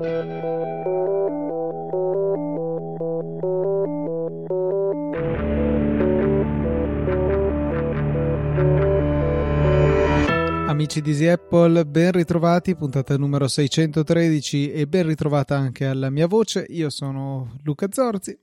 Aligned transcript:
Amici 0.00 0.08
di 11.02 11.10
Easy 11.10 11.26
Apple, 11.26 11.84
ben 11.84 12.12
ritrovati, 12.12 12.74
puntata 12.74 13.18
numero 13.18 13.46
613 13.46 14.72
e 14.72 14.86
ben 14.86 15.06
ritrovata 15.06 15.58
anche 15.58 15.84
alla 15.84 16.08
mia 16.08 16.26
voce. 16.26 16.64
Io 16.70 16.88
sono 16.88 17.58
Luca 17.64 17.88
Zorzi. 17.90 18.38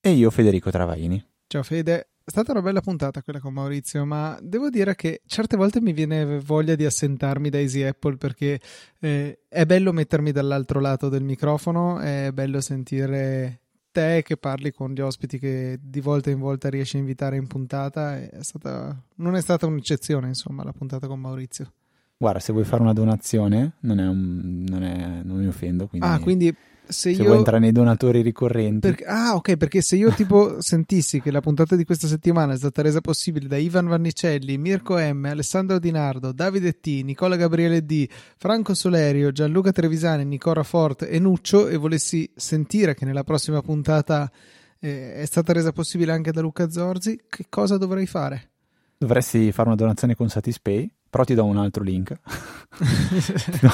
E 0.00 0.10
io 0.10 0.30
Federico 0.30 0.70
Travaini. 0.70 1.22
Ciao 1.46 1.62
Fede, 1.62 2.13
è 2.26 2.30
stata 2.30 2.52
una 2.52 2.62
bella 2.62 2.80
puntata 2.80 3.22
quella 3.22 3.38
con 3.38 3.52
Maurizio, 3.52 4.06
ma 4.06 4.38
devo 4.40 4.70
dire 4.70 4.94
che 4.94 5.20
certe 5.26 5.58
volte 5.58 5.82
mi 5.82 5.92
viene 5.92 6.40
voglia 6.40 6.74
di 6.74 6.86
assentarmi 6.86 7.50
da 7.50 7.58
Easy 7.58 7.82
Apple 7.82 8.16
perché 8.16 8.58
eh, 8.98 9.40
è 9.46 9.66
bello 9.66 9.92
mettermi 9.92 10.32
dall'altro 10.32 10.80
lato 10.80 11.10
del 11.10 11.22
microfono, 11.22 11.98
è 11.98 12.30
bello 12.32 12.62
sentire 12.62 13.60
te 13.92 14.22
che 14.24 14.38
parli 14.38 14.72
con 14.72 14.92
gli 14.92 15.00
ospiti 15.00 15.38
che 15.38 15.78
di 15.82 16.00
volta 16.00 16.30
in 16.30 16.38
volta 16.38 16.70
riesci 16.70 16.96
a 16.96 17.00
invitare 17.00 17.36
in 17.36 17.46
puntata. 17.46 18.16
È 18.16 18.42
stata, 18.42 18.98
non 19.16 19.36
è 19.36 19.40
stata 19.42 19.66
un'eccezione, 19.66 20.26
insomma, 20.26 20.64
la 20.64 20.72
puntata 20.72 21.06
con 21.06 21.20
Maurizio. 21.20 21.72
Guarda, 22.16 22.40
se 22.40 22.52
vuoi 22.52 22.64
fare 22.64 22.80
una 22.80 22.94
donazione, 22.94 23.74
non, 23.80 24.00
è 24.00 24.08
un, 24.08 24.64
non, 24.66 24.82
è, 24.82 25.20
non 25.22 25.36
mi 25.36 25.46
offendo. 25.46 25.86
Quindi... 25.88 26.06
Ah, 26.06 26.18
quindi 26.18 26.56
se, 26.86 27.14
se 27.14 27.22
io... 27.22 27.24
vuoi 27.24 27.38
entrare 27.38 27.58
nei 27.58 27.72
donatori 27.72 28.22
ricorrenti. 28.22 28.92
Per... 28.92 29.04
Ah, 29.06 29.34
ok, 29.34 29.56
perché 29.56 29.80
se 29.80 29.96
io 29.96 30.10
tipo 30.12 30.60
sentissi 30.60 31.20
che 31.20 31.30
la 31.30 31.40
puntata 31.40 31.76
di 31.76 31.84
questa 31.84 32.06
settimana 32.06 32.52
è 32.52 32.56
stata 32.56 32.82
resa 32.82 33.00
possibile 33.00 33.48
da 33.48 33.56
Ivan 33.56 33.86
Vannicelli, 33.86 34.58
Mirko 34.58 34.96
M, 34.96 35.26
Alessandro 35.26 35.78
Di 35.78 35.90
Nardo, 35.90 36.32
Davide 36.32 36.80
T, 36.80 36.86
Nicola 37.02 37.36
Gabriele 37.36 37.84
D, 37.84 38.08
Franco 38.36 38.74
Solerio, 38.74 39.32
Gianluca 39.32 39.72
Trevisani, 39.72 40.24
Nicora 40.24 40.62
Fort 40.62 41.06
e 41.08 41.18
Nuccio 41.18 41.68
e 41.68 41.76
volessi 41.76 42.30
sentire 42.34 42.94
che 42.94 43.04
nella 43.04 43.24
prossima 43.24 43.60
puntata 43.60 44.30
eh, 44.78 45.14
è 45.14 45.24
stata 45.24 45.52
resa 45.52 45.72
possibile 45.72 46.12
anche 46.12 46.32
da 46.32 46.40
Luca 46.40 46.70
Zorzi, 46.70 47.20
che 47.28 47.46
cosa 47.48 47.78
dovrei 47.78 48.06
fare? 48.06 48.50
Dovresti 48.96 49.52
fare 49.52 49.68
una 49.68 49.76
donazione 49.76 50.14
con 50.14 50.28
Satispay 50.28 50.90
però 51.14 51.22
ti 51.22 51.34
do 51.34 51.44
un 51.44 51.58
altro 51.58 51.84
link. 51.84 52.10
no. 53.62 53.70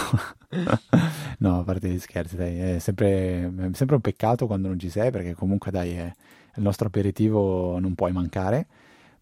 no, 1.38 1.60
a 1.60 1.62
parte 1.62 1.88
gli 1.88 1.98
scherzi, 1.98 2.36
dai, 2.36 2.58
è 2.58 2.78
sempre, 2.78 3.46
è 3.46 3.68
sempre, 3.72 3.96
un 3.96 4.00
peccato 4.00 4.46
quando 4.46 4.68
non 4.68 4.78
ci 4.78 4.90
sei, 4.90 5.10
perché 5.10 5.34
comunque 5.34 5.70
dai, 5.70 5.94
è, 5.94 6.14
il 6.56 6.62
nostro 6.62 6.88
aperitivo 6.88 7.78
non 7.78 7.94
puoi 7.94 8.12
mancare, 8.12 8.66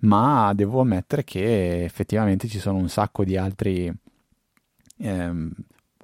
ma 0.00 0.52
devo 0.54 0.80
ammettere 0.80 1.24
che 1.24 1.84
effettivamente 1.84 2.48
ci 2.48 2.58
sono 2.58 2.78
un 2.78 2.88
sacco 2.88 3.24
di 3.24 3.36
altri 3.36 3.92
ehm, 4.98 5.50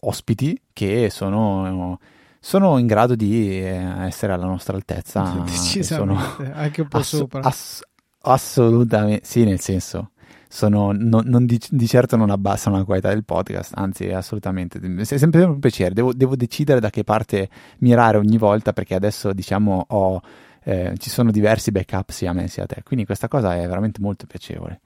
ospiti 0.01 0.61
che 0.73 1.09
sono 1.11 1.99
sono 2.45 2.77
in 2.77 2.87
grado 2.87 3.15
di 3.15 3.59
eh, 3.59 4.05
essere 4.05 4.35
alla 4.35 4.45
nostra 4.45 4.77
altezza. 4.77 5.23
Decisamente, 5.47 5.83
sono 5.83 6.37
anche 6.53 6.83
un 6.83 6.89
po' 6.89 6.99
ass- 6.99 7.17
sopra. 7.17 7.41
Ass- 7.41 7.83
assolutamente, 8.21 9.25
sì, 9.25 9.45
nel 9.45 9.61
senso, 9.61 10.11
sono, 10.55 10.93
no, 10.93 11.21
non 11.25 11.47
di, 11.47 11.61
di, 11.69 11.87
certo 11.89 12.15
non 12.15 12.31
abbassano 12.31 12.77
la 12.77 12.85
qualità 12.85 13.09
del 13.09 13.25
podcast, 13.25 13.73
anzi 13.75 14.11
assolutamente, 14.11 14.79
è 14.79 15.05
sempre 15.05 15.43
un 15.43 15.59
piacere, 15.59 15.93
devo, 15.93 16.13
devo 16.13 16.37
decidere 16.37 16.79
da 16.79 16.91
che 16.91 17.03
parte 17.03 17.49
mirare 17.79 18.19
ogni 18.19 18.39
volta 18.39 18.73
perché 18.73 18.95
adesso 18.95 19.33
diciamo 19.33 19.85
ho, 19.89 20.23
eh, 20.63 20.95
ci 20.99 21.11
sono 21.11 21.33
diversi 21.33 21.73
backup 21.73 22.11
sia 22.11 22.31
a 22.31 22.35
me 22.35 22.47
sia 22.47 22.63
a 22.63 22.67
te, 22.67 22.83
quindi 22.85 23.05
questa 23.05 23.27
cosa 23.27 23.57
è 23.57 23.67
veramente 23.67 24.01
molto 24.01 24.27
piacevole. 24.27 24.81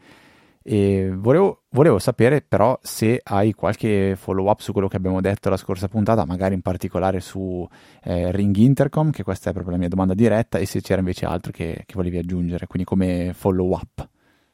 E 0.62 1.12
volevo, 1.14 1.64
volevo, 1.70 1.98
sapere 1.98 2.40
però 2.40 2.78
se 2.82 3.20
hai 3.22 3.52
qualche 3.52 4.16
follow 4.16 4.48
up 4.48 4.60
su 4.60 4.72
quello 4.72 4.88
che 4.88 4.96
abbiamo 4.96 5.20
detto 5.20 5.50
la 5.50 5.58
scorsa 5.58 5.86
puntata, 5.88 6.24
magari 6.24 6.54
in 6.54 6.62
particolare 6.62 7.20
su 7.20 7.66
eh, 8.04 8.32
Ring 8.32 8.56
Intercom, 8.56 9.10
che 9.10 9.22
questa 9.22 9.50
è 9.50 9.52
proprio 9.52 9.74
la 9.74 9.80
mia 9.80 9.88
domanda 9.88 10.14
diretta, 10.14 10.56
e 10.56 10.64
se 10.64 10.80
c'era 10.80 11.00
invece 11.00 11.26
altro 11.26 11.52
che, 11.52 11.82
che 11.84 11.94
volevi 11.94 12.16
aggiungere, 12.16 12.66
quindi 12.66 12.88
come 12.88 13.32
follow 13.34 13.70
up. 13.72 14.08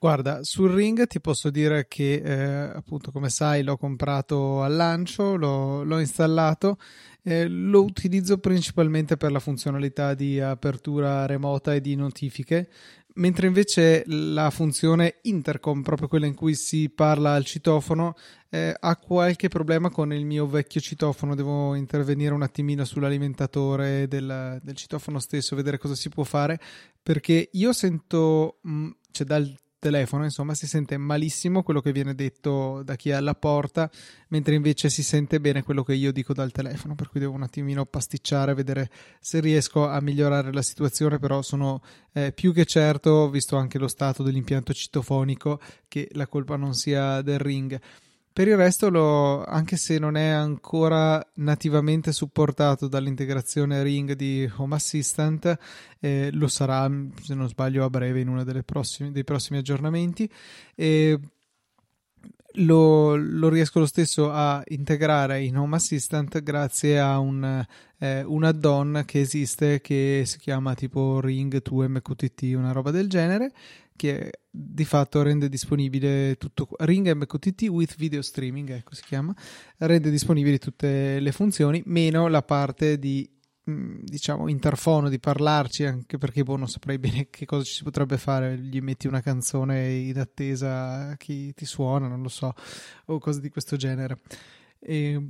Guarda, 0.04 0.40
sul 0.42 0.70
ring 0.70 1.06
ti 1.06 1.18
posso 1.18 1.48
dire 1.48 1.86
che 1.88 2.16
eh, 2.16 2.76
appunto 2.76 3.10
come 3.10 3.30
sai 3.30 3.62
l'ho 3.62 3.78
comprato 3.78 4.60
al 4.60 4.74
lancio, 4.74 5.34
l'ho, 5.34 5.82
l'ho 5.82 5.98
installato, 5.98 6.76
eh, 7.22 7.48
lo 7.48 7.82
utilizzo 7.82 8.36
principalmente 8.36 9.16
per 9.16 9.32
la 9.32 9.38
funzionalità 9.38 10.12
di 10.12 10.38
apertura 10.38 11.24
remota 11.24 11.72
e 11.72 11.80
di 11.80 11.94
notifiche, 11.94 12.68
mentre 13.14 13.46
invece 13.46 14.02
la 14.06 14.50
funzione 14.50 15.20
intercom, 15.22 15.80
proprio 15.80 16.08
quella 16.08 16.26
in 16.26 16.34
cui 16.34 16.54
si 16.54 16.90
parla 16.90 17.32
al 17.32 17.46
citofono, 17.46 18.14
eh, 18.50 18.76
ha 18.78 18.96
qualche 18.98 19.48
problema 19.48 19.88
con 19.88 20.12
il 20.12 20.26
mio 20.26 20.46
vecchio 20.46 20.82
citofono, 20.82 21.34
devo 21.34 21.74
intervenire 21.74 22.34
un 22.34 22.42
attimino 22.42 22.84
sull'alimentatore 22.84 24.06
del, 24.06 24.60
del 24.62 24.76
citofono 24.76 25.18
stesso, 25.18 25.56
vedere 25.56 25.78
cosa 25.78 25.94
si 25.94 26.10
può 26.10 26.24
fare, 26.24 26.60
perché 27.02 27.48
io 27.52 27.72
sento... 27.72 28.58
Mh, 28.60 28.70
mm, 28.70 28.90
cioè 29.14 29.26
dal 29.28 29.56
telefono, 29.84 30.24
insomma, 30.24 30.54
si 30.54 30.66
sente 30.66 30.96
malissimo 30.96 31.62
quello 31.62 31.82
che 31.82 31.92
viene 31.92 32.14
detto 32.14 32.82
da 32.82 32.96
chi 32.96 33.10
è 33.10 33.12
alla 33.12 33.34
porta, 33.34 33.90
mentre 34.28 34.54
invece 34.54 34.88
si 34.88 35.02
sente 35.02 35.40
bene 35.40 35.62
quello 35.62 35.82
che 35.82 35.92
io 35.92 36.10
dico 36.10 36.32
dal 36.32 36.52
telefono, 36.52 36.94
per 36.94 37.10
cui 37.10 37.20
devo 37.20 37.34
un 37.34 37.42
attimino 37.42 37.84
pasticciare, 37.84 38.54
vedere 38.54 38.88
se 39.20 39.40
riesco 39.40 39.86
a 39.86 40.00
migliorare 40.00 40.54
la 40.54 40.62
situazione, 40.62 41.18
però 41.18 41.42
sono 41.42 41.82
eh, 42.14 42.32
più 42.32 42.54
che 42.54 42.64
certo, 42.64 43.28
visto 43.28 43.56
anche 43.56 43.76
lo 43.76 43.88
stato 43.88 44.22
dell'impianto 44.22 44.72
citofonico, 44.72 45.60
che 45.86 46.08
la 46.12 46.26
colpa 46.26 46.56
non 46.56 46.72
sia 46.72 47.20
del 47.20 47.38
ring. 47.38 47.78
Per 48.34 48.48
il 48.48 48.56
resto, 48.56 48.90
lo, 48.90 49.44
anche 49.44 49.76
se 49.76 49.96
non 50.00 50.16
è 50.16 50.26
ancora 50.26 51.24
nativamente 51.34 52.10
supportato 52.10 52.88
dall'integrazione 52.88 53.84
Ring 53.84 54.14
di 54.14 54.50
Home 54.56 54.74
Assistant, 54.74 55.56
eh, 56.00 56.30
lo 56.32 56.48
sarà, 56.48 56.90
se 57.22 57.32
non 57.34 57.46
sbaglio, 57.46 57.84
a 57.84 57.90
breve 57.90 58.18
in 58.18 58.26
uno 58.26 58.44
prossimi, 58.64 59.12
dei 59.12 59.22
prossimi 59.22 59.60
aggiornamenti. 59.60 60.28
E 60.74 61.16
lo, 62.54 63.14
lo, 63.14 63.48
riesco 63.48 63.78
lo 63.78 63.86
stesso 63.86 64.32
a 64.32 64.60
integrare 64.66 65.40
in 65.42 65.56
Home 65.56 65.76
Assistant 65.76 66.42
grazie 66.42 66.98
a 66.98 67.20
un, 67.20 67.64
eh, 67.98 68.22
un 68.24 68.42
add-on 68.42 69.04
che 69.06 69.20
esiste 69.20 69.80
che 69.80 70.24
si 70.26 70.38
chiama 70.38 70.74
tipo 70.74 71.20
Ring 71.20 71.62
2 71.62 71.88
MQTT, 71.88 72.52
una 72.56 72.72
roba 72.72 72.90
del 72.90 73.08
genere 73.08 73.52
che 73.96 74.40
di 74.50 74.84
fatto 74.84 75.22
rende 75.22 75.48
disponibile 75.48 76.36
tutto 76.36 76.68
Ring 76.78 77.10
MQTT 77.12 77.62
with 77.68 77.96
video 77.96 78.22
streaming, 78.22 78.70
ecco 78.70 78.94
si 78.94 79.02
chiama, 79.04 79.34
rende 79.78 80.10
disponibili 80.10 80.58
tutte 80.58 81.20
le 81.20 81.32
funzioni 81.32 81.82
meno 81.86 82.28
la 82.28 82.42
parte 82.42 82.98
di 82.98 83.28
mm, 83.70 84.00
diciamo 84.02 84.48
interfono 84.48 85.08
di 85.08 85.18
parlarci 85.18 85.84
anche 85.84 86.18
perché 86.18 86.42
boh, 86.42 86.56
non 86.56 86.68
saprei 86.68 86.98
bene 86.98 87.28
che 87.30 87.46
cosa 87.46 87.64
ci 87.64 87.74
si 87.74 87.82
potrebbe 87.82 88.18
fare 88.18 88.58
gli 88.58 88.80
metti 88.80 89.06
una 89.06 89.20
canzone 89.20 89.92
in 89.92 90.18
attesa 90.18 91.10
a 91.10 91.16
chi 91.16 91.52
ti 91.54 91.64
suona 91.64 92.08
non 92.08 92.22
lo 92.22 92.28
so 92.28 92.52
o 93.06 93.18
cose 93.18 93.40
di 93.40 93.48
questo 93.48 93.76
genere. 93.76 94.20
E 94.80 95.28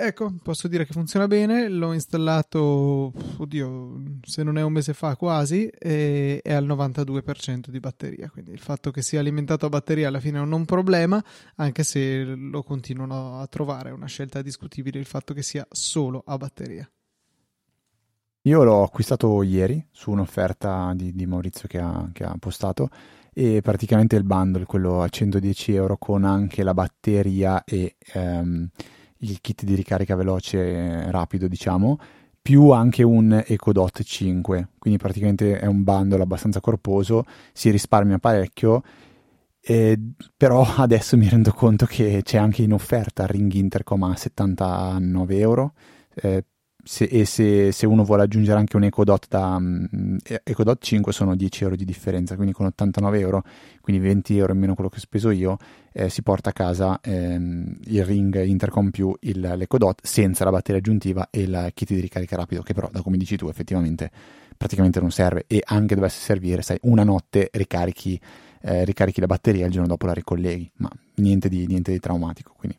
Ecco, 0.00 0.32
posso 0.44 0.68
dire 0.68 0.86
che 0.86 0.92
funziona 0.92 1.26
bene, 1.26 1.68
l'ho 1.68 1.92
installato, 1.92 3.12
oddio, 3.38 4.00
se 4.22 4.44
non 4.44 4.56
è 4.56 4.62
un 4.62 4.72
mese 4.72 4.94
fa 4.94 5.16
quasi, 5.16 5.66
e 5.66 6.40
è 6.40 6.52
al 6.52 6.64
92% 6.64 7.68
di 7.68 7.80
batteria, 7.80 8.30
quindi 8.30 8.52
il 8.52 8.60
fatto 8.60 8.92
che 8.92 9.02
sia 9.02 9.18
alimentato 9.18 9.66
a 9.66 9.68
batteria 9.68 10.06
alla 10.06 10.20
fine 10.20 10.38
non 10.38 10.52
è 10.52 10.54
un 10.54 10.66
problema, 10.66 11.20
anche 11.56 11.82
se 11.82 12.22
lo 12.22 12.62
continuano 12.62 13.40
a 13.40 13.46
trovare, 13.48 13.88
è 13.88 13.92
una 13.92 14.06
scelta 14.06 14.40
discutibile 14.40 15.00
il 15.00 15.04
fatto 15.04 15.34
che 15.34 15.42
sia 15.42 15.66
solo 15.68 16.22
a 16.24 16.36
batteria. 16.36 16.88
Io 18.42 18.62
l'ho 18.62 18.84
acquistato 18.84 19.42
ieri 19.42 19.84
su 19.90 20.12
un'offerta 20.12 20.92
di, 20.94 21.12
di 21.12 21.26
Maurizio 21.26 21.66
che 21.66 21.78
ha, 21.78 22.08
che 22.12 22.22
ha 22.22 22.36
postato 22.38 22.88
e 23.32 23.62
praticamente 23.62 24.14
il 24.14 24.22
bundle, 24.22 24.64
quello 24.64 25.02
a 25.02 25.08
110 25.08 25.74
euro 25.74 25.96
con 25.96 26.22
anche 26.22 26.62
la 26.62 26.72
batteria 26.72 27.64
e... 27.64 27.96
Um, 28.14 28.70
il 29.18 29.40
kit 29.40 29.64
di 29.64 29.74
ricarica 29.74 30.14
veloce 30.14 30.58
eh, 30.58 31.10
rapido, 31.10 31.48
diciamo, 31.48 31.98
più 32.40 32.70
anche 32.70 33.02
un 33.02 33.42
EcoDot 33.46 34.02
5, 34.02 34.68
quindi 34.78 34.98
praticamente 34.98 35.58
è 35.58 35.66
un 35.66 35.82
bundle 35.82 36.22
abbastanza 36.22 36.60
corposo, 36.60 37.24
si 37.52 37.70
risparmia 37.70 38.18
parecchio, 38.18 38.82
eh, 39.60 39.98
però 40.36 40.64
adesso 40.76 41.16
mi 41.16 41.28
rendo 41.28 41.52
conto 41.52 41.84
che 41.84 42.22
c'è 42.22 42.38
anche 42.38 42.62
in 42.62 42.72
offerta 42.72 43.26
Ring 43.26 43.52
Intercom 43.52 44.02
a 44.04 44.16
79 44.16 45.36
euro, 45.36 45.72
eh, 46.14 46.44
se, 46.88 47.04
e 47.04 47.26
se, 47.26 47.70
se, 47.70 47.84
uno 47.84 48.02
vuole 48.02 48.22
aggiungere 48.22 48.58
anche 48.58 48.76
un 48.76 48.84
EcoDot 48.84 49.26
da 49.28 49.56
um, 49.56 50.16
EcoDot 50.24 50.82
5 50.82 51.12
sono 51.12 51.36
10 51.36 51.64
euro 51.64 51.76
di 51.76 51.84
differenza, 51.84 52.34
quindi 52.34 52.54
con 52.54 52.64
89 52.64 53.18
euro, 53.18 53.44
quindi 53.82 54.02
20 54.02 54.38
euro 54.38 54.54
in 54.54 54.58
meno 54.58 54.72
quello 54.72 54.88
che 54.88 54.96
ho 54.96 55.00
speso 55.00 55.28
io, 55.28 55.58
eh, 55.92 56.08
si 56.08 56.22
porta 56.22 56.48
a 56.48 56.52
casa 56.54 56.98
ehm, 57.02 57.76
il 57.84 58.04
ring 58.06 58.42
Intercom 58.42 58.88
più 58.88 59.14
il, 59.20 59.38
l'EcoDot 59.38 60.00
senza 60.02 60.44
la 60.44 60.50
batteria 60.50 60.80
aggiuntiva 60.80 61.28
e 61.30 61.42
il 61.42 61.70
kit 61.74 61.92
di 61.92 62.00
ricarica 62.00 62.36
rapido, 62.36 62.62
che 62.62 62.72
però, 62.72 62.88
da 62.90 63.02
come 63.02 63.18
dici 63.18 63.36
tu, 63.36 63.48
effettivamente 63.48 64.10
praticamente 64.56 64.98
non 64.98 65.10
serve 65.10 65.44
e 65.46 65.62
anche 65.62 65.94
dovesse 65.94 66.20
servire, 66.20 66.62
sai, 66.62 66.78
una 66.84 67.04
notte 67.04 67.50
ricarichi, 67.52 68.18
eh, 68.62 68.86
ricarichi 68.86 69.20
la 69.20 69.26
batteria 69.26 69.64
e 69.64 69.66
il 69.66 69.72
giorno 69.72 69.88
dopo 69.88 70.06
la 70.06 70.14
ricolleghi, 70.14 70.70
ma 70.76 70.90
niente 71.16 71.50
di, 71.50 71.66
niente 71.66 71.92
di 71.92 72.00
traumatico, 72.00 72.54
quindi 72.56 72.78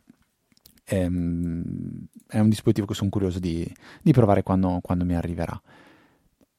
ehm, 0.90 2.06
è 2.26 2.38
un 2.38 2.48
dispositivo 2.48 2.86
che 2.86 2.94
sono 2.94 3.10
curioso 3.10 3.38
di, 3.38 3.70
di 4.02 4.12
provare 4.12 4.42
quando, 4.42 4.80
quando, 4.82 5.04
mi 5.04 5.14
arriverà. 5.14 5.60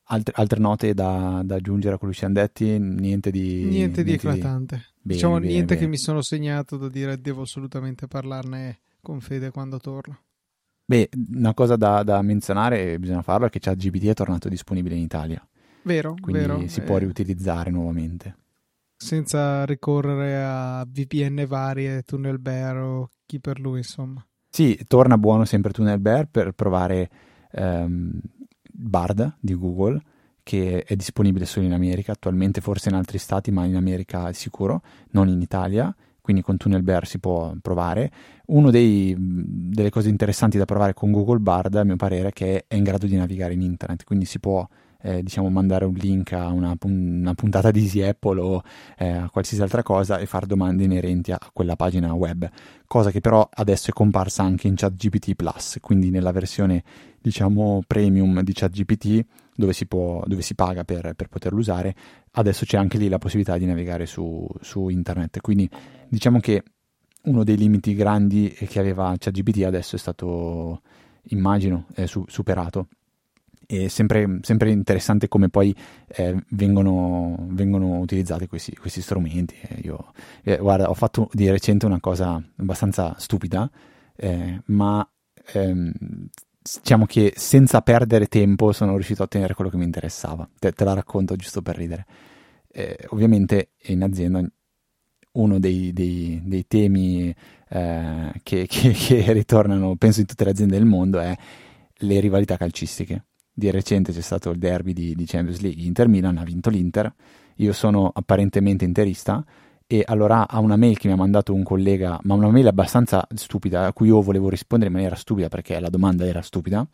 Altre, 0.06 0.33
altre 0.36 0.60
note 0.60 0.94
da, 0.94 1.42
da, 1.44 1.56
aggiungere 1.56 1.95
a 1.95 1.98
quello 1.98 2.13
che 2.13 2.19
ci 2.19 2.25
hanno 2.25 2.36
detti? 2.36 2.78
Niente 2.80 3.31
di, 3.31 3.63
niente 3.66 4.04
di 4.04 4.13
eclatante. 4.13 4.75
Di... 4.75 4.81
Bene, 5.01 5.16
diciamo 5.16 5.33
bene, 5.36 5.48
niente 5.48 5.74
bene. 5.74 5.80
che 5.80 5.88
mi 5.88 5.98
sono 5.98 6.22
segnato 6.22 6.78
da 6.78 6.89
dire 6.89 7.19
devo 7.19 7.44
assolutamente 7.44 8.07
parlarne 8.07 8.80
con 9.01 9.19
Fede 9.19 9.51
quando 9.51 9.80
torno. 9.80 10.19
Beh, 10.86 11.10
una 11.33 11.54
cosa 11.54 11.75
da, 11.78 12.04
da 12.04 12.22
menzionare, 12.22 13.00
bisogna 13.00 13.22
farlo, 13.22 13.45
è 13.45 13.50
che 13.50 13.60
ChatGPT 13.60 14.07
è 14.07 14.13
tornato 14.13 14.50
disponibile 14.50 14.95
in 14.95 15.04
Italia. 15.04 15.45
Vero, 15.83 16.16
Quindi 16.19 16.42
vero. 16.42 16.68
si 16.68 16.81
eh... 16.81 16.83
può 16.83 16.98
riutilizzare 16.98 17.72
nuovamente. 17.72 18.36
Senza 19.03 19.65
ricorrere 19.65 20.44
a 20.44 20.86
VPN 20.88 21.45
varie, 21.48 22.03
Tunnel 22.03 22.39
Bear 22.39 22.77
o 22.77 23.09
chi 23.25 23.39
per 23.39 23.59
lui, 23.59 23.80
insomma. 23.80 24.25
Sì, 24.50 24.80
torna 24.88 25.18
buono 25.18 25.45
sempre 25.45 25.71
Tunnel 25.71 26.00
Bear 26.00 26.27
per 26.27 26.51
provare 26.51 27.09
um, 27.53 28.19
Bard 28.71 29.38
di 29.39 29.56
Google, 29.56 30.01
che 30.44 30.83
è 30.83 30.95
disponibile 30.95 31.45
solo 31.45 31.65
in 31.65 31.74
America, 31.74 32.12
attualmente 32.12 32.62
forse 32.62 32.89
in 32.89 32.95
altri 32.95 33.18
stati, 33.18 33.51
ma 33.51 33.65
in 33.65 33.75
America 33.75 34.30
è 34.30 34.33
sicuro, 34.33 34.81
non 35.12 35.30
in 35.30 35.42
Italia 35.42 35.94
quindi 36.21 36.44
con 36.44 36.56
Tunnel 36.56 36.83
Bear 36.83 37.06
si 37.07 37.19
può 37.19 37.54
provare. 37.62 38.12
Una 38.47 38.69
delle 38.69 39.89
cose 39.89 40.07
interessanti 40.07 40.57
da 40.57 40.65
provare 40.65 40.94
con 40.94 41.12
Google 41.12 41.39
Bard, 41.39 41.75
a 41.75 41.83
mio 41.83 41.95
parere, 41.95 42.30
è 42.30 42.31
che 42.31 42.65
è 42.68 42.75
in 42.75 42.83
grado 42.83 43.07
di 43.07 43.15
navigare 43.15 43.54
in 43.54 43.62
internet, 43.62 44.04
quindi 44.04 44.25
si 44.25 44.39
può 44.39 44.65
eh, 45.01 45.24
diciamo, 45.24 45.50
mandare 45.50 45.86
un 45.86 45.94
link 45.94 46.33
a 46.33 46.48
una, 46.48 46.75
una 46.81 47.33
puntata 47.33 47.71
di 47.71 47.81
Easy 47.81 48.01
Apple 48.01 48.39
o 48.39 48.63
eh, 48.98 49.09
a 49.09 49.30
qualsiasi 49.30 49.62
altra 49.62 49.83
cosa 49.83 50.18
e 50.18 50.25
fare 50.25 50.45
domande 50.45 50.83
inerenti 50.83 51.31
a 51.31 51.39
quella 51.53 51.75
pagina 51.75 52.13
web, 52.13 52.50
cosa 52.86 53.12
che 53.12 53.21
però 53.21 53.48
adesso 53.51 53.89
è 53.89 53.94
comparsa 53.94 54.44
anche 54.44 54.68
in 54.68 54.75
ChatGPT 54.75 55.36
Plus, 55.36 55.77
quindi 55.81 56.09
nella 56.09 56.31
versione 56.31 56.83
diciamo 57.19 57.83
premium 57.86 58.42
di 58.42 58.53
ChatGPT 58.53 59.25
dove 59.56 59.74
si, 59.74 59.86
può, 59.86 60.24
dove 60.25 60.42
si 60.42 60.56
paga 60.56 60.83
per, 60.83 61.13
per, 61.15 61.27
poterlo 61.27 61.59
usare, 61.59 61.94
adesso 62.31 62.65
c'è 62.65 62.77
anche 62.77 62.97
lì 62.97 63.09
la 63.09 63.19
possibilità 63.19 63.57
di 63.57 63.65
navigare 63.65 64.06
su, 64.06 64.47
su 64.59 64.89
internet, 64.89 65.39
quindi 65.42 65.69
diciamo 66.07 66.39
che 66.39 66.63
uno 67.24 67.44
dei 67.44 67.57
limiti 67.57 67.94
grandi 67.94 68.50
che 68.50 68.80
aveva 68.80 69.13
ChatGPT 69.18 69.63
adesso 69.63 69.95
è 69.95 70.00
stato, 70.00 70.81
immagino, 71.30 71.86
è 71.94 72.06
su, 72.07 72.24
superato 72.27 72.88
è 73.71 73.88
sempre, 73.88 74.39
sempre 74.41 74.71
interessante 74.71 75.27
come 75.29 75.47
poi 75.50 75.73
eh, 76.07 76.35
vengono, 76.50 77.47
vengono, 77.51 78.00
utilizzati 78.00 78.47
questi, 78.47 78.75
questi 78.75 79.01
strumenti. 79.01 79.56
Eh, 79.62 79.79
io, 79.83 80.12
eh, 80.44 80.57
guarda, 80.57 80.89
ho 80.89 80.94
fatto 80.94 81.29
di 81.31 81.50
recente 81.50 81.85
una 81.85 82.01
cosa 82.01 82.41
abbastanza 82.57 83.15
stupida, 83.18 83.69
eh, 84.18 84.62
ma 84.65 85.07
ehm, 85.53 85.91
diciamo 86.81 87.06
che 87.06 87.33
senza 87.35 87.81
perdere 87.81 88.27
tempo 88.27 88.73
sono 88.73 88.94
riuscito 88.95 89.21
a 89.21 89.25
ottenere 89.25 89.53
quello 89.53 89.69
che 89.69 89.77
mi 89.77 89.85
interessava. 89.85 90.47
Te, 90.59 90.73
te 90.73 90.83
la 90.83 90.94
racconto 90.94 91.35
giusto 91.38 91.62
per 91.62 91.77
ridere. 91.77 92.06
Eh, 92.68 92.97
ovviamente 93.09 93.71
in 93.83 94.03
azienda 94.03 94.45
uno 95.33 95.59
dei, 95.59 95.94
dei, 95.94 96.41
dei 96.44 96.68
temi 96.68 97.33
eh, 97.69 98.31
che, 98.44 98.68
che, 98.69 98.91
che 98.91 99.31
ritornano, 99.33 99.95
penso, 99.95 100.19
in 100.19 100.25
tutte 100.25 100.44
le 100.44 100.51
aziende 100.51 100.77
del 100.77 100.85
mondo 100.85 101.19
è 101.19 101.35
le 102.03 102.19
rivalità 102.19 102.57
calcistiche 102.57 103.25
di 103.53 103.69
recente 103.69 104.12
c'è 104.12 104.21
stato 104.21 104.50
il 104.50 104.57
derby 104.57 104.94
di, 104.94 105.13
di 105.13 105.25
Champions 105.25 105.59
League, 105.59 105.83
Inter-Milan, 105.83 106.38
ha 106.38 106.44
vinto 106.44 106.69
l'Inter, 106.69 107.13
io 107.56 107.74
sono 107.74 108.09
apparentemente 108.13 108.86
interista 108.86 109.44
e 109.86 110.03
allora 110.06 110.48
a 110.48 110.59
una 110.59 110.77
mail 110.77 110.98
che 110.98 111.07
mi 111.07 111.13
ha 111.13 111.18
mandato 111.18 111.53
un 111.53 111.63
collega, 111.63 112.18
ma 112.24 112.33
una 112.33 112.50
mail 112.50 112.68
abbastanza 112.68 113.27
stupida, 113.36 113.88
a 113.88 113.94
cui 113.94 114.07
io 114.07 114.21
volevo 114.21 114.50
rispondere 114.50 114.89
in 114.89 114.95
maniera 114.95 115.15
stupida 115.15 115.50
perché 115.50 115.80
la 115.80 115.89
domanda 115.89 116.25
era 116.25 116.42
stupida, 116.42 116.88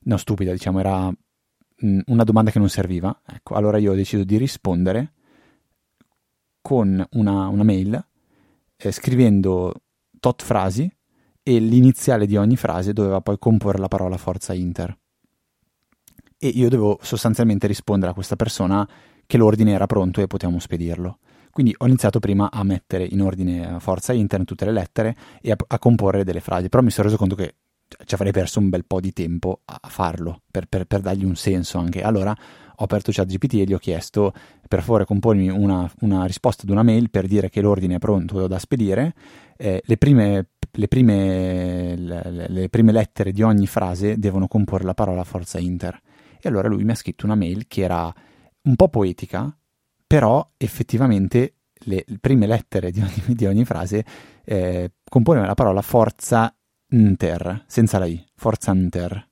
no 0.00 0.16
stupida 0.18 0.52
diciamo, 0.52 0.78
era 0.78 1.08
mh, 1.08 2.00
una 2.06 2.24
domanda 2.24 2.50
che 2.50 2.58
non 2.58 2.68
serviva, 2.68 3.22
ecco, 3.26 3.54
allora 3.54 3.78
io 3.78 3.92
ho 3.92 3.94
deciso 3.94 4.24
di 4.24 4.36
rispondere 4.36 5.12
con 6.60 7.04
una, 7.12 7.48
una 7.48 7.62
mail 7.62 8.06
eh, 8.76 8.92
scrivendo 8.92 9.74
tot 10.20 10.42
frasi 10.42 10.90
e 11.42 11.58
l'iniziale 11.58 12.26
di 12.26 12.36
ogni 12.36 12.56
frase 12.56 12.92
doveva 12.92 13.20
poi 13.20 13.38
comporre 13.38 13.78
la 13.78 13.88
parola 13.88 14.16
forza 14.16 14.54
Inter 14.54 14.96
e 16.44 16.48
io 16.48 16.68
dovevo 16.68 16.98
sostanzialmente 17.00 17.66
rispondere 17.66 18.10
a 18.10 18.14
questa 18.14 18.36
persona 18.36 18.86
che 19.24 19.38
l'ordine 19.38 19.72
era 19.72 19.86
pronto 19.86 20.20
e 20.20 20.26
potevamo 20.26 20.58
spedirlo. 20.58 21.20
Quindi 21.50 21.74
ho 21.78 21.86
iniziato 21.86 22.18
prima 22.18 22.50
a 22.50 22.62
mettere 22.64 23.06
in 23.08 23.22
ordine 23.22 23.76
a 23.76 23.78
forza 23.78 24.12
internet 24.12 24.46
tutte 24.46 24.66
le 24.66 24.72
lettere 24.72 25.16
e 25.40 25.52
a, 25.52 25.56
a 25.66 25.78
comporre 25.78 26.22
delle 26.22 26.40
frasi, 26.40 26.68
però 26.68 26.82
mi 26.82 26.90
sono 26.90 27.06
reso 27.06 27.16
conto 27.16 27.34
che 27.34 27.54
ci 28.04 28.14
avrei 28.14 28.32
perso 28.32 28.58
un 28.58 28.68
bel 28.68 28.84
po' 28.84 29.00
di 29.00 29.12
tempo 29.14 29.60
a 29.64 29.88
farlo, 29.88 30.42
per, 30.50 30.66
per, 30.66 30.84
per 30.84 31.00
dargli 31.00 31.24
un 31.24 31.34
senso 31.34 31.78
anche. 31.78 32.02
Allora 32.02 32.36
ho 32.76 32.84
aperto 32.84 33.10
ChatGPT 33.10 33.54
e 33.54 33.64
gli 33.64 33.72
ho 33.72 33.78
chiesto 33.78 34.34
per 34.68 34.82
favore 34.82 35.06
compormi 35.06 35.48
una, 35.48 35.90
una, 36.00 36.26
risposta 36.26 36.64
ad 36.64 36.70
una 36.70 36.82
mail 36.82 37.08
per 37.08 37.26
dire 37.26 37.48
che 37.48 37.62
l'ordine 37.62 37.94
è 37.94 37.98
pronto 37.98 38.46
da 38.46 38.58
spedire. 38.58 39.14
Eh, 39.56 39.80
le, 39.82 39.96
prime, 39.96 40.48
le, 40.72 40.88
prime, 40.88 41.96
le, 41.96 42.48
le, 42.48 42.68
prime, 42.68 42.92
lettere 42.92 43.32
di 43.32 43.40
ogni 43.40 43.66
frase 43.66 44.18
devono 44.18 44.46
comporre 44.46 44.84
la 44.84 44.94
parola 44.94 45.24
forza 45.24 45.58
inter. 45.58 45.98
E 46.46 46.50
allora 46.50 46.68
lui 46.68 46.84
mi 46.84 46.90
ha 46.90 46.94
scritto 46.94 47.24
una 47.24 47.36
mail 47.36 47.66
che 47.66 47.80
era 47.80 48.12
un 48.64 48.76
po' 48.76 48.88
poetica, 48.88 49.56
però 50.06 50.46
effettivamente 50.58 51.54
le, 51.86 52.04
prime 52.20 52.46
lettere 52.46 52.90
di 52.90 53.00
ogni, 53.00 53.34
di 53.34 53.46
ogni 53.46 53.64
frase 53.64 54.04
eh, 54.44 54.92
componevano 55.08 55.48
la 55.48 55.54
parola 55.54 55.80
forza 55.80 56.54
inter, 56.88 57.64
senza 57.66 57.98
la 57.98 58.04
i, 58.04 58.22
forza 58.34 58.72
inter. 58.72 59.26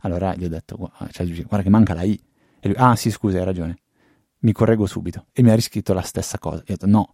Allora 0.00 0.34
gli 0.34 0.44
ho 0.44 0.48
detto, 0.48 0.92
cioè, 1.10 1.26
guarda 1.26 1.62
che 1.62 1.68
manca 1.68 1.92
la 1.92 2.04
i. 2.04 2.18
E 2.58 2.68
lui, 2.68 2.76
ah 2.78 2.96
sì 2.96 3.10
scusa, 3.10 3.36
hai 3.36 3.44
ragione. 3.44 3.76
Mi 4.38 4.52
correggo 4.52 4.86
subito. 4.86 5.26
E 5.32 5.42
mi 5.42 5.50
ha 5.50 5.54
riscritto 5.54 5.92
la 5.92 6.00
stessa 6.00 6.38
cosa. 6.38 6.56
Io 6.58 6.62
ho 6.62 6.76
detto, 6.78 6.86
no, 6.86 7.12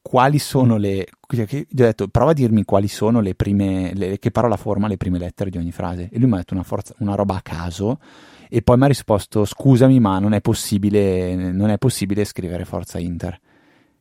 quali 0.00 0.38
sono 0.38 0.76
le... 0.76 1.08
Gli 1.28 1.40
ho 1.40 1.66
detto, 1.68 2.06
prova 2.06 2.30
a 2.30 2.34
dirmi 2.34 2.64
quali 2.64 2.86
sono 2.86 3.18
le 3.18 3.34
prime... 3.34 3.92
Le, 3.94 4.18
che 4.20 4.30
parola 4.30 4.56
forma 4.56 4.86
le 4.86 4.96
prime 4.96 5.18
lettere 5.18 5.50
di 5.50 5.58
ogni 5.58 5.72
frase. 5.72 6.08
E 6.12 6.18
lui 6.18 6.28
mi 6.28 6.34
ha 6.34 6.38
detto 6.38 6.54
una, 6.54 6.62
forza, 6.62 6.94
una 6.98 7.16
roba 7.16 7.34
a 7.34 7.42
caso 7.42 7.98
e 8.48 8.62
poi 8.62 8.76
mi 8.76 8.84
ha 8.84 8.88
risposto 8.88 9.44
scusami 9.44 10.00
ma 10.00 10.18
non 10.18 10.32
è 10.32 10.40
possibile, 10.40 11.34
non 11.34 11.70
è 11.70 11.78
possibile 11.78 12.24
scrivere 12.24 12.64
Forza 12.64 12.98
Inter. 12.98 13.38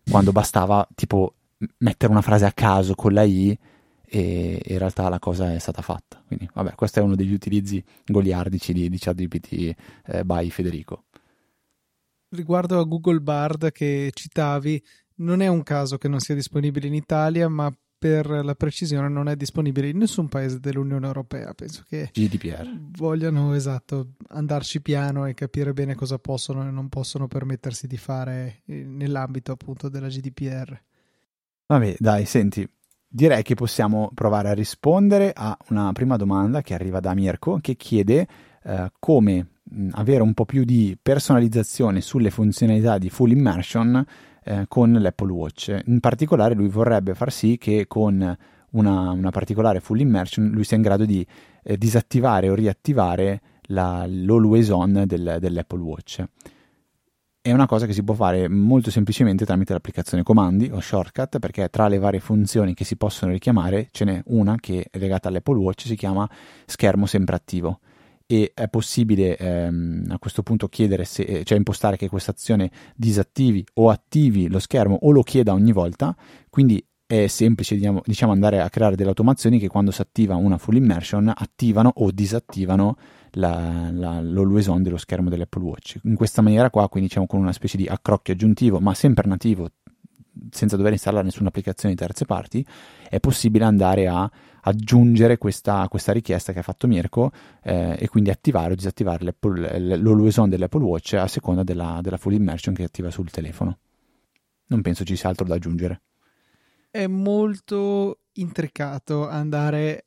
Quando 0.10 0.32
bastava 0.32 0.88
tipo 0.94 1.34
mettere 1.80 2.12
una 2.12 2.22
frase 2.22 2.46
a 2.46 2.52
caso 2.52 2.96
con 2.96 3.14
la 3.14 3.24
I 3.24 3.58
e 4.08 4.62
in 4.64 4.78
realtà 4.78 5.10
la 5.10 5.20
cosa 5.20 5.54
è 5.54 5.60
stata 5.60 5.82
fatta. 5.82 6.22
Quindi 6.26 6.50
vabbè 6.54 6.76
questo 6.76 7.00
è 7.00 7.04
uno 7.04 7.16
degli 7.16 7.34
utilizzi 7.34 7.84
goliardici 8.06 8.74
di, 8.74 8.90
di 8.90 8.98
ChatGPT 8.98 9.76
eh, 10.06 10.24
by 10.24 10.50
Federico. 10.50 11.06
Riguardo 12.30 12.80
a 12.80 12.84
Google 12.84 13.22
Bard 13.22 13.72
che 13.72 14.12
citavi 14.14 14.84
non 15.18 15.42
è 15.42 15.48
un 15.48 15.64
caso 15.64 15.98
che 15.98 16.08
non 16.08 16.20
sia 16.20 16.36
disponibile 16.36 16.88
in 16.88 16.94
Italia 16.94 17.48
ma 17.48 17.74
per 18.06 18.28
la 18.28 18.54
precisione 18.54 19.10
non 19.10 19.28
è 19.28 19.36
disponibile 19.36 19.90
in 19.90 19.98
nessun 19.98 20.28
paese 20.28 20.60
dell'Unione 20.60 21.08
Europea. 21.08 21.56
Penso 21.56 21.84
che 21.90 22.12
GDPR. 22.14 22.70
vogliano 22.98 23.56
esatto 23.56 24.10
andarci 24.28 24.80
piano 24.80 25.26
e 25.26 25.34
capire 25.34 25.74
bene 25.74 25.96
cosa 25.96 26.20
possono 26.20 26.62
e 26.68 26.70
non 26.70 26.88
possono 26.88 27.28
permettersi 27.28 27.88
di 27.88 27.98
fare 27.98 28.62
eh, 28.68 28.84
nell'ambito 28.84 29.54
appunto 29.54 29.90
della 29.90 30.08
GDPR. 30.08 30.80
Vabbè, 31.66 31.96
dai, 31.98 32.26
senti, 32.26 32.70
direi 33.08 33.42
che 33.42 33.56
possiamo 33.56 34.12
provare 34.14 34.50
a 34.50 34.54
rispondere 34.54 35.34
a 35.36 35.58
una 35.70 35.92
prima 35.92 36.16
domanda 36.16 36.62
che 36.62 36.76
arriva 36.76 37.00
da 37.00 37.16
Mirko 37.16 37.58
che 37.60 37.76
chiede 37.76 38.28
eh, 38.64 38.92
come 39.00 39.48
avere 39.94 40.22
un 40.22 40.36
po' 40.36 40.46
più 40.46 40.64
di 40.64 40.96
personalizzazione 41.02 42.02
sulle 42.02 42.30
funzionalità 42.30 43.00
di 43.00 43.10
full 43.10 43.32
immersion 43.32 44.06
eh, 44.46 44.66
con 44.68 44.94
l'Apple 44.94 45.32
Watch. 45.32 45.82
In 45.86 46.00
particolare 46.00 46.54
lui 46.54 46.68
vorrebbe 46.68 47.16
far 47.16 47.32
sì 47.32 47.58
che 47.58 47.88
con 47.88 48.38
una, 48.72 49.12
una 49.12 49.30
particolare 49.32 49.80
full 49.80 50.00
immersion 50.00 50.50
lui 50.50 50.64
sia 50.64 50.78
in 50.78 50.84
grado 50.84 51.06
di 51.06 51.26
eh, 51.64 51.78
disattivare 51.78 52.50
o 52.50 52.54
riattivare 52.54 53.42
la, 53.64 54.06
l'always 54.08 54.70
on 54.70 55.04
del, 55.06 55.38
dell'Apple 55.40 55.82
Watch. 55.82 56.24
È 57.42 57.52
una 57.52 57.68
cosa 57.68 57.86
che 57.86 57.94
si 57.94 58.04
può 58.04 58.16
fare 58.16 58.48
molto 58.48 58.90
semplicemente 58.90 59.46
tramite 59.46 59.74
l'applicazione 59.74 60.24
comandi 60.24 60.70
o 60.72 60.80
shortcut 60.80 61.38
perché 61.38 61.70
tra 61.70 61.88
le 61.88 62.00
varie 62.00 62.20
funzioni 62.20 62.74
che 62.74 62.84
si 62.84 62.96
possono 62.96 63.32
richiamare 63.32 63.90
ce 63.92 64.06
n'è 64.06 64.22
una 64.28 64.56
che 64.60 64.88
è 64.90 64.98
legata 64.98 65.28
all'Apple 65.28 65.58
Watch, 65.58 65.86
si 65.86 65.96
chiama 65.96 66.28
schermo 66.66 67.06
sempre 67.06 67.36
attivo 67.36 67.80
e 68.28 68.52
è 68.54 68.68
possibile 68.68 69.38
ehm, 69.38 70.06
a 70.10 70.20
questo 70.20 70.42
punto 70.42 70.68
chiedere 70.68 71.06
se, 71.06 71.24
eh, 71.24 71.44
cioè 71.44 71.58
impostare 71.58 71.98
che 71.98 72.10
questa 72.10 72.32
azione 72.32 72.72
disattivi 72.96 73.66
o 73.76 73.90
attivi 73.90 74.48
lo 74.48 74.60
schermo 74.60 74.98
o 75.02 75.12
lo 75.12 75.22
chieda 75.22 75.54
ogni 75.54 75.72
volta, 75.72 76.16
quindi 76.50 76.84
è 77.08 77.28
semplice 77.28 77.76
diciamo, 77.76 78.02
diciamo 78.04 78.32
andare 78.32 78.62
a 78.62 78.70
creare 78.70 78.96
delle 78.96 79.10
automazioni 79.10 79.60
che 79.60 79.68
quando 79.68 79.92
si 79.92 80.02
attiva 80.02 80.36
una 80.36 80.58
full 80.58 80.76
immersion 80.76 81.32
attivano 81.36 81.92
o 81.98 82.10
disattivano 82.10 82.98
la, 83.32 83.92
la, 83.92 84.20
l'always 84.22 84.68
on 84.68 84.82
dello 84.82 84.98
schermo 84.98 85.30
dell'Apple 85.30 85.62
Watch. 85.62 86.00
In 86.04 86.16
questa 86.16 86.42
maniera 86.42 86.70
qua, 86.72 86.90
quindi 86.90 87.10
diciamo 87.10 87.28
con 87.28 87.40
una 87.40 87.54
specie 87.54 87.78
di 87.78 87.86
accrocchio 87.86 88.34
aggiuntivo, 88.34 88.80
ma 88.80 88.96
sempre 88.96 89.28
nativo, 89.28 89.70
senza 90.50 90.78
dover 90.78 90.94
installare 90.94 91.26
nessuna 91.26 91.50
applicazione 91.50 91.94
di 91.94 92.00
terze 92.00 92.26
parti, 92.26 92.66
è 93.08 93.20
possibile 93.20 93.66
andare 93.66 94.08
a 94.08 94.30
aggiungere 94.68 95.38
questa, 95.38 95.88
questa 95.90 96.12
richiesta 96.12 96.52
che 96.52 96.60
ha 96.60 96.64
fatto 96.64 96.88
Mirko 96.88 97.32
eh, 97.62 97.96
e 98.00 98.08
quindi 98.08 98.30
attivare 98.32 98.74
o 98.74 98.76
disattivare 98.76 99.36
l'always 99.40 100.38
on 100.38 100.50
dell'Apple 100.50 100.84
Watch 100.84 101.14
a 101.14 101.28
seconda 101.28 101.64
della, 101.64 102.00
della 102.02 102.18
full 102.18 102.34
immersion 102.34 102.74
che 102.74 102.84
attiva 102.84 103.12
sul 103.12 103.30
telefono. 103.30 103.78
Non 104.68 104.82
penso 104.82 105.04
ci 105.04 105.16
sia 105.16 105.30
altro 105.30 105.46
da 105.46 105.56
aggiungere. 105.56 106.02
È 106.90 107.06
molto 107.06 108.22
intricato 108.34 109.28
andare 109.28 110.06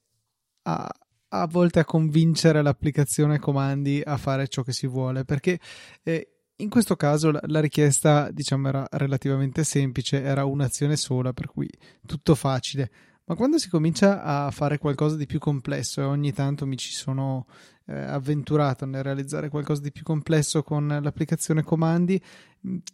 a, 0.62 0.88
a 1.28 1.46
volte 1.46 1.78
a 1.78 1.84
convincere 1.84 2.60
l'applicazione 2.60 3.38
comandi 3.38 4.02
a 4.04 4.16
fare 4.16 4.48
ciò 4.48 4.62
che 4.62 4.72
si 4.72 4.86
vuole 4.86 5.24
perché 5.24 5.60
eh, 6.02 6.32
in 6.56 6.68
questo 6.68 6.96
caso 6.96 7.30
la, 7.30 7.40
la, 7.46 7.60
richiesta 7.60 8.30
diciamo 8.30 8.68
era 8.68 8.86
relativamente 8.90 9.64
semplice 9.64 10.22
era 10.22 10.44
un'azione 10.44 10.96
sola 10.96 11.32
per 11.32 11.46
cui 11.46 11.68
tutto 12.04 12.34
facile 12.34 12.90
ma 13.28 13.34
quando 13.34 13.58
si 13.58 13.68
comincia 13.68 14.22
a 14.22 14.50
fare 14.50 14.78
qualcosa 14.78 15.16
di 15.16 15.26
più 15.26 15.38
complesso 15.38 16.00
e 16.00 16.04
ogni 16.04 16.32
tanto 16.32 16.66
mi 16.66 16.76
ci 16.76 16.92
sono 16.92 17.46
eh, 17.86 17.94
avventurato 17.94 18.84
nel 18.84 19.02
realizzare 19.02 19.48
qualcosa 19.48 19.80
di 19.80 19.92
più 19.92 20.02
complesso 20.02 20.62
con 20.62 20.98
l'applicazione 21.00 21.62
comandi 21.62 22.20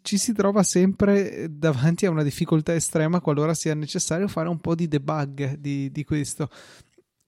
ci 0.02 0.18
si 0.18 0.32
trova 0.32 0.62
sempre 0.62 1.46
davanti 1.50 2.06
a 2.06 2.10
una 2.10 2.22
difficoltà 2.22 2.74
estrema 2.74 3.20
qualora 3.20 3.54
sia 3.54 3.74
necessario 3.74 4.28
fare 4.28 4.48
un 4.48 4.58
po' 4.58 4.74
di 4.74 4.88
debug 4.88 5.56
di, 5.56 5.90
di 5.90 6.04
questo. 6.04 6.48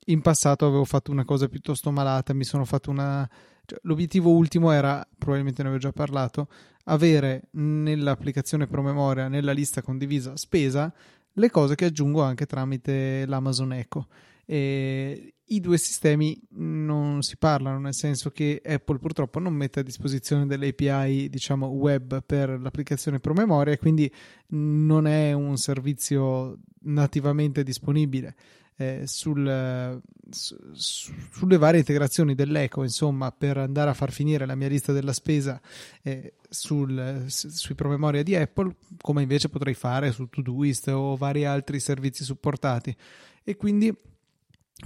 In 0.08 0.20
passato 0.20 0.66
avevo 0.66 0.84
fatto 0.84 1.10
una 1.10 1.24
cosa 1.24 1.48
piuttosto 1.48 1.90
malata, 1.90 2.34
mi 2.34 2.44
sono 2.44 2.64
fatto 2.64 2.90
una... 2.90 3.28
Cioè, 3.64 3.80
l'obiettivo 3.82 4.30
ultimo 4.30 4.70
era, 4.70 5.04
probabilmente 5.18 5.62
ne 5.62 5.68
avevo 5.68 5.82
già 5.82 5.92
parlato, 5.92 6.48
avere 6.84 7.48
nell'applicazione 7.52 8.68
promemoria, 8.68 9.26
nella 9.26 9.50
lista 9.50 9.82
condivisa 9.82 10.36
spesa, 10.36 10.92
le 11.36 11.50
cose 11.50 11.74
che 11.74 11.86
aggiungo 11.86 12.22
anche 12.22 12.46
tramite 12.46 13.24
l'Amazon 13.26 13.72
Echo. 13.72 14.06
E 14.44 15.34
I 15.44 15.60
due 15.60 15.78
sistemi 15.78 16.40
non 16.50 17.22
si 17.22 17.36
parlano, 17.36 17.78
nel 17.78 17.94
senso 17.94 18.30
che 18.30 18.60
Apple 18.64 18.98
purtroppo 18.98 19.38
non 19.38 19.54
mette 19.54 19.80
a 19.80 19.82
disposizione 19.82 20.46
delle 20.46 20.68
API, 20.68 21.28
diciamo, 21.28 21.66
web 21.66 22.22
per 22.24 22.60
l'applicazione 22.60 23.18
promemoria, 23.18 23.76
quindi 23.76 24.12
non 24.48 25.06
è 25.06 25.32
un 25.32 25.56
servizio 25.56 26.58
nativamente 26.82 27.62
disponibile 27.62 28.34
eh, 28.76 29.02
sul, 29.06 30.00
su, 30.30 30.56
sulle 30.72 31.56
varie 31.58 31.80
integrazioni 31.80 32.34
dell'eco, 32.34 32.82
insomma, 32.82 33.32
per 33.32 33.56
andare 33.56 33.90
a 33.90 33.94
far 33.94 34.12
finire 34.12 34.46
la 34.46 34.54
mia 34.54 34.68
lista 34.68 34.92
della 34.92 35.12
spesa 35.12 35.60
eh, 36.02 36.34
sul, 36.48 37.24
sui 37.28 37.74
promemoria 37.74 38.22
di 38.22 38.34
Apple, 38.34 38.76
come 39.00 39.22
invece 39.22 39.48
potrei 39.48 39.74
fare 39.74 40.12
su 40.12 40.28
Todoist 40.28 40.88
o 40.88 41.16
vari 41.16 41.44
altri 41.44 41.80
servizi 41.80 42.24
supportati. 42.24 42.94
E 43.42 43.56
quindi 43.56 43.94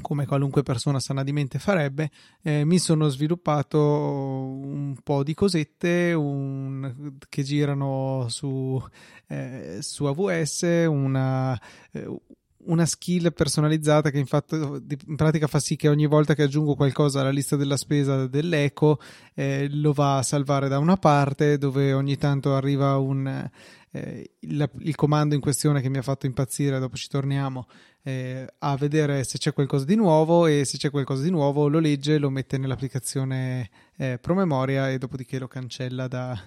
come 0.00 0.24
qualunque 0.24 0.62
persona 0.62 1.00
sana 1.00 1.24
di 1.24 1.32
mente 1.32 1.58
farebbe, 1.58 2.10
eh, 2.42 2.64
mi 2.64 2.78
sono 2.78 3.08
sviluppato 3.08 3.78
un 3.80 4.94
po' 5.02 5.24
di 5.24 5.34
cosette 5.34 6.12
un, 6.12 7.16
che 7.28 7.42
girano 7.42 8.26
su, 8.28 8.80
eh, 9.26 9.78
su 9.80 10.04
AWS, 10.04 10.86
una, 10.88 11.60
eh, 11.90 12.06
una 12.64 12.86
skill 12.86 13.32
personalizzata 13.32 14.10
che 14.10 14.18
infatti 14.18 14.54
in 14.54 15.16
pratica 15.16 15.46
fa 15.46 15.58
sì 15.58 15.76
che 15.76 15.88
ogni 15.88 16.06
volta 16.06 16.34
che 16.34 16.42
aggiungo 16.42 16.74
qualcosa 16.74 17.20
alla 17.20 17.30
lista 17.30 17.56
della 17.56 17.76
spesa 17.76 18.26
dell'eco 18.26 19.00
eh, 19.34 19.68
lo 19.70 19.92
va 19.92 20.18
a 20.18 20.22
salvare 20.22 20.68
da 20.68 20.78
una 20.78 20.96
parte 20.96 21.58
dove 21.58 21.92
ogni 21.92 22.16
tanto 22.16 22.54
arriva 22.54 22.98
un, 22.98 23.26
eh, 23.92 24.30
il, 24.40 24.70
il, 24.78 24.94
comando 24.94 25.34
in 25.34 25.40
questione 25.40 25.80
che 25.80 25.88
mi 25.88 25.98
ha 25.98 26.02
fatto 26.02 26.26
impazzire 26.26 26.78
dopo 26.78 26.96
ci 26.96 27.08
torniamo 27.08 27.66
eh, 28.02 28.46
a 28.58 28.76
vedere 28.76 29.24
se 29.24 29.38
c'è 29.38 29.52
qualcosa 29.52 29.84
di 29.84 29.94
nuovo 29.94 30.46
e 30.46 30.64
se 30.64 30.78
c'è 30.78 30.90
qualcosa 30.90 31.22
di 31.22 31.30
nuovo 31.30 31.68
lo 31.68 31.78
legge 31.78 32.18
lo 32.18 32.30
mette 32.30 32.58
nell'applicazione 32.58 33.70
eh, 33.96 34.18
promemoria 34.18 34.90
e 34.90 34.98
dopodiché 34.98 35.38
lo 35.38 35.48
cancella 35.48 36.08
da, 36.08 36.38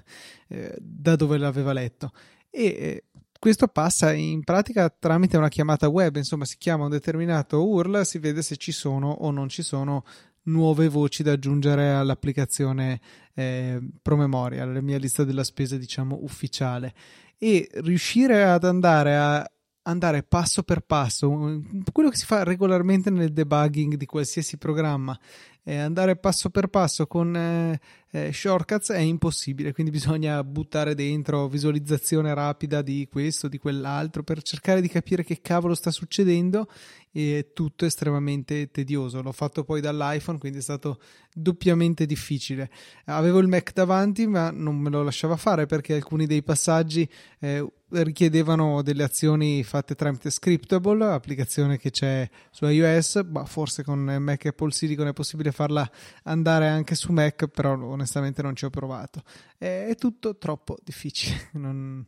eh, 0.48 0.76
da 0.80 1.16
dove 1.16 1.38
l'aveva 1.38 1.74
letto. 1.74 2.12
E 2.50 2.66
eh, 2.66 3.04
questo 3.44 3.68
passa 3.68 4.14
in 4.14 4.42
pratica 4.42 4.88
tramite 4.88 5.36
una 5.36 5.50
chiamata 5.50 5.90
web, 5.90 6.16
insomma 6.16 6.46
si 6.46 6.56
chiama 6.58 6.86
un 6.86 6.92
determinato 6.92 7.68
URL, 7.68 8.06
si 8.06 8.18
vede 8.18 8.42
se 8.42 8.56
ci 8.56 8.72
sono 8.72 9.10
o 9.10 9.32
non 9.32 9.50
ci 9.50 9.64
sono 9.64 10.06
nuove 10.44 10.88
voci 10.88 11.24
da 11.24 11.34
aggiungere 11.34 11.92
all'applicazione 11.92 13.02
eh, 13.34 13.82
promemoria, 14.02 14.64
alla 14.64 14.80
mia 14.80 14.98
lista 14.98 15.26
della 15.26 15.44
spesa 15.44 15.76
diciamo 15.76 16.20
ufficiale. 16.22 16.94
E 17.38 17.68
riuscire 17.82 18.46
ad 18.46 18.64
andare 18.64 19.18
a 19.18 19.46
andare 19.86 20.24
passo 20.24 20.64
per 20.64 20.80
passo, 20.80 21.60
quello 21.92 22.10
che 22.10 22.16
si 22.16 22.26
fa 22.26 22.44
regolarmente 22.44 23.10
nel 23.10 23.34
debugging 23.34 23.96
di 23.96 24.06
qualsiasi 24.06 24.58
programma, 24.58 25.20
eh, 25.64 25.78
andare 25.78 26.18
passo 26.18 26.50
per 26.50 26.68
passo 26.68 27.08
con 27.08 27.36
eh, 27.36 27.80
eh, 28.16 28.32
shortcuts 28.32 28.92
è 28.92 29.00
impossibile, 29.00 29.74
quindi 29.74 29.92
bisogna 29.92 30.44
buttare 30.44 30.94
dentro 30.94 31.48
visualizzazione 31.48 32.32
rapida 32.36 32.84
di 32.84 33.08
questo, 33.10 33.48
di 33.48 33.58
quell'altro 33.58 34.22
per 34.22 34.44
cercare 34.44 34.82
di 34.82 34.88
capire 34.88 35.24
che 35.24 35.42
cavolo 35.42 35.74
sta 35.74 35.90
succedendo 35.90 36.68
e 37.12 37.40
è 37.40 37.54
tutto 37.54 37.86
estremamente 37.86 38.70
tedioso. 38.70 39.22
L'ho 39.22 39.32
fatto 39.32 39.64
poi 39.64 39.82
dall'iPhone, 39.82 40.38
quindi 40.38 40.60
è 40.60 40.62
stato 40.62 41.00
doppiamente 41.34 42.06
difficile. 42.06 42.70
Avevo 43.06 43.40
il 43.40 43.48
Mac 43.48 43.72
davanti, 43.74 44.28
ma 44.28 44.52
non 44.52 44.78
me 44.78 44.90
lo 44.90 45.02
lasciava 45.02 45.36
fare 45.36 45.66
perché 45.66 45.94
alcuni 45.94 46.28
dei 46.28 46.44
passaggi 46.44 47.08
eh, 47.40 47.68
richiedevano 47.90 48.82
delle 48.82 49.04
azioni 49.04 49.64
fatte 49.64 49.94
tramite 49.96 50.32
Scriptable, 50.32 51.06
applicazione 51.06 51.78
che 51.78 51.92
c'è 51.92 52.28
su 52.52 52.66
iOS, 52.66 53.26
ma 53.30 53.46
forse 53.46 53.84
con 53.84 54.00
Mac 54.00 54.46
e 54.46 54.50
Apple 54.50 54.72
Silicon 54.72 55.08
è 55.08 55.14
possibile 55.14 55.52
farla 55.54 55.90
andare 56.24 56.68
anche 56.68 56.96
su 56.96 57.12
Mac, 57.12 57.48
però 57.48 57.78
onestamente 57.78 58.42
non 58.42 58.56
ci 58.56 58.66
ho 58.66 58.70
provato. 58.70 59.22
È, 59.58 59.88
è 59.88 59.96
tutto 59.96 60.38
troppo 60.38 60.78
difficile. 60.84 61.50
Non, 61.64 62.06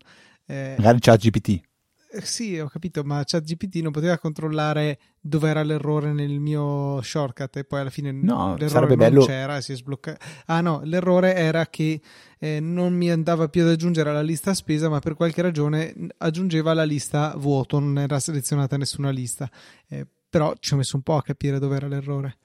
eh... 0.47 0.75
Magari 0.77 0.99
c'è 0.99 1.17
GPT. 1.17 1.61
Eh, 2.15 2.21
sì, 2.21 2.57
ho 2.57 2.67
capito, 2.67 3.03
ma 3.03 3.23
ChatGPT 3.25 3.81
non 3.81 3.91
poteva 3.91 4.17
controllare 4.17 4.99
dove 5.19 5.49
era 5.49 5.63
l'errore 5.63 6.13
nel 6.13 6.39
mio 6.39 7.01
shortcut 7.01 7.57
e 7.57 7.63
poi 7.65 7.81
alla 7.81 7.89
fine 7.89 8.11
no, 8.13 8.55
l'errore 8.57 8.87
non 8.87 8.97
bello... 8.97 9.25
c'era, 9.25 9.59
si 9.59 9.73
è 9.73 9.75
sbloccato. 9.75 10.23
Ah 10.45 10.61
no, 10.61 10.79
l'errore 10.83 11.35
era 11.35 11.65
che 11.65 11.99
eh, 12.39 12.59
non 12.61 12.93
mi 12.93 13.11
andava 13.11 13.49
più 13.49 13.63
ad 13.63 13.69
aggiungere 13.69 14.11
alla 14.11 14.21
lista 14.21 14.53
spesa, 14.53 14.87
ma 14.87 14.99
per 14.99 15.15
qualche 15.15 15.41
ragione 15.41 15.93
aggiungeva 16.19 16.73
la 16.73 16.85
lista 16.85 17.33
vuoto, 17.35 17.79
non 17.79 17.97
era 17.97 18.17
selezionata 18.19 18.77
nessuna 18.77 19.09
lista. 19.09 19.51
Eh, 19.89 20.07
però 20.29 20.53
ci 20.59 20.73
ho 20.73 20.77
messo 20.77 20.95
un 20.95 21.01
po' 21.01 21.17
a 21.17 21.21
capire 21.21 21.59
dove 21.59 21.75
era 21.75 21.87
l'errore. 21.87 22.37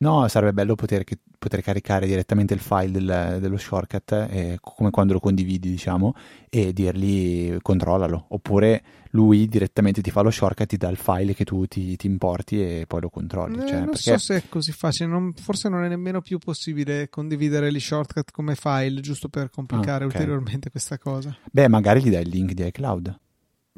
No, 0.00 0.28
sarebbe 0.28 0.52
bello 0.52 0.76
poter, 0.76 1.04
poter 1.38 1.60
caricare 1.60 2.06
direttamente 2.06 2.54
il 2.54 2.60
file 2.60 2.92
del, 2.92 3.38
dello 3.40 3.56
shortcut, 3.56 4.12
eh, 4.30 4.58
come 4.60 4.90
quando 4.90 5.12
lo 5.12 5.18
condividi, 5.18 5.68
diciamo, 5.70 6.14
e 6.48 6.72
dirgli 6.72 7.56
controllalo. 7.60 8.26
Oppure 8.28 8.82
lui 9.10 9.48
direttamente 9.48 10.00
ti 10.00 10.12
fa 10.12 10.20
lo 10.20 10.30
shortcut, 10.30 10.68
ti 10.68 10.76
dà 10.76 10.88
il 10.88 10.96
file 10.96 11.34
che 11.34 11.44
tu 11.44 11.66
ti, 11.66 11.96
ti 11.96 12.06
importi 12.06 12.62
e 12.62 12.84
poi 12.86 13.00
lo 13.00 13.08
controlli. 13.08 13.56
Eh, 13.56 13.66
cioè, 13.66 13.78
non 13.78 13.86
perché... 13.86 14.02
so 14.02 14.18
se 14.18 14.36
è 14.36 14.42
così 14.48 14.70
facile, 14.70 15.08
non, 15.08 15.32
forse 15.32 15.68
non 15.68 15.82
è 15.82 15.88
nemmeno 15.88 16.20
più 16.20 16.38
possibile 16.38 17.08
condividere 17.08 17.72
gli 17.72 17.80
shortcut 17.80 18.30
come 18.30 18.54
file, 18.54 19.00
giusto 19.00 19.28
per 19.28 19.50
complicare 19.50 20.04
ah, 20.04 20.06
okay. 20.06 20.20
ulteriormente 20.20 20.70
questa 20.70 20.96
cosa. 20.98 21.36
Beh, 21.50 21.66
magari 21.66 22.02
gli 22.02 22.10
dai 22.10 22.22
il 22.22 22.28
link 22.28 22.52
di 22.52 22.64
iCloud. 22.64 23.18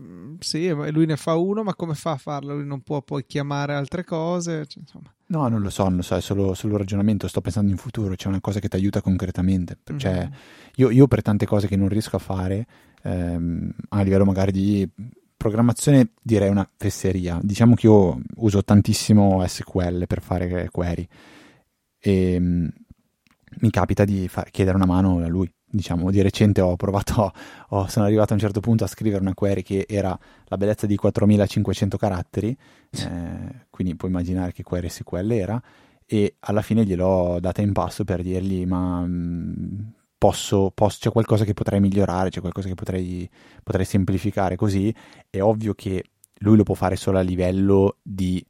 Mm, 0.01 0.37
sì, 0.39 0.69
lui 0.69 1.07
ne 1.07 1.17
fa 1.17 1.35
uno, 1.35 1.63
ma 1.63 1.75
come 1.75 1.95
fa 1.95 2.13
a 2.13 2.17
farlo? 2.17 2.55
Lui 2.55 2.67
non 2.67 2.81
può 2.81 3.03
poi 3.03 3.25
chiamare 3.27 3.75
altre 3.75 4.05
cose. 4.05 4.67
Cioè, 4.67 4.83
no, 5.27 5.49
non 5.49 5.61
lo 5.61 5.71
so, 5.71 5.85
non 5.85 5.97
lo 5.97 6.03
so, 6.03 6.17
è 6.17 6.21
solo, 6.21 6.55
solo 6.55 6.77
ragionamento. 6.77 7.29
Sto 7.29 7.41
pensando 7.41 7.71
in 7.71 7.77
futuro, 7.77 8.15
c'è 8.15 8.29
una 8.29 8.41
cosa 8.41 8.61
che 8.61 8.69
ti 8.69 8.77
aiuta 8.77 9.03
concretamente. 9.03 9.79
Cioè, 9.97 10.13
mm-hmm. 10.13 10.33
io, 10.77 10.91
io, 10.91 11.07
per 11.07 11.23
tante 11.23 11.47
cose 11.47 11.67
che 11.67 11.77
non 11.77 11.89
riesco 11.89 12.17
a 12.17 12.21
fare, 12.21 12.67
ehm, 13.03 13.71
a 13.91 14.03
livello 14.03 14.25
magari 14.25 14.53
di 14.53 14.89
programmazione, 15.37 16.13
direi 16.23 16.49
una 16.49 16.69
fesseria. 16.77 17.39
Diciamo 17.43 17.75
che 17.75 17.87
io 17.87 18.21
uso 18.37 18.63
tantissimo 18.63 19.45
SQL 19.47 20.07
per 20.07 20.23
fare 20.23 20.69
query 20.71 21.09
e 21.99 22.37
um, 22.37 22.69
mi 23.61 23.71
capita 23.71 24.05
di 24.05 24.29
far, 24.29 24.51
chiedere 24.51 24.77
una 24.77 24.87
mano 24.87 25.19
a 25.19 25.29
lui 25.29 25.51
diciamo, 25.71 26.11
di 26.11 26.21
recente 26.21 26.61
ho 26.61 26.77
provato, 26.77 27.33
ho, 27.69 27.87
sono 27.87 28.05
arrivato 28.05 28.33
a 28.33 28.35
un 28.35 28.41
certo 28.41 28.61
punto 28.61 28.85
a 28.85 28.89
scrivere 28.89 29.21
una 29.21 29.35
query 29.35 29.63
che 29.63 29.87
era 29.89 30.19
la 30.45 30.57
bellezza 30.57 30.87
di 30.87 30.97
4500 30.97 31.97
caratteri, 31.97 32.57
eh, 32.91 33.67
quindi 33.71 33.95
puoi 33.95 34.11
immaginare 34.11 34.53
che 34.53 34.63
query 34.63 34.89
SQL 34.89 35.31
era, 35.31 35.63
e 36.05 36.37
alla 36.41 36.63
fine 36.63 36.85
gliel'ho 36.85 37.39
data 37.41 37.63
in 37.63 37.73
passo 37.73 38.03
per 38.03 38.23
dirgli 38.23 38.67
ma 38.67 39.03
mh, 39.03 39.07
mm, 39.07 39.79
posso, 40.19 40.73
posso, 40.75 40.99
c'è 41.01 41.11
qualcosa 41.11 41.45
che 41.45 41.55
potrei 41.55 41.81
migliorare, 41.81 42.31
c'è 42.31 42.41
qualcosa 42.41 42.69
che 42.69 42.75
potrei, 42.75 43.29
potrei 43.63 43.85
semplificare 43.85 44.57
così, 44.57 44.95
è 45.31 45.41
ovvio 45.41 45.75
che 45.75 46.05
lui 46.41 46.57
lo 46.57 46.63
può 46.63 46.75
fare 46.75 46.97
solo 46.97 47.19
a 47.19 47.23
livello 47.23 47.99
di 48.03 48.45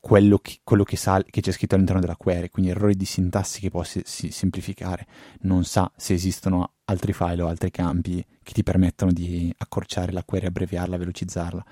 quello, 0.00 0.38
che, 0.38 0.60
quello 0.64 0.82
che, 0.82 0.96
sa, 0.96 1.22
che, 1.22 1.42
c'è 1.42 1.52
scritto 1.52 1.74
all'interno 1.74 2.00
della 2.00 2.16
query, 2.16 2.48
quindi 2.48 2.70
errori 2.70 2.96
di 2.96 3.04
sintassi 3.04 3.60
che 3.60 3.70
può 3.70 3.84
si, 3.84 4.00
si, 4.04 4.30
semplificare. 4.30 5.06
Non 5.42 5.64
sa 5.64 5.90
se 5.94 6.14
esistono 6.14 6.72
altri 6.84 7.12
file 7.12 7.42
o 7.42 7.48
altri 7.48 7.70
campi 7.70 8.24
che 8.42 8.52
ti 8.52 8.62
permettono 8.62 9.12
di 9.12 9.54
accorciare 9.58 10.10
la 10.12 10.24
query, 10.24 10.46
abbreviarla, 10.46 10.96
velocizzarla. 10.96 11.64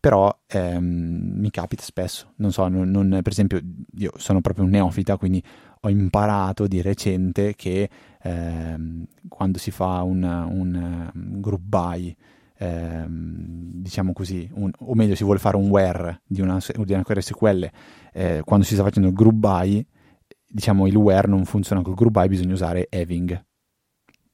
però 0.00 0.36
ehm, 0.46 1.32
mi 1.34 1.50
capita 1.50 1.82
spesso, 1.82 2.32
non 2.36 2.50
so, 2.50 2.66
non, 2.68 2.90
non, 2.90 3.20
per 3.22 3.32
esempio 3.32 3.60
io 3.96 4.12
sono 4.16 4.40
proprio 4.40 4.64
un 4.64 4.70
neofita, 4.70 5.16
quindi 5.18 5.42
ho 5.80 5.88
imparato 5.90 6.66
di 6.66 6.80
recente 6.80 7.54
che 7.54 7.88
ehm, 8.22 9.04
quando 9.28 9.58
si 9.58 9.70
fa 9.70 10.02
un, 10.02 10.22
un, 10.22 11.10
un 11.14 11.40
group 11.40 11.60
buy, 11.62 12.16
ehm, 12.58 13.70
diciamo 13.72 14.12
così, 14.12 14.48
un, 14.54 14.70
o 14.78 14.94
meglio 14.94 15.14
si 15.14 15.24
vuole 15.24 15.38
fare 15.38 15.56
un 15.56 15.68
where 15.68 16.22
di 16.26 16.40
una, 16.40 16.58
di 16.84 16.92
una 16.92 17.02
query 17.02 17.22
SQL, 17.22 17.70
eh, 18.12 18.42
quando 18.44 18.64
si 18.64 18.74
sta 18.74 18.82
facendo 18.82 19.08
il 19.08 19.14
group 19.14 19.34
buy, 19.34 19.86
diciamo 20.46 20.86
il 20.86 20.96
where 20.96 21.28
non 21.28 21.44
funziona 21.44 21.82
col 21.82 21.94
group 21.94 22.12
buy, 22.12 22.28
bisogna 22.28 22.54
usare 22.54 22.88
having. 22.90 23.44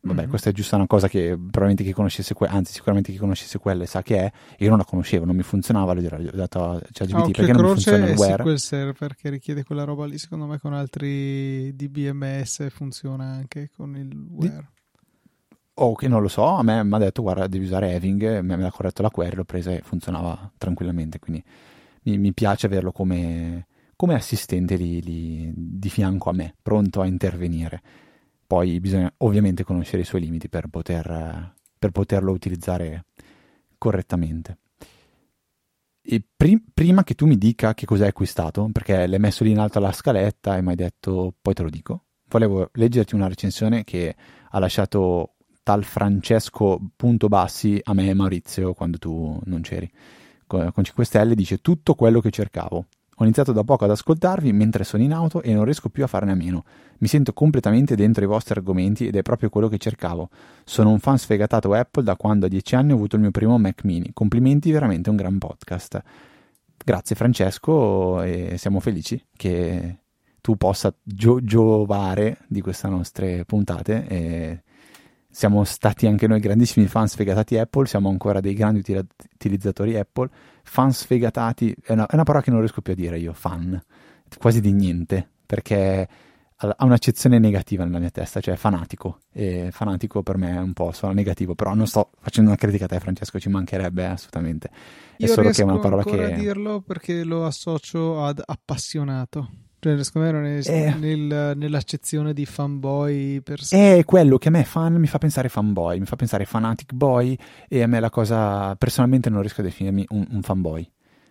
Vabbè, 0.05 0.23
mm-hmm. 0.23 0.31
questa 0.31 0.51
è 0.51 0.53
giusto 0.53 0.75
una 0.75 0.89
cosa 0.89 1.07
che 1.07 1.29
probabilmente 1.29 1.85
chi 1.85 1.93
conoscesse 1.93 2.35
quelle, 2.35 2.53
anzi 2.53 2.73
sicuramente 2.73 3.13
chi 3.13 3.19
conoscesse 3.19 3.61
quelle 3.61 3.87
sa 3.87 4.03
che 4.03 4.19
è, 4.19 4.33
io 4.59 4.69
non 4.69 4.79
la 4.79 4.85
conoscevo, 4.85 5.25
non 5.25 5.37
mi 5.37 5.43
funzionava, 5.43 5.93
l'ho 5.93 6.31
dato 6.33 6.65
a 6.65 6.81
ChatGPT 6.91 7.15
ah, 7.15 7.31
perché 7.31 7.53
non 7.53 7.63
mi 7.63 7.69
funziona 7.69 8.09
il 8.09 8.17
where. 8.17 8.43
SQL 8.43 8.59
Server 8.59 9.15
che 9.15 9.31
richiede 9.31 9.63
quella 9.63 9.85
roba 9.85 10.05
lì, 10.07 10.19
secondo 10.19 10.47
me 10.47 10.59
con 10.59 10.73
altri 10.73 11.73
DBMS 11.77 12.69
funziona 12.71 13.27
anche 13.27 13.71
con 13.71 13.97
il 13.97 14.13
where. 14.29 14.71
O 15.75 15.95
che 15.95 16.07
non 16.09 16.21
lo 16.21 16.29
so, 16.29 16.45
a 16.45 16.63
me 16.63 16.85
mi 16.85 16.95
ha 16.95 16.99
detto 16.99 17.23
guarda 17.23 17.47
devi 17.47 17.65
usare 17.65 17.95
having, 17.95 18.41
me 18.41 18.57
l'ha 18.57 18.71
corretto 18.71 19.03
la 19.03 19.11
query, 19.11 19.37
l'ho 19.37 19.45
presa 19.45 19.71
e 19.73 19.81
funzionava 19.81 20.53
tranquillamente, 20.59 21.19
quindi 21.19 21.43
mi, 22.03 22.19
mi 22.19 22.33
piace 22.35 22.67
averlo 22.67 22.93
come, 22.93 23.67
come 23.97 24.15
assistente 24.15 24.77
lì, 24.77 25.03
lì 25.03 25.53
di 25.55 25.89
fianco 25.89 26.29
a 26.31 26.35
me, 26.35 26.55
pronto 26.61 27.01
a 27.01 27.07
intervenire 27.07 27.83
poi 28.53 28.81
bisogna 28.81 29.11
ovviamente 29.19 29.65
conoscere 29.65 30.03
i 30.03 30.05
suoi 30.05 30.21
limiti 30.21 30.51
per, 30.51 30.67
poter, 30.69 31.55
per 31.79 31.91
poterlo 31.91 32.33
utilizzare 32.33 33.07
correttamente. 33.79 34.59
Pri- 36.37 36.63
prima 36.75 37.03
che 37.03 37.15
tu 37.15 37.25
mi 37.25 37.39
dica 37.39 37.73
che 37.73 37.87
cos'hai 37.87 38.09
acquistato, 38.09 38.69
perché 38.71 39.07
l'hai 39.07 39.19
messo 39.19 39.43
lì 39.43 39.53
in 39.53 39.59
alto 39.59 39.79
alla 39.79 39.91
scaletta 39.91 40.59
e 40.59 40.61
mi 40.61 40.69
hai 40.69 40.75
detto 40.75 41.33
poi 41.41 41.55
te 41.55 41.63
lo 41.63 41.71
dico, 41.71 42.05
volevo 42.29 42.69
leggerti 42.75 43.15
una 43.15 43.27
recensione 43.27 43.85
che 43.85 44.15
ha 44.51 44.59
lasciato 44.59 45.37
tal 45.63 45.85
Francesco 45.85 46.81
Punto 46.97 47.29
Bassi 47.29 47.81
a 47.83 47.95
me 47.95 48.09
e 48.09 48.15
Maurizio 48.15 48.75
quando 48.75 48.99
tu 48.99 49.39
non 49.45 49.61
c'eri. 49.63 49.91
Con 50.47 50.73
5 50.83 51.05
stelle 51.05 51.35
dice 51.35 51.59
tutto 51.59 51.95
quello 51.95 52.21
che 52.21 52.31
cercavo. 52.31 52.87
Ho 53.17 53.25
iniziato 53.25 53.53
da 53.53 53.63
poco 53.63 53.85
ad 53.85 53.91
ascoltarvi 53.91 54.53
mentre 54.53 54.85
sono 54.85 55.03
in 55.03 55.13
auto 55.13 55.43
e 55.43 55.55
non 55.55 55.65
riesco 55.65 55.89
più 55.89 56.03
a 56.03 56.07
farne 56.07 56.33
a 56.33 56.35
meno. 56.35 56.65
Mi 56.99 57.09
sento 57.09 57.33
completamente 57.33 57.95
dentro 57.95 58.25
i 58.25 58.27
vostri 58.27 58.59
argomenti 58.59 59.07
ed 59.07 59.17
è 59.17 59.23
proprio 59.23 59.49
quello 59.49 59.69
che 59.69 59.79
cercavo. 59.79 60.29
Sono 60.65 60.91
un 60.91 60.99
fan 60.99 61.19
sfegatato 61.19 61.73
Apple 61.73 62.03
da 62.03 62.17
quando 62.17 62.47
a 62.47 62.49
dieci 62.49 62.75
anni 62.75 62.93
ho 62.93 62.97
avuto 62.97 63.17
il 63.17 63.23
mio 63.23 63.31
primo 63.31 63.59
Mac 63.59 63.85
mini. 63.85 64.11
Complimenti, 64.13 64.73
veramente 64.73 65.09
un 65.09 65.17
gran 65.17 65.39
podcast. 65.39 66.03
Grazie 66.85 67.15
Francesco 67.15 68.23
e 68.23 68.57
siamo 68.59 68.81
felici 68.81 69.25
che 69.37 69.99
tu 70.41 70.57
possa 70.57 70.93
gio- 71.03 71.43
giovare 71.43 72.39
di 72.49 72.61
queste 72.61 72.89
nostre 72.89 73.45
puntate 73.45 74.07
e 74.09 74.63
siamo 75.33 75.65
stati 75.65 76.07
anche 76.07 76.27
noi 76.27 76.41
grandissimi 76.41 76.87
fan 76.87 77.09
sfegatati 77.09 77.57
Apple, 77.57 77.87
siamo 77.87 78.11
ancora 78.11 78.41
dei 78.41 78.53
grandi 78.53 78.81
util- 78.81 79.07
utilizzatori 79.35 79.97
Apple, 79.97 80.29
fan 80.63 80.93
sfegatati, 80.93 81.75
è 81.83 81.93
una, 81.93 82.07
è 82.07 82.15
una, 82.15 82.23
parola 82.23 82.45
che 82.45 82.51
non 82.51 82.61
riesco 82.61 82.83
più 82.83 82.93
a 82.93 82.97
dire 82.97 83.19
io, 83.19 83.33
fan, 83.33 83.83
quasi 84.39 84.61
di 84.61 84.73
niente, 84.73 85.27
perché 85.47 86.09
ha 86.57 86.85
un'accezione 86.85 87.39
negativa 87.39 87.85
nella 87.85 87.99
mia 87.99 88.11
testa, 88.11 88.41
cioè 88.41 88.57
fanatico, 88.57 89.21
e 89.33 89.71
fanatico 89.73 90.23
per 90.23 90.37
me 90.37 90.55
è 90.55 90.59
un 90.59 90.75
po' 90.75 90.93
suona 90.93 91.15
negativo, 91.15 91.55
però 91.55 91.75
non 91.75 91.87
sto 91.87 92.11
facendo 92.21 92.51
una 92.51 92.59
critica 92.59 92.85
a 92.85 92.89
te 92.89 93.01
Francesco, 93.01 93.41
ci 93.41 93.49
mancherebbe 93.49 94.07
assolutamente, 94.07 94.69
è 95.17 95.25
io 95.25 95.29
solo 95.29 95.49
che 95.49 95.63
è 95.63 95.65
una 95.65 95.79
parola 95.79 96.05
che... 96.05 96.25
a 96.25 96.29
dirlo 96.29 96.83
perché 96.83 97.25
lo 97.25 97.47
associo 97.47 98.23
ad 98.23 98.41
appassionato. 98.45 99.49
Cioè, 99.83 100.05
secondo 100.05 100.29
me 100.29 100.33
non 100.33 100.47
è 100.47 100.61
eh, 100.65 100.95
nel, 100.95 101.57
nell'accezione 101.57 102.33
di 102.33 102.47
fanboy 102.47 103.41
per 103.41 103.61
sé. 103.65 103.97
È 103.99 104.05
quello 104.05 104.39
che 104.39 104.47
a 104.47 104.53
me 104.53 104.63
fan 104.63 104.95
mi 104.95 105.09
fa 105.09 105.19
pensare 105.19 105.49
fanboy, 105.49 105.99
mi 105.99 106.07
fa 106.07 106.15
pensare 106.15 106.45
fanatic 106.45 106.93
boy 106.93 107.37
e 107.67 107.83
a 107.83 107.89
me 107.89 107.99
la 107.99 108.09
cosa, 108.09 108.77
personalmente 108.77 109.29
non 109.29 109.41
riesco 109.41 109.61
a 109.61 109.65
definirmi 109.65 110.07
un, 110.11 110.25
un 110.31 110.43
fanboy, 110.43 110.89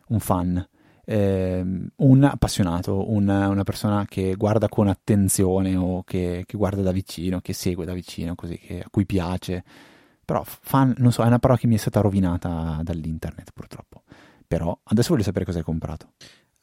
un 0.10 0.20
fan. 0.20 0.68
Eh, 1.06 1.66
un 1.96 2.24
appassionato, 2.24 3.10
una, 3.10 3.48
una, 3.48 3.64
persona 3.64 4.06
che 4.06 4.36
guarda 4.36 4.68
con 4.68 4.90
attenzione 4.90 5.78
o 5.78 6.04
che, 6.04 6.44
che, 6.46 6.58
guarda 6.58 6.82
da 6.82 6.92
vicino, 6.92 7.40
che 7.40 7.54
segue 7.54 7.86
da 7.86 7.94
vicino, 7.94 8.36
così, 8.36 8.58
che, 8.58 8.82
a 8.82 8.90
cui 8.92 9.06
piace. 9.06 9.64
Però 10.26 10.44
fan, 10.46 10.94
non 10.98 11.14
so, 11.14 11.24
è 11.24 11.28
una 11.28 11.40
parola 11.40 11.58
che 11.58 11.68
mi 11.68 11.76
è 11.76 11.80
stata 11.80 12.02
rovinata 12.02 12.82
dall'internet 12.84 13.52
purtroppo. 13.54 14.04
Però 14.46 14.78
adesso 14.84 15.12
voglio 15.12 15.24
sapere 15.24 15.46
cosa 15.46 15.60
hai 15.60 15.64
comprato. 15.64 16.10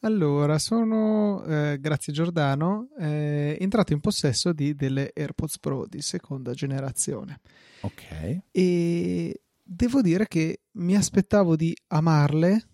Allora, 0.01 0.57
sono, 0.59 1.43
eh, 1.43 1.77
grazie 1.79 2.13
Giordano, 2.13 2.87
eh, 2.97 3.57
entrato 3.59 3.91
in 3.91 3.99
possesso 3.99 4.53
di 4.53 4.73
delle 4.73 5.11
AirPods 5.13 5.59
Pro 5.59 5.85
di 5.87 6.01
seconda 6.01 6.53
generazione. 6.53 7.41
Ok. 7.81 8.39
E 8.51 9.41
devo 9.61 10.01
dire 10.01 10.27
che 10.27 10.61
mi 10.73 10.95
aspettavo 10.95 11.57
di 11.57 11.75
amarle. 11.87 12.67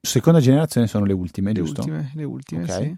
Seconda 0.00 0.40
generazione 0.40 0.86
sono 0.86 1.04
le 1.04 1.12
ultime, 1.12 1.52
le 1.52 1.60
giusto? 1.60 1.80
Ultime, 1.80 2.12
le 2.14 2.24
ultime, 2.24 2.62
okay. 2.62 2.84
sì. 2.84 2.96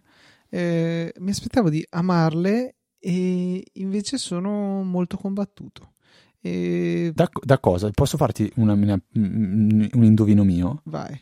Eh, 0.48 1.12
mi 1.18 1.30
aspettavo 1.30 1.68
di 1.68 1.84
amarle 1.90 2.76
e 3.00 3.64
invece 3.72 4.16
sono 4.16 4.84
molto 4.84 5.16
combattuto. 5.16 5.94
E... 6.40 7.10
Da, 7.14 7.28
da, 7.42 7.58
cosa? 7.58 7.90
Posso 7.90 8.16
farti 8.16 8.50
una, 8.56 8.74
una, 8.74 9.00
un 9.14 10.04
indovino 10.04 10.44
mio? 10.44 10.82
Vai. 10.84 11.20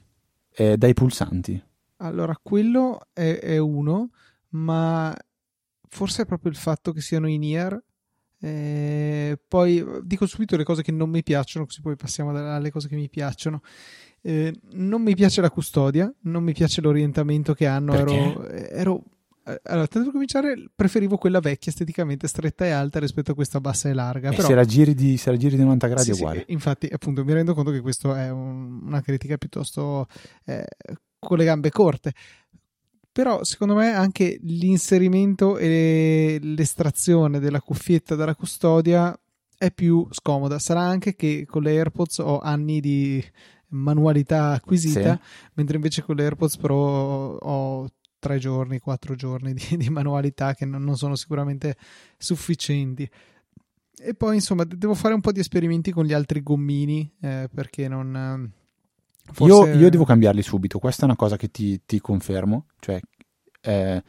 Eh, 0.53 0.77
dai 0.77 0.92
pulsanti. 0.92 1.62
Allora, 2.00 2.38
quello 2.42 3.00
è, 3.12 3.38
è, 3.40 3.58
uno, 3.58 4.10
ma 4.50 5.14
forse 5.88 6.22
è 6.22 6.26
proprio 6.26 6.50
il 6.50 6.56
fatto 6.56 6.92
che 6.92 7.00
siano 7.00 7.28
in 7.28 7.42
ear. 7.44 7.82
Eh, 8.42 9.38
poi 9.46 9.84
dico 10.02 10.24
subito 10.24 10.56
le 10.56 10.64
cose 10.64 10.82
che 10.82 10.92
non 10.92 11.10
mi 11.10 11.22
piacciono, 11.22 11.66
così 11.66 11.82
poi 11.82 11.96
passiamo 11.96 12.30
alle 12.30 12.70
cose 12.70 12.88
che 12.88 12.96
mi 12.96 13.08
piacciono. 13.08 13.60
Eh, 14.22 14.54
non 14.72 15.02
mi 15.02 15.14
piace 15.14 15.40
la 15.40 15.50
custodia, 15.50 16.12
non 16.22 16.42
mi 16.42 16.52
piace 16.52 16.80
l'orientamento 16.80 17.52
che 17.52 17.66
hanno. 17.66 17.92
Ero, 17.92 18.46
ero, 18.48 19.04
eh, 19.44 19.60
allora, 19.64 19.86
tanto 19.86 20.04
per 20.04 20.12
cominciare, 20.12 20.70
preferivo 20.74 21.18
quella 21.18 21.40
vecchia 21.40 21.70
esteticamente 21.70 22.26
stretta 22.28 22.64
e 22.64 22.70
alta 22.70 22.98
rispetto 22.98 23.32
a 23.32 23.34
questa 23.34 23.60
bassa 23.60 23.90
e 23.90 23.94
larga. 23.94 24.30
E 24.30 24.36
però, 24.36 24.48
se, 24.48 24.54
la 24.54 24.64
giri 24.64 24.94
di, 24.94 25.18
se 25.18 25.30
la 25.30 25.36
giri 25.36 25.56
di 25.56 25.62
90 25.62 25.86
gradi 25.86 26.02
sì, 26.02 26.10
è 26.10 26.14
uguale. 26.14 26.44
Sì, 26.46 26.52
infatti, 26.52 26.88
appunto, 26.90 27.24
mi 27.24 27.32
rendo 27.34 27.52
conto 27.52 27.70
che 27.70 27.80
questa 27.80 28.24
è 28.24 28.30
un, 28.30 28.84
una 28.84 29.02
critica 29.02 29.36
piuttosto 29.36 30.06
eh, 30.44 30.64
con 31.20 31.38
le 31.38 31.44
gambe 31.44 31.70
corte. 31.70 32.12
Però 33.12 33.44
secondo 33.44 33.74
me 33.74 33.92
anche 33.92 34.38
l'inserimento 34.42 35.59
e 35.59 36.38
l'estrazione 36.40 37.38
della 37.38 37.61
cuffietta 37.61 38.14
dalla 38.14 38.35
custodia 38.35 39.16
è 39.56 39.70
più 39.72 40.06
scomoda. 40.11 40.59
Sarà 40.59 40.80
anche 40.80 41.14
che 41.14 41.44
con 41.46 41.62
le 41.62 41.72
AirPods 41.72 42.18
ho 42.18 42.38
anni 42.38 42.80
di 42.80 43.22
manualità 43.68 44.52
acquisita, 44.52 45.14
sì. 45.14 45.50
mentre 45.54 45.76
invece 45.76 46.02
con 46.02 46.16
le 46.16 46.22
AirPods 46.24 46.56
Pro 46.56 46.76
ho 46.76 47.88
tre 48.18 48.38
giorni, 48.38 48.78
quattro 48.78 49.14
giorni 49.16 49.52
di, 49.54 49.76
di 49.76 49.90
manualità 49.90 50.54
che 50.54 50.64
non, 50.64 50.83
non, 50.83 50.96
sono 50.96 51.16
sicuramente 51.16 51.76
sufficienti. 52.16 53.09
E 54.02 54.14
poi 54.14 54.37
insomma 54.37 54.64
devo 54.64 54.94
fare 54.94 55.14
un 55.14 55.20
po' 55.20 55.33
di 55.33 55.40
esperimenti 55.40 55.90
con 55.90 56.04
gli 56.04 56.12
altri 56.12 56.42
gommini 56.42 57.12
eh, 57.20 57.50
perché 57.52 57.87
non 57.87 58.50
Forse... 59.33 59.70
Io, 59.70 59.78
io, 59.78 59.90
devo 59.90 60.04
cambiarli 60.04 60.42
subito, 60.42 60.78
questa 60.78 61.02
è 61.02 61.04
una 61.06 61.16
cosa 61.16 61.37
che 61.37 61.50
ti, 61.50 61.80
ti 61.87 62.00
confermo, 62.00 62.66
cioè 62.80 63.00
eh, 63.62 64.02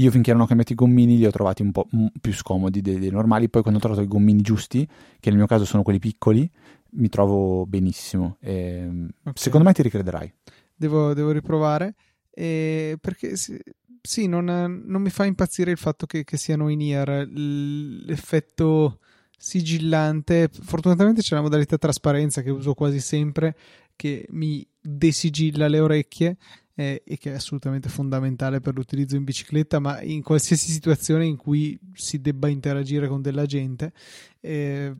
io 0.00 0.10
finché 0.10 0.32
non 0.32 0.42
ho 0.42 0.46
cambiato 0.46 0.72
i 0.72 0.76
gommini 0.76 1.16
li 1.16 1.26
ho 1.26 1.30
trovati 1.30 1.62
un 1.62 1.72
po' 1.72 1.88
più 2.20 2.32
scomodi 2.32 2.80
dei, 2.80 2.98
dei, 2.98 3.10
normali, 3.10 3.48
poi 3.48 3.62
quando 3.62 3.80
ho 3.80 3.82
trovato 3.82 4.04
i 4.04 4.08
gommini 4.08 4.42
giusti, 4.42 4.86
che 5.18 5.28
nel 5.30 5.38
mio 5.38 5.46
caso 5.46 5.64
sono 5.64 5.82
quelli 5.82 5.98
piccoli, 5.98 6.48
mi 6.90 7.08
trovo 7.08 7.66
benissimo. 7.66 8.36
E, 8.40 8.86
okay. 9.20 9.32
Secondo 9.34 9.66
me 9.66 9.72
ti 9.72 9.82
ricrederai. 9.82 10.32
Devo, 10.74 11.14
devo 11.14 11.32
riprovare, 11.32 11.96
eh, 12.30 12.96
perché 13.00 13.36
sì, 13.36 13.60
sì 14.00 14.28
non, 14.28 14.44
non, 14.44 15.02
mi 15.02 15.10
fa 15.10 15.24
impazzire 15.24 15.72
il 15.72 15.78
fatto 15.78 16.06
che, 16.06 16.22
che 16.22 16.36
siano 16.36 16.68
in 16.68 16.80
ear, 16.80 17.26
l'effetto 17.28 19.00
sigillante. 19.36 20.48
Fortunatamente 20.52 21.22
c'è 21.22 21.34
la 21.34 21.42
modalità 21.42 21.76
trasparenza 21.76 22.42
che 22.42 22.50
uso 22.50 22.74
quasi 22.74 23.00
sempre, 23.00 23.56
che 23.98 24.26
mi 24.30 24.64
desigilla 24.80 25.66
le 25.66 25.80
orecchie 25.80 26.36
eh, 26.76 27.02
e 27.04 27.18
che 27.18 27.32
è 27.32 27.34
assolutamente 27.34 27.88
fondamentale 27.88 28.60
per 28.60 28.74
l'utilizzo 28.74 29.16
in 29.16 29.24
bicicletta, 29.24 29.80
ma 29.80 30.00
in 30.00 30.22
qualsiasi 30.22 30.70
situazione 30.70 31.26
in 31.26 31.36
cui 31.36 31.76
si 31.94 32.20
debba 32.20 32.46
interagire 32.46 33.08
con 33.08 33.20
della 33.20 33.44
gente. 33.44 33.92
Eh, 34.38 34.94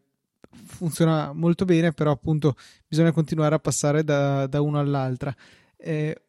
funziona 0.51 1.33
molto 1.33 1.65
bene, 1.65 1.93
però 1.93 2.11
appunto 2.11 2.57
bisogna 2.89 3.13
continuare 3.13 3.55
a 3.55 3.61
passare 3.61 4.03
da, 4.03 4.49
da 4.49 4.61
uno 4.61 4.81
all'altra. 4.81 5.33
Eh, 5.77 6.21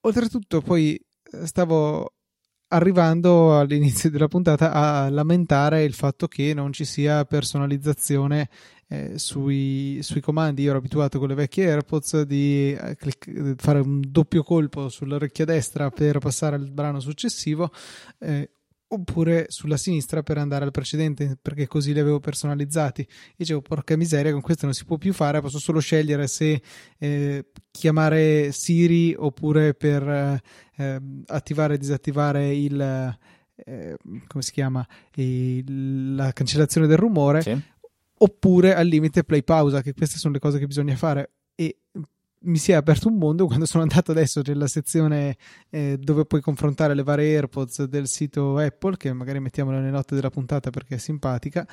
oltretutto, 0.00 0.60
poi 0.60 1.00
stavo 1.44 2.14
arrivando 2.68 3.56
all'inizio 3.56 4.10
della 4.10 4.26
puntata 4.26 4.72
a 4.72 5.08
lamentare 5.08 5.84
il 5.84 5.94
fatto 5.94 6.26
che 6.26 6.52
non 6.52 6.72
ci 6.72 6.84
sia 6.84 7.24
personalizzazione 7.24 8.48
eh, 8.88 9.18
sui, 9.18 9.98
sui, 10.02 10.20
comandi. 10.20 10.62
Io 10.62 10.70
ero 10.70 10.78
abituato 10.78 11.18
con 11.18 11.28
le 11.28 11.34
vecchie 11.34 11.70
AirPods 11.70 12.22
di 12.22 12.72
eh, 12.72 12.96
clic- 12.96 13.54
fare 13.56 13.80
un 13.80 14.00
doppio 14.06 14.42
colpo 14.42 14.88
sull'orecchia 14.88 15.44
destra 15.44 15.90
per 15.90 16.18
passare 16.18 16.56
al 16.56 16.70
brano 16.70 17.00
successivo. 17.00 17.70
Eh, 18.18 18.50
oppure 18.88 19.46
sulla 19.48 19.76
sinistra 19.76 20.22
per 20.22 20.38
andare 20.38 20.64
al 20.64 20.70
precedente 20.70 21.36
perché 21.40 21.66
così 21.66 21.92
li 21.92 21.98
avevo 21.98 22.20
personalizzati 22.20 23.06
dicevo 23.36 23.60
porca 23.60 23.96
miseria 23.96 24.30
con 24.30 24.40
questo 24.40 24.66
non 24.66 24.74
si 24.74 24.84
può 24.84 24.96
più 24.96 25.12
fare 25.12 25.40
posso 25.40 25.58
solo 25.58 25.80
scegliere 25.80 26.28
se 26.28 26.62
eh, 26.98 27.46
chiamare 27.72 28.52
Siri 28.52 29.12
oppure 29.18 29.74
per 29.74 30.40
eh, 30.76 31.00
attivare 31.26 31.74
e 31.74 31.78
disattivare 31.78 32.54
il 32.54 33.18
eh, 33.64 33.96
come 34.26 34.42
si 34.42 34.52
chiama 34.52 34.86
il, 35.14 36.14
la 36.14 36.32
cancellazione 36.32 36.86
del 36.86 36.98
rumore 36.98 37.42
sì. 37.42 37.60
Oppure 38.18 38.74
al 38.74 38.86
limite 38.86 39.24
play 39.24 39.42
pausa 39.42 39.82
che 39.82 39.92
queste 39.92 40.18
sono 40.18 40.34
le 40.34 40.40
cose 40.40 40.58
che 40.58 40.66
bisogna 40.66 40.96
fare 40.96 41.30
e 41.54 41.78
mi 42.46 42.58
si 42.58 42.72
è 42.72 42.74
aperto 42.74 43.08
un 43.08 43.16
mondo 43.16 43.46
quando 43.46 43.66
sono 43.66 43.82
andato 43.82 44.12
adesso 44.12 44.40
nella 44.44 44.66
sezione 44.66 45.36
eh, 45.70 45.96
dove 45.98 46.24
puoi 46.26 46.40
confrontare 46.40 46.94
le 46.94 47.02
varie 47.02 47.34
AirPods 47.34 47.84
del 47.84 48.06
sito 48.06 48.58
Apple, 48.58 48.96
che 48.96 49.12
magari 49.12 49.40
mettiamo 49.40 49.70
nelle 49.70 49.90
note 49.90 50.14
della 50.14 50.30
puntata 50.30 50.70
perché 50.70 50.96
è 50.96 50.98
simpatica, 50.98 51.66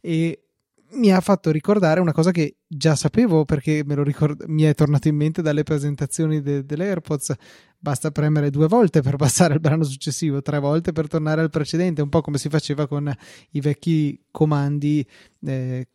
e 0.00 0.44
mi 0.92 1.12
ha 1.12 1.20
fatto 1.20 1.50
ricordare 1.50 2.00
una 2.00 2.12
cosa 2.12 2.30
che 2.32 2.56
già 2.66 2.94
sapevo 2.96 3.44
perché 3.44 3.84
ricord- 3.86 4.44
mi 4.46 4.62
è 4.62 4.74
tornato 4.74 5.08
in 5.08 5.16
mente 5.16 5.42
dalle 5.42 5.62
presentazioni 5.62 6.40
de- 6.40 6.64
delle 6.64 6.88
AirPods. 6.88 7.34
Basta 7.82 8.10
premere 8.10 8.50
due 8.50 8.68
volte 8.68 9.00
per 9.00 9.16
passare 9.16 9.54
al 9.54 9.60
brano 9.60 9.84
successivo, 9.84 10.42
tre 10.42 10.58
volte 10.58 10.92
per 10.92 11.08
tornare 11.08 11.40
al 11.40 11.48
precedente, 11.48 12.02
un 12.02 12.10
po' 12.10 12.20
come 12.20 12.36
si 12.36 12.50
faceva 12.50 12.86
con 12.86 13.10
i 13.52 13.60
vecchi 13.60 14.22
comandi 14.30 15.06
eh, 15.46 15.88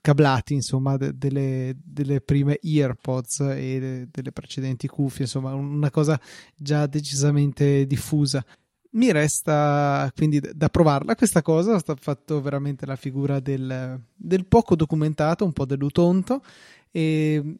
cablati 0.00 0.54
insomma 0.54 0.96
de- 0.96 1.16
delle, 1.16 1.76
delle, 1.80 2.20
prime 2.20 2.58
earpods 2.60 3.40
e 3.40 3.78
de- 3.78 4.08
delle 4.10 4.32
precedenti 4.32 4.88
cuffie 4.88 5.24
insomma 5.24 5.54
una 5.54 5.90
cosa 5.90 6.20
già 6.56 6.86
decisamente 6.86 7.86
diffusa. 7.86 8.44
Mi 8.92 9.12
resta 9.12 10.10
quindi 10.16 10.40
da 10.40 10.68
provarla. 10.68 11.14
Questa 11.14 11.42
cosa 11.42 11.74
ho 11.74 11.96
fatto 12.00 12.40
veramente 12.40 12.84
la 12.84 12.96
figura 12.96 13.38
del, 13.38 14.00
del 14.12 14.46
poco 14.46 14.74
documentato 14.74 15.44
un 15.44 15.52
po' 15.52 15.66
dell'utonto 15.66 16.42
e 16.90 17.58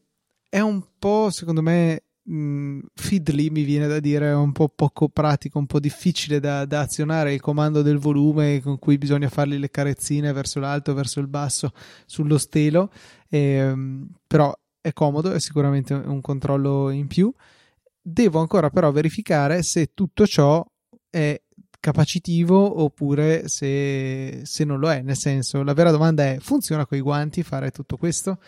è 0.49 0.59
un 0.59 0.83
po' 0.99 1.31
secondo 1.31 1.63
me 1.63 2.03
mh, 2.29 2.35
mm, 2.35 2.79
fiddly 2.95 3.49
mi 3.51 3.63
viene 3.63 3.87
da 3.87 4.01
dire, 4.01 4.33
un 4.33 4.53
po' 4.53 4.69
poco 4.69 5.09
pratico, 5.09 5.59
un 5.59 5.67
po' 5.67 5.81
difficile 5.81 6.41
da, 6.41 6.65
da, 6.65 6.81
azionare 6.81 7.33
il 7.35 7.41
comando 7.41 7.83
del 7.83 7.99
volume 7.99 8.61
con 8.61 8.79
cui 8.79 8.99
bisogna 8.99 9.29
fargli 9.29 9.57
le 9.57 9.71
carezzine 9.71 10.33
verso 10.33 10.61
l'alto, 10.61 10.95
verso 10.95 11.21
il 11.21 11.29
basso, 11.29 11.73
sullo 12.07 12.39
stelo, 12.39 12.91
e, 13.29 13.75
però 14.27 14.55
è 14.81 14.93
comodo, 14.93 15.33
è 15.33 15.41
sicuramente 15.41 15.95
un 15.95 16.21
controllo 16.21 16.91
in 16.91 17.07
più. 17.07 17.33
Devo 18.01 18.41
ancora 18.41 18.71
però 18.71 18.91
verificare 18.91 19.63
se 19.63 19.91
tutto 19.95 20.27
ciò 20.27 20.65
è 21.11 21.41
capacitivo 21.81 22.83
oppure 22.83 23.49
se, 23.49 24.41
se 24.45 24.65
non 24.65 24.79
lo 24.79 24.91
è, 24.91 25.03
nel 25.03 25.17
senso 25.17 25.63
la 25.63 25.75
vera 25.75 25.91
domanda 25.91 26.25
è 26.25 26.39
funziona 26.41 26.87
con 26.87 26.99
i 26.99 27.01
guanti 27.01 27.43
fare 27.43 27.71
tutto 27.71 27.97
questo? 27.97 28.39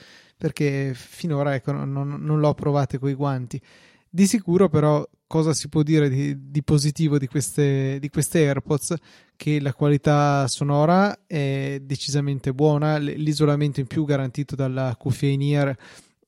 Perché 0.40 0.92
finora 0.94 1.54
ecco, 1.54 1.70
non, 1.70 1.90
non 1.92 2.40
l'ho 2.40 2.54
provate 2.54 2.96
con 2.96 3.10
i 3.10 3.14
guanti. 3.14 3.60
Di 4.08 4.26
sicuro 4.26 4.70
però 4.70 5.06
cosa 5.26 5.52
si 5.52 5.68
può 5.68 5.82
dire 5.82 6.08
di, 6.08 6.50
di 6.50 6.62
positivo 6.62 7.18
di 7.18 7.26
queste, 7.26 7.98
di 8.00 8.08
queste, 8.08 8.46
AirPods? 8.46 8.94
Che 9.36 9.60
la 9.60 9.74
qualità 9.74 10.48
sonora 10.48 11.26
è 11.26 11.78
decisamente 11.82 12.54
buona, 12.54 12.96
l'isolamento 12.96 13.80
in 13.80 13.86
più 13.86 14.06
garantito 14.06 14.56
dalla 14.56 14.96
cuffia 14.98 15.28
in 15.28 15.42
ear 15.42 15.76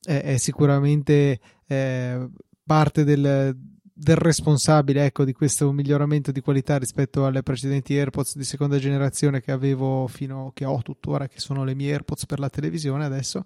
è, 0.03 0.20
è 0.20 0.37
sicuramente 0.37 1.40
eh, 1.66 2.29
parte 2.66 3.05
del, 3.05 3.57
del 4.02 4.16
responsabile 4.16 5.04
ecco, 5.04 5.24
di 5.24 5.32
questo 5.32 5.70
miglioramento 5.70 6.32
di 6.32 6.40
qualità 6.40 6.76
rispetto 6.76 7.24
alle 7.24 7.44
precedenti 7.44 7.94
AirPods 7.94 8.36
di 8.36 8.42
seconda 8.42 8.76
generazione 8.76 9.40
che 9.40 9.52
avevo 9.52 10.08
fino 10.08 10.50
che 10.54 10.64
ho 10.64 10.82
tuttora, 10.82 11.28
che 11.28 11.38
sono 11.38 11.62
le 11.62 11.76
mie 11.76 11.92
AirPods 11.92 12.26
per 12.26 12.40
la 12.40 12.50
televisione 12.50 13.04
adesso. 13.04 13.44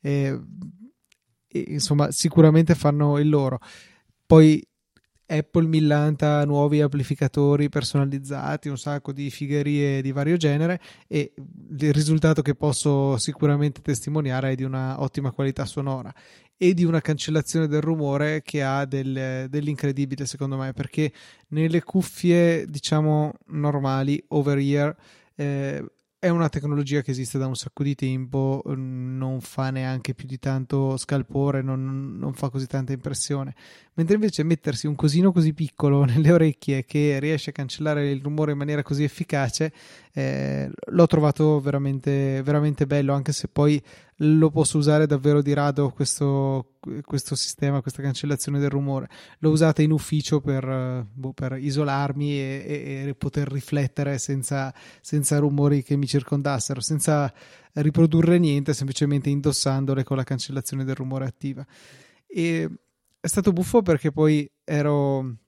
E, 0.00 0.40
e, 1.48 1.64
insomma, 1.70 2.12
sicuramente 2.12 2.76
fanno 2.76 3.18
il 3.18 3.28
loro. 3.28 3.58
Poi 4.24 4.64
Apple 5.26 5.66
millanta 5.66 6.44
nuovi 6.44 6.80
amplificatori 6.80 7.68
personalizzati, 7.68 8.68
un 8.68 8.78
sacco 8.78 9.10
di 9.10 9.28
figherie 9.28 10.00
di 10.02 10.12
vario 10.12 10.36
genere 10.36 10.80
e 11.08 11.34
il 11.36 11.92
risultato 11.92 12.42
che 12.42 12.54
posso 12.54 13.16
sicuramente 13.16 13.80
testimoniare 13.80 14.52
è 14.52 14.54
di 14.54 14.62
una 14.62 15.00
ottima 15.00 15.32
qualità 15.32 15.64
sonora 15.64 16.14
e 16.56 16.74
di 16.74 16.84
una 16.84 17.00
cancellazione 17.00 17.66
del 17.66 17.80
rumore 17.80 18.42
che 18.42 18.62
ha 18.62 18.84
del, 18.84 19.46
dell'incredibile 19.48 20.24
secondo 20.24 20.56
me 20.56 20.72
perché 20.72 21.12
nelle 21.48 21.82
cuffie 21.82 22.66
diciamo 22.66 23.32
normali 23.46 24.22
over 24.28 24.58
ear 24.58 24.96
eh, 25.34 25.84
è 26.18 26.30
una 26.30 26.48
tecnologia 26.48 27.02
che 27.02 27.12
esiste 27.12 27.38
da 27.38 27.46
un 27.46 27.54
sacco 27.54 27.82
di 27.82 27.94
tempo, 27.94 28.62
non 28.74 29.40
fa 29.40 29.70
neanche 29.70 30.14
più 30.14 30.26
di 30.26 30.38
tanto 30.38 30.96
scalpore, 30.96 31.62
non, 31.62 32.16
non, 32.18 32.32
fa 32.32 32.48
così 32.48 32.66
tanta 32.66 32.92
impressione. 32.92 33.54
Mentre 33.98 34.16
invece 34.16 34.42
mettersi 34.42 34.86
un 34.86 34.94
cosino 34.94 35.32
così 35.32 35.54
piccolo 35.54 36.04
nelle 36.06 36.30
orecchie 36.30 36.84
che 36.84 37.18
riesce 37.18 37.50
a 37.50 37.52
cancellare 37.52 38.10
il 38.10 38.20
rumore 38.22 38.52
in 38.52 38.58
maniera 38.58 38.82
così 38.82 39.04
efficace, 39.04 39.72
eh, 40.12 40.70
l'ho 40.88 41.06
trovato 41.06 41.60
veramente, 41.60 42.42
veramente 42.42 42.86
bello, 42.86 43.14
anche 43.14 43.32
se 43.32 43.48
poi 43.48 43.82
lo 44.20 44.50
posso 44.50 44.76
usare 44.76 45.06
davvero 45.06 45.40
di 45.40 45.54
rado 45.54 45.90
questo, 45.90 46.74
questo 47.04 47.34
sistema, 47.34 47.80
questa 47.80 48.02
cancellazione 48.02 48.58
del 48.58 48.68
rumore. 48.68 49.08
L'ho 49.38 49.50
usata 49.50 49.80
in 49.80 49.92
ufficio 49.92 50.40
per, 50.40 51.06
boh, 51.10 51.32
per 51.32 51.56
isolarmi 51.58 52.32
e, 52.32 52.64
e, 52.66 53.08
e, 53.08 53.14
poter 53.14 53.50
riflettere 53.50 54.18
senza, 54.18 54.74
senza 55.00 55.38
rumori 55.38 55.82
che 55.82 55.96
mi 55.96 56.06
circondassero, 56.06 56.80
senza 56.80 57.32
riprodurre 57.72 58.38
niente, 58.38 58.74
semplicemente 58.74 59.30
indossandole 59.30 60.04
con 60.04 60.18
la 60.18 60.24
cancellazione 60.24 60.84
del 60.84 60.96
rumore 60.96 61.24
attiva. 61.24 61.64
E 62.26 62.70
è 63.26 63.28
stato 63.28 63.52
buffo 63.52 63.82
perché 63.82 64.12
poi 64.12 64.48
ero 64.64 65.38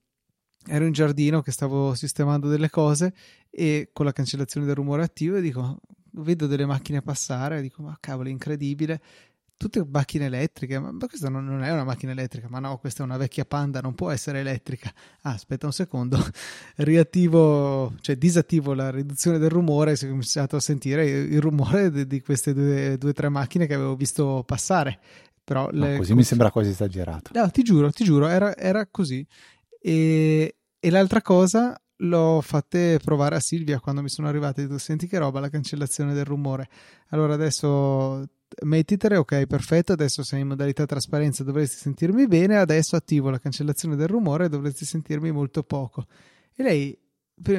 ero 0.66 0.84
in 0.84 0.92
giardino 0.92 1.40
che 1.40 1.52
stavo 1.52 1.94
sistemando 1.94 2.48
delle 2.48 2.68
cose 2.68 3.14
e 3.48 3.90
con 3.92 4.04
la 4.04 4.12
cancellazione 4.12 4.66
del 4.66 4.74
rumore 4.74 5.02
attivo 5.02 5.36
e 5.36 5.40
dico 5.40 5.80
vedo 6.12 6.46
delle 6.46 6.66
macchine 6.66 7.00
passare, 7.00 7.62
dico 7.62 7.82
ma 7.82 7.96
cavolo, 8.00 8.28
è 8.28 8.32
incredibile. 8.32 9.00
Tutte 9.56 9.84
macchine 9.84 10.26
elettriche, 10.26 10.78
ma, 10.78 10.92
questa 11.08 11.28
non, 11.28 11.44
non, 11.44 11.64
è 11.64 11.72
una 11.72 11.82
macchina 11.82 12.12
elettrica, 12.12 12.46
ma 12.48 12.60
no, 12.60 12.78
questa 12.78 13.02
è 13.02 13.06
una 13.06 13.16
vecchia 13.16 13.44
Panda, 13.44 13.80
non 13.80 13.94
può 13.94 14.10
essere 14.10 14.38
elettrica. 14.38 14.92
Ah, 15.22 15.32
aspetta 15.32 15.66
un 15.66 15.72
secondo, 15.72 16.16
riattivo, 16.76 17.92
cioè 18.00 18.16
disattivo 18.16 18.72
la 18.72 18.90
riduzione 18.90 19.38
del 19.38 19.50
rumore 19.50 19.92
e 19.92 19.96
si 19.96 20.04
è 20.04 20.08
cominciato 20.08 20.54
a 20.54 20.60
sentire 20.60 21.08
il 21.08 21.40
rumore 21.40 21.90
di, 21.90 22.06
di 22.06 22.20
queste 22.20 22.52
due 22.54 22.98
o 23.02 23.12
tre 23.12 23.28
macchine 23.28 23.66
che 23.66 23.74
avevo 23.74 23.96
visto 23.96 24.44
passare. 24.46 25.00
Però 25.48 25.70
no, 25.72 25.96
così 25.96 26.12
mi 26.12 26.24
sembra 26.24 26.50
quasi 26.50 26.68
esagerato. 26.68 27.30
No, 27.32 27.50
ti 27.50 27.62
giuro, 27.62 27.90
ti 27.90 28.04
giuro, 28.04 28.26
era, 28.26 28.54
era 28.54 28.86
così. 28.86 29.26
E, 29.80 30.56
e 30.78 30.90
l'altra 30.90 31.22
cosa, 31.22 31.74
l'ho 32.00 32.42
fatte 32.42 33.00
provare 33.02 33.36
a 33.36 33.40
Silvia 33.40 33.80
quando 33.80 34.02
mi 34.02 34.10
sono 34.10 34.28
arrivate. 34.28 34.66
Dico, 34.66 34.76
senti 34.76 35.06
che 35.06 35.16
roba 35.16 35.40
la 35.40 35.48
cancellazione 35.48 36.12
del 36.12 36.26
rumore. 36.26 36.68
Allora 37.08 37.32
adesso 37.32 38.28
mettitele, 38.64 39.16
ok, 39.16 39.46
perfetto. 39.46 39.94
Adesso 39.94 40.22
sei 40.22 40.42
in 40.42 40.48
modalità 40.48 40.84
trasparenza, 40.84 41.42
dovresti 41.44 41.78
sentirmi 41.78 42.26
bene. 42.26 42.58
Adesso 42.58 42.94
attivo 42.94 43.30
la 43.30 43.38
cancellazione 43.38 43.96
del 43.96 44.08
rumore 44.08 44.50
dovresti 44.50 44.84
sentirmi 44.84 45.30
molto 45.32 45.62
poco. 45.62 46.08
E 46.54 46.62
lei 46.62 46.98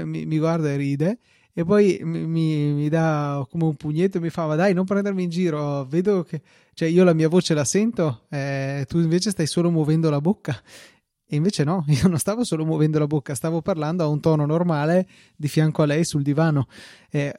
mi, 0.03 0.27
mi 0.27 0.37
guarda 0.37 0.69
e 0.69 0.75
ride. 0.75 1.17
E 1.53 1.65
poi 1.65 1.99
mi, 2.03 2.25
mi, 2.73 2.89
dà 2.89 3.45
come 3.49 3.65
un 3.65 3.75
pugnetto 3.75 4.17
e 4.17 4.21
mi 4.21 4.29
fa: 4.29 4.45
Ma 4.47 4.55
dai, 4.55 4.73
non 4.73 4.85
prendermi 4.85 5.23
in 5.23 5.29
giro. 5.29 5.85
Vedo 5.85 6.23
che 6.23 6.41
cioè, 6.73 6.87
io 6.87 7.03
la 7.03 7.13
mia 7.13 7.27
voce 7.27 7.53
la 7.53 7.65
sento, 7.65 8.25
eh, 8.29 8.85
tu 8.87 8.99
invece 8.99 9.31
stai 9.31 9.47
solo 9.47 9.69
muovendo 9.69 10.09
la 10.09 10.21
bocca. 10.21 10.57
E 11.31 11.35
invece 11.35 11.63
no, 11.63 11.83
io 11.89 12.07
non 12.07 12.17
stavo 12.17 12.43
solo 12.43 12.65
muovendo 12.65 12.97
la 12.99 13.07
bocca, 13.07 13.35
stavo 13.35 13.61
parlando 13.61 14.03
a 14.03 14.07
un 14.07 14.19
tono 14.19 14.45
normale 14.45 15.07
di 15.35 15.47
fianco 15.47 15.81
a 15.81 15.85
lei 15.85 16.03
sul 16.03 16.23
divano. 16.23 16.67
Eh, 17.09 17.33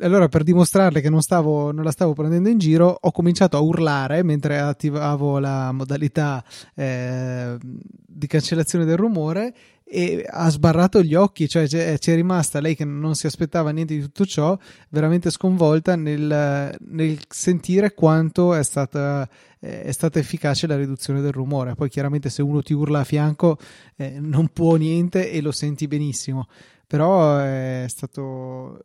allora, 0.00 0.28
per 0.28 0.42
dimostrarle 0.42 1.02
che 1.02 1.10
non, 1.10 1.20
stavo, 1.20 1.70
non, 1.70 1.84
la 1.84 1.90
stavo 1.90 2.14
prendendo 2.14 2.48
in 2.48 2.56
giro, 2.56 2.96
ho 2.98 3.12
cominciato 3.12 3.58
a 3.58 3.60
urlare 3.60 4.22
mentre 4.22 4.58
attivavo 4.58 5.38
la 5.38 5.70
modalità 5.72 6.42
eh, 6.74 7.58
di 7.60 8.26
cancellazione 8.26 8.86
del 8.86 8.96
rumore 8.96 9.54
e 9.92 10.24
ha 10.24 10.48
sbarrato 10.50 11.02
gli 11.02 11.16
occhi, 11.16 11.48
cioè 11.48 11.66
c'è, 11.66 11.98
c'è, 11.98 12.14
rimasta 12.14 12.60
lei 12.60 12.76
che 12.76 12.84
non 12.84 13.16
si 13.16 13.26
aspettava 13.26 13.70
niente 13.70 13.94
di 13.94 14.00
tutto 14.02 14.24
ciò, 14.24 14.56
veramente 14.90 15.30
sconvolta 15.30 15.96
nel, 15.96 16.76
nel 16.78 17.18
sentire 17.28 17.92
quanto 17.92 18.54
è 18.54 18.62
stata, 18.62 19.28
è 19.58 19.90
stata, 19.90 20.20
efficace 20.20 20.68
la 20.68 20.76
riduzione 20.76 21.20
del 21.20 21.32
rumore. 21.32 21.74
Poi 21.74 21.88
chiaramente 21.88 22.30
se 22.30 22.40
uno 22.40 22.62
ti 22.62 22.72
urla 22.72 23.00
a 23.00 23.04
fianco 23.04 23.58
eh, 23.96 24.20
non 24.20 24.48
può 24.52 24.76
niente 24.76 25.32
e 25.32 25.40
lo 25.40 25.50
senti 25.50 25.88
benissimo, 25.88 26.46
però 26.86 27.38
è 27.38 27.86
stato 27.88 28.80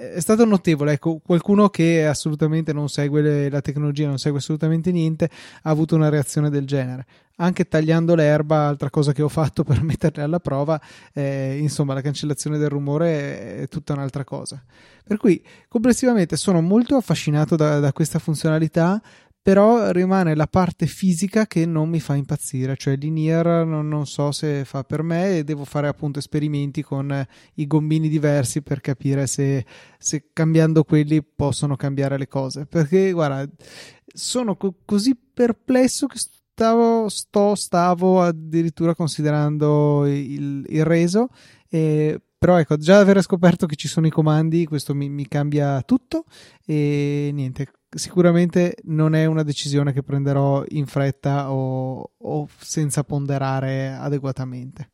è 0.00 0.20
stato 0.20 0.44
notevole. 0.44 0.92
Ecco, 0.92 1.20
qualcuno 1.24 1.68
che 1.68 2.06
assolutamente 2.06 2.72
non 2.72 2.88
segue 2.88 3.50
la 3.50 3.60
tecnologia, 3.60 4.06
non 4.06 4.18
segue 4.18 4.38
assolutamente 4.38 4.90
niente, 4.90 5.28
ha 5.62 5.70
avuto 5.70 5.94
una 5.94 6.08
reazione 6.08 6.48
del 6.48 6.66
genere. 6.66 7.06
Anche 7.36 7.68
tagliando 7.68 8.14
l'erba, 8.14 8.66
altra 8.66 8.90
cosa 8.90 9.12
che 9.12 9.22
ho 9.22 9.28
fatto 9.28 9.62
per 9.64 9.82
metterle 9.82 10.22
alla 10.22 10.40
prova, 10.40 10.80
eh, 11.12 11.58
insomma, 11.58 11.94
la 11.94 12.00
cancellazione 12.00 12.56
del 12.58 12.70
rumore 12.70 13.58
è 13.58 13.68
tutta 13.68 13.92
un'altra 13.92 14.24
cosa. 14.24 14.62
Per 15.04 15.18
cui, 15.18 15.42
complessivamente, 15.68 16.36
sono 16.36 16.60
molto 16.60 16.96
affascinato 16.96 17.56
da, 17.56 17.78
da 17.78 17.92
questa 17.92 18.18
funzionalità 18.18 19.00
però 19.42 19.90
rimane 19.90 20.34
la 20.34 20.46
parte 20.46 20.86
fisica 20.86 21.46
che 21.46 21.64
non 21.64 21.88
mi 21.88 21.98
fa 22.00 22.14
impazzire, 22.14 22.76
cioè 22.76 22.96
Linear 22.96 23.64
non, 23.64 23.88
non 23.88 24.06
so 24.06 24.32
se 24.32 24.64
fa 24.64 24.84
per 24.84 25.02
me 25.02 25.38
e 25.38 25.44
devo 25.44 25.64
fare 25.64 25.88
appunto 25.88 26.18
esperimenti 26.18 26.82
con 26.82 27.10
eh, 27.10 27.26
i 27.54 27.66
gommini 27.66 28.08
diversi 28.08 28.60
per 28.60 28.80
capire 28.80 29.26
se, 29.26 29.64
se 29.98 30.30
cambiando 30.32 30.84
quelli 30.84 31.22
possono 31.22 31.76
cambiare 31.76 32.18
le 32.18 32.28
cose, 32.28 32.66
perché 32.66 33.12
guarda, 33.12 33.48
sono 34.06 34.56
co- 34.56 34.74
così 34.84 35.16
perplesso 35.16 36.06
che 36.06 36.18
stavo, 36.18 37.08
sto, 37.08 37.54
stavo 37.54 38.20
addirittura 38.20 38.94
considerando 38.94 40.04
il, 40.06 40.66
il 40.68 40.84
reso 40.84 41.28
e 41.68 42.20
però 42.36 42.58
ecco, 42.58 42.76
già 42.78 42.98
aver 42.98 43.20
scoperto 43.22 43.66
che 43.66 43.76
ci 43.76 43.86
sono 43.86 44.06
i 44.06 44.10
comandi, 44.10 44.64
questo 44.64 44.94
mi, 44.94 45.10
mi 45.10 45.28
cambia 45.28 45.82
tutto 45.82 46.24
e 46.64 47.30
niente, 47.34 47.70
sicuramente 47.90 48.76
non 48.84 49.14
è 49.14 49.24
una 49.26 49.42
decisione 49.42 49.92
che 49.92 50.02
prenderò 50.02 50.64
in 50.68 50.86
fretta 50.86 51.52
o, 51.52 52.12
o 52.16 52.48
senza 52.58 53.04
ponderare 53.04 53.92
adeguatamente. 53.92 54.90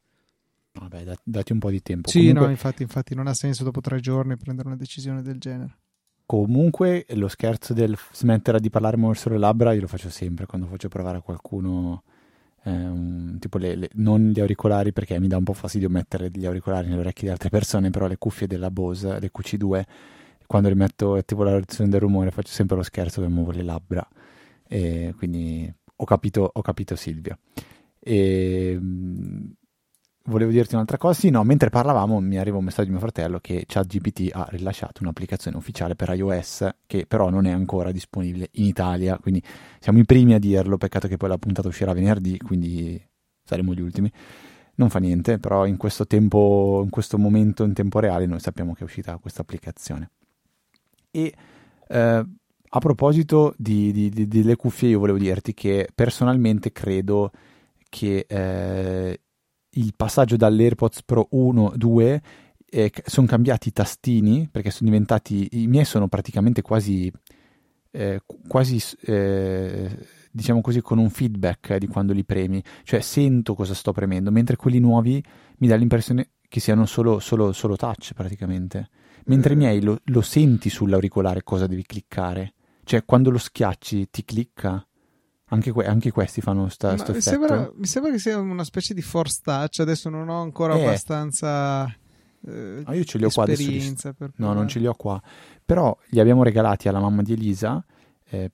Vabbè, 0.73 1.05
dat- 1.05 1.21
dati 1.23 1.53
un 1.53 1.59
po' 1.59 1.71
di 1.71 1.83
tempo. 1.83 2.09
Sì, 2.09 2.19
Comunque... 2.19 2.45
no, 2.45 2.51
infatti, 2.51 2.83
infatti 2.83 3.15
non 3.15 3.27
ha 3.27 3.35
senso 3.35 3.65
dopo 3.65 3.81
tre 3.81 4.01
giorni 4.01 4.37
prendere 4.37 4.69
una 4.69 4.77
decisione 4.77 5.23
del 5.23 5.39
genere. 5.39 5.79
Comunque 6.27 7.07
lo 7.11 7.29
scherzo 7.29 7.73
del 7.73 7.97
smettere 8.13 8.59
di 8.59 8.69
parlare 8.69 8.97
verso 8.97 9.29
le 9.29 9.39
labbra 9.39 9.73
io 9.73 9.83
lo 9.83 9.87
faccio 9.87 10.11
sempre 10.11 10.45
quando 10.45 10.67
faccio 10.67 10.89
provare 10.89 11.19
a 11.19 11.21
qualcuno 11.21 12.03
ehm, 12.65 13.39
tipo 13.39 13.59
le, 13.59 13.77
le, 13.77 13.91
non 13.95 14.31
gli 14.31 14.41
auricolari 14.41 14.93
perché 14.93 15.21
mi 15.21 15.29
dà 15.29 15.37
un 15.37 15.45
po' 15.45 15.53
fastidio 15.53 15.89
mettere 15.89 16.29
gli 16.33 16.45
auricolari 16.45 16.89
nelle 16.89 17.01
orecchie 17.01 17.29
di 17.29 17.31
altre 17.31 17.49
persone, 17.49 17.91
però 17.91 18.09
le 18.09 18.19
cuffie 18.19 18.49
della 18.49 18.73
Bose, 18.73 19.21
le 19.21 19.31
QC2 19.31 19.85
quando 20.47 20.69
rimetto 20.69 21.15
attivo 21.15 21.45
la 21.45 21.53
reazione 21.53 21.91
del 21.91 22.01
rumore 22.01 22.31
faccio 22.31 22.53
sempre 22.53 22.77
lo 22.77 22.83
scherzo 22.83 23.21
che 23.21 23.29
muovo 23.29 23.51
le 23.51 23.63
labbra. 23.63 24.07
E 24.69 25.15
quindi 25.17 25.73
ho 25.97 26.05
capito, 26.05 26.51
ho 26.53 26.63
capito 26.63 26.97
Silvia. 26.97 27.39
E 27.99 28.79
volevo 30.25 30.51
dirti 30.51 30.75
un'altra 30.75 30.99
cosa? 30.99 31.21
Sì 31.21 31.31
no 31.31 31.45
mentre 31.45 31.71
parlavamo 31.71 32.21
mi 32.21 32.37
arriva 32.39 32.57
un 32.57 32.65
messaggio 32.65 32.87
di 32.87 32.91
mio 32.91 33.01
fratello 33.01 33.39
che 33.41 33.65
ChatGPT 33.67 34.31
ha 34.33 34.47
rilasciato 34.51 35.03
un'applicazione 35.03 35.57
ufficiale 35.57 35.95
per 35.95 36.11
iOS 36.11 36.69
che 36.87 37.07
però 37.07 37.31
non 37.31 37.47
è 37.47 37.53
ancora 37.53 37.93
disponibile 37.93 38.49
in 38.55 38.65
Italia 38.65 39.19
quindi 39.19 39.41
siamo 39.79 40.01
i 40.01 40.05
primi 40.05 40.35
a 40.35 40.41
dirlo 40.41 40.79
peccato 40.79 41.07
che 41.07 41.17
poi 41.17 41.29
la 41.29 41.39
puntata 41.39 41.69
uscirà 41.69 41.93
venerdì 41.93 42.39
quindi 42.39 43.01
saremo 43.47 43.73
gli 43.73 43.81
ultimi. 43.81 44.11
Non 44.79 44.91
fa 44.91 44.99
niente, 44.99 45.39
però 45.39 45.65
in 45.65 45.79
questo 45.79 46.07
tempo, 46.07 46.83
in 46.85 46.91
questo 46.91 47.17
momento 47.17 47.65
in 47.65 47.73
tempo 47.73 47.99
reale 47.99 48.27
noi 48.27 48.41
sappiamo 48.41 48.75
che 48.75 48.81
è 48.81 48.85
uscita 48.85 49.17
questa 49.17 49.41
applicazione. 49.41 50.11
E 51.17 51.35
eh, 51.89 52.25
a 52.69 52.79
proposito 52.79 53.55
di, 53.57 53.91
di, 53.91 54.11
di, 54.11 54.29
delle 54.29 54.57
cuffie, 54.57 54.91
io 54.91 54.99
volevo 54.99 55.17
dirti 55.17 55.55
che 55.55 55.89
personalmente 55.95 56.73
credo 56.73 57.31
che 57.89 58.27
eh, 58.29 59.21
il 59.71 59.93
passaggio 59.97 60.37
dall'AirPods 60.37 61.05
Pro 61.05 61.29
1, 61.31 61.73
2 61.75 62.23
eh, 62.69 62.93
sono 63.07 63.27
cambiati 63.27 63.69
i 63.69 63.73
tastini 63.73 64.49
perché 64.51 64.71
sono 64.71 64.91
diventati 64.91 65.49
i 65.53 65.67
miei 65.69 65.85
sono 65.85 66.09
praticamente 66.09 66.61
quasi 66.61 67.11
eh, 67.93 68.21
quasi 68.47 68.83
eh, 69.07 69.89
diciamo 70.31 70.61
così 70.61 70.83
con 70.83 70.99
un 70.99 71.09
feedback 71.09 71.77
di 71.77 71.87
quando 71.87 72.13
li 72.13 72.25
premi. 72.25 72.63
Cioè 72.83 73.01
sento 73.01 73.55
cosa 73.55 73.73
sto 73.73 73.93
premendo 73.93 74.31
mentre 74.31 74.57
quelli 74.57 74.81
nuovi 74.81 75.23
mi 75.59 75.67
dà 75.67 75.77
l'impressione 75.77 76.33
che 76.47 76.61
siano 76.61 76.85
solo, 76.85 77.21
solo, 77.21 77.53
solo 77.53 77.77
touch 77.77 78.13
praticamente 78.13 78.89
mentre 79.27 79.55
i 79.55 79.57
miei 79.57 79.83
lo, 79.83 80.01
lo 80.05 80.21
senti 80.23 80.69
sull'auricolare 80.71 81.43
cosa 81.43 81.67
devi 81.67 81.85
cliccare. 81.85 82.55
Cioè, 82.85 83.05
quando 83.05 83.31
lo 83.31 83.39
schiacci 83.39 84.09
ti 84.11 84.25
clicca. 84.25 84.87
Anche, 85.49 85.71
que- 85.71 85.87
anche 85.87 86.11
questi 86.11 86.41
fanno 86.41 86.69
sta, 86.69 86.97
sto 86.97 87.13
mi 87.13 87.19
effetto. 87.19 87.37
Sembra, 87.37 87.73
mi 87.77 87.87
sembra 87.87 88.11
che 88.11 88.19
sia 88.19 88.39
una 88.39 88.65
specie 88.65 88.95
di 88.95 89.03
force 89.03 89.41
touch. 89.43 89.81
Adesso 89.81 90.09
non 90.09 90.29
ho 90.29 90.41
ancora 90.41 90.77
eh. 90.77 90.83
abbastanza. 90.83 91.87
Eh, 92.47 92.83
ah, 92.85 92.95
io 92.95 93.05
ce 93.05 93.19
li 93.19 93.25
ho 93.25 93.31
qua 93.31 93.45
adesso. 93.45 93.71
no, 94.37 94.53
non 94.53 94.67
ce 94.69 94.79
li 94.81 94.87
ho 94.87 94.95
qua. 94.95 95.21
Però 95.65 95.97
li 96.11 96.21
abbiamo 96.21 96.43
regalati 96.43 96.89
alla 96.89 97.01
mamma 97.01 97.23
di 97.23 97.33
Elisa 97.33 97.85
eh, 98.29 98.51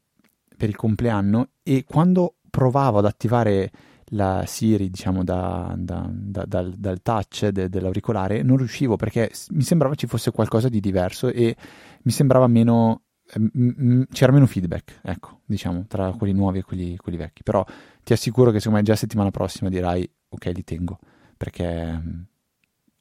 per 0.56 0.68
il 0.68 0.76
compleanno. 0.76 1.50
E 1.62 1.84
quando 1.86 2.36
provavo 2.50 2.98
ad 2.98 3.06
attivare 3.06 3.70
la 4.12 4.44
Siri, 4.46 4.90
diciamo, 4.90 5.24
da, 5.24 5.74
da, 5.76 6.08
da, 6.10 6.44
dal, 6.44 6.72
dal, 6.72 7.02
touch 7.02 7.48
de, 7.48 7.68
dell'auricolare, 7.68 8.42
non 8.42 8.56
riuscivo 8.56 8.96
perché 8.96 9.30
mi 9.50 9.62
sembrava 9.62 9.94
ci 9.94 10.06
fosse 10.06 10.30
qualcosa 10.30 10.68
di 10.68 10.80
diverso 10.80 11.28
e 11.28 11.56
mi 12.02 12.12
sembrava 12.12 12.46
meno. 12.46 13.02
M- 13.34 14.04
c'era 14.12 14.32
meno 14.32 14.46
feedback, 14.46 15.00
ecco, 15.02 15.40
diciamo, 15.46 15.86
tra 15.86 16.12
quelli 16.12 16.34
nuovi 16.34 16.58
e 16.58 16.62
quelli, 16.62 16.96
quelli, 16.96 17.16
vecchi. 17.16 17.42
Però 17.42 17.64
ti 18.02 18.12
assicuro 18.12 18.50
che 18.50 18.58
secondo 18.58 18.78
me 18.78 18.84
già 18.84 18.96
settimana 18.96 19.30
prossima 19.30 19.70
dirai 19.70 20.08
ok, 20.28 20.44
li 20.46 20.64
tengo 20.64 20.98
perché. 21.36 22.30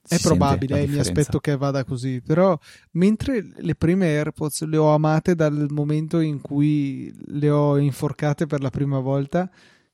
È 0.07 0.19
probabile, 0.19 0.81
eh, 0.81 0.87
mi 0.87 0.97
aspetto 0.97 1.39
che 1.39 1.55
vada 1.55 1.83
così, 1.83 2.21
però 2.21 2.57
mentre 2.91 3.45
le 3.57 3.75
prime 3.75 4.07
AirPods 4.07 4.65
le 4.65 4.77
ho 4.77 4.93
amate 4.93 5.35
dal 5.35 5.67
momento 5.69 6.19
in 6.19 6.41
cui 6.41 7.13
le 7.27 7.49
ho 7.51 7.77
inforcate 7.77 8.47
per 8.47 8.61
la 8.61 8.71
prima 8.71 8.99
volta, 8.99 9.49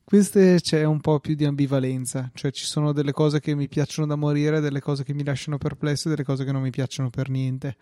queste 0.08 0.62
c'è 0.62 0.86
un 0.86 1.02
po' 1.02 1.20
più 1.20 1.36
di 1.36 1.43
ambivalenza, 1.43 2.32
cioè 2.34 2.50
ci 2.52 2.63
sono 2.63 2.93
delle 2.93 3.12
cose 3.12 3.41
che 3.41 3.54
mi 3.56 3.67
piacciono 3.67 4.08
da 4.08 4.15
morire, 4.15 4.62
delle 4.62 4.80
cose 4.80 5.04
che 5.04 5.13
mi 5.13 5.22
lasciano 5.22 5.58
perplesso 5.58 6.08
e 6.08 6.12
delle 6.12 6.24
cose 6.24 6.46
che 6.46 6.54
non 6.54 6.62
mi 6.62 6.70
piacciono 6.70 7.10
per 7.10 7.30
niente. 7.30 7.76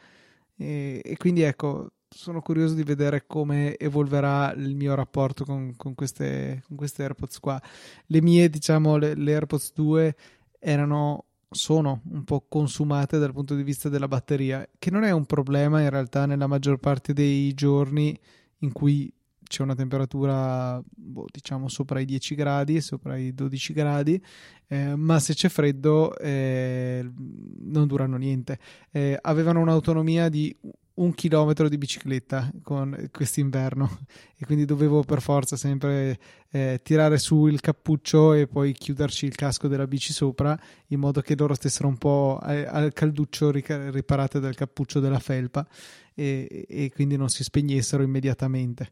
E, 0.58 1.04
e 1.06 1.18
quindi 1.18 1.44
ecco, 1.44 1.92
sono 2.10 2.42
curioso 2.42 2.74
di 2.74 2.82
vedere 2.82 3.28
come 3.28 3.78
evolverà 3.78 4.54
il 4.54 4.76
mio 4.76 4.96
rapporto 4.96 5.46
con, 5.46 5.76
con, 5.78 5.94
queste, 5.94 6.64
con 6.66 6.76
queste 6.76 7.04
AirPods 7.04 7.40
qua. 7.40 7.62
Le 8.08 8.22
mie, 8.24 8.50
diciamo, 8.50 8.98
le, 8.98 9.14
le 9.14 9.34
AirPods 9.36 9.74
2 9.74 10.16
erano 10.58 11.26
sono 11.48 12.02
un 12.10 12.24
po' 12.24 12.44
consumate 12.50 13.20
dal 13.20 13.34
punto 13.34 13.54
di 13.54 13.62
vista 13.62 13.88
della 13.88 14.08
batteria, 14.08 14.68
che 14.80 14.90
non 14.90 15.04
è 15.04 15.12
un 15.12 15.28
problema 15.28 15.80
in 15.80 15.92
realtà 15.92 16.26
nella 16.26 16.48
maggior 16.48 16.80
parte 16.80 17.14
dei 17.14 17.54
giorni 17.54 18.20
in 18.62 18.72
cui 18.72 19.14
c'è 19.48 19.62
una 19.62 19.76
temperatura 19.76 20.82
boh, 20.86 21.26
diciamo 21.32 21.68
sopra 21.68 22.00
i 22.00 22.06
10 22.06 22.36
gradi, 22.36 22.82
sopra 22.82 23.18
i 23.18 23.34
12 23.34 23.74
gradi, 23.74 24.22
eh, 24.68 24.96
ma 24.96 25.20
se 25.20 25.34
c'è 25.34 25.50
freddo 25.50 26.18
eh, 26.18 27.10
non 27.60 27.88
durano 27.88 28.18
niente. 28.18 28.60
Eh, 28.92 29.18
avevano 29.22 29.60
un'autonomia 29.62 30.30
di 30.30 30.56
un 30.96 31.14
chilometro 31.14 31.68
di 31.68 31.78
bicicletta 31.78 32.52
con 32.62 33.10
quest'inverno 33.12 34.00
e 34.38 34.46
quindi 34.46 34.66
dovevo 34.66 35.04
per 35.04 35.22
forza 35.22 35.58
sempre 35.58 36.18
eh, 36.50 36.80
tirare 36.84 37.18
su 37.18 37.48
il 37.48 37.60
cappuccio 37.60 38.34
e 38.34 38.48
poi 38.48 38.72
chiuderci 38.72 39.26
il 39.26 39.36
casco 39.36 39.68
della 39.68 39.88
bici 39.88 40.14
sopra 40.14 40.58
in 40.88 41.00
modo 41.00 41.22
che 41.22 41.36
loro 41.36 41.54
stessero 41.54 41.88
un 41.88 41.98
po' 41.98 42.40
al 42.42 42.94
calduccio 42.94 43.52
riparate 43.52 44.40
dal 44.40 44.56
cappuccio 44.56 45.00
della 45.00 45.20
felpa 45.20 45.68
e, 46.14 46.66
e 46.68 46.92
quindi 46.94 47.18
non 47.18 47.30
si 47.30 47.44
spegnessero 47.44 48.02
immediatamente. 48.02 48.90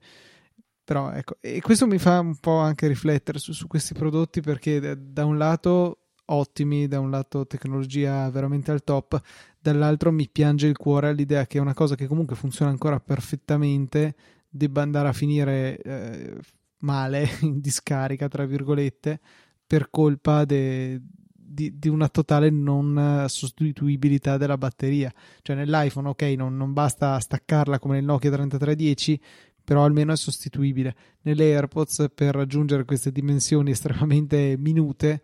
Però 0.84 1.12
ecco, 1.12 1.38
e 1.40 1.62
questo 1.62 1.88
mi 1.88 1.98
fa 1.98 2.20
un 2.20 2.36
po' 2.38 2.58
anche 2.58 2.88
riflettere 2.88 3.40
su, 3.40 3.54
su 3.54 3.68
questi 3.68 3.94
prodotti 3.94 4.42
perché 4.42 4.98
da 5.00 5.26
un 5.26 5.38
lato 5.38 6.00
ottimi, 6.26 6.88
da 6.88 7.00
un 7.00 7.10
lato 7.10 7.46
tecnologia 7.48 8.30
veramente 8.30 8.72
al 8.72 8.84
top, 8.84 9.22
dall'altro 9.60 10.12
mi 10.12 10.28
piange 10.30 10.68
il 10.68 10.78
cuore 10.78 11.10
all'idea 11.10 11.46
che 11.48 11.60
una 11.60 11.74
cosa 11.74 11.96
che 11.96 12.08
comunque 12.08 12.36
funziona 12.36 12.72
ancora 12.72 13.00
perfettamente 13.00 14.16
debba 14.50 14.82
andare 14.82 15.08
a 15.08 15.14
finire 15.14 15.78
eh, 15.78 16.38
male, 16.80 17.28
in 17.42 17.60
discarica, 17.60 18.28
tra 18.28 18.46
virgolette, 18.46 19.20
per 19.66 19.90
colpa 19.90 20.46
de, 20.46 21.02
di, 21.34 21.78
di, 21.80 21.88
una 21.88 22.08
totale 22.08 22.50
non 22.50 23.26
sostituibilità 23.28 24.38
della 24.38 24.58
batteria. 24.58 25.12
Cioè 25.42 25.56
nell'iPhone, 25.56 26.10
ok, 26.10 26.22
non, 26.38 26.56
non 26.56 26.74
basta 26.74 27.18
staccarla 27.20 27.80
come 27.80 27.96
nel 27.96 28.06
Nokia 28.06 28.32
3310, 28.32 29.22
però 29.64 29.84
almeno 29.84 30.14
è 30.14 30.18
sostituibile. 30.18 30.96
Nelle 31.22 31.56
AirPods 31.56 32.08
per 32.14 32.36
raggiungere 32.36 32.86
queste 32.86 33.12
dimensioni 33.12 33.72
estremamente 33.72 34.56
minute 34.58 35.22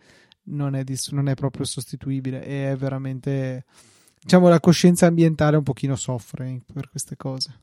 non 0.49 0.75
è, 0.75 0.83
dis- 0.83 1.11
non 1.11 1.27
è 1.27 1.33
proprio 1.33 1.65
sostituibile 1.65 2.43
e 2.43 2.71
è 2.71 2.75
veramente 2.75 3.65
diciamo 4.19 4.49
la 4.49 4.59
coscienza 4.59 5.05
ambientale 5.05 5.57
un 5.57 5.63
pochino 5.63 5.95
soffre 5.95 6.61
per 6.71 6.89
queste 6.89 7.15
cose. 7.15 7.61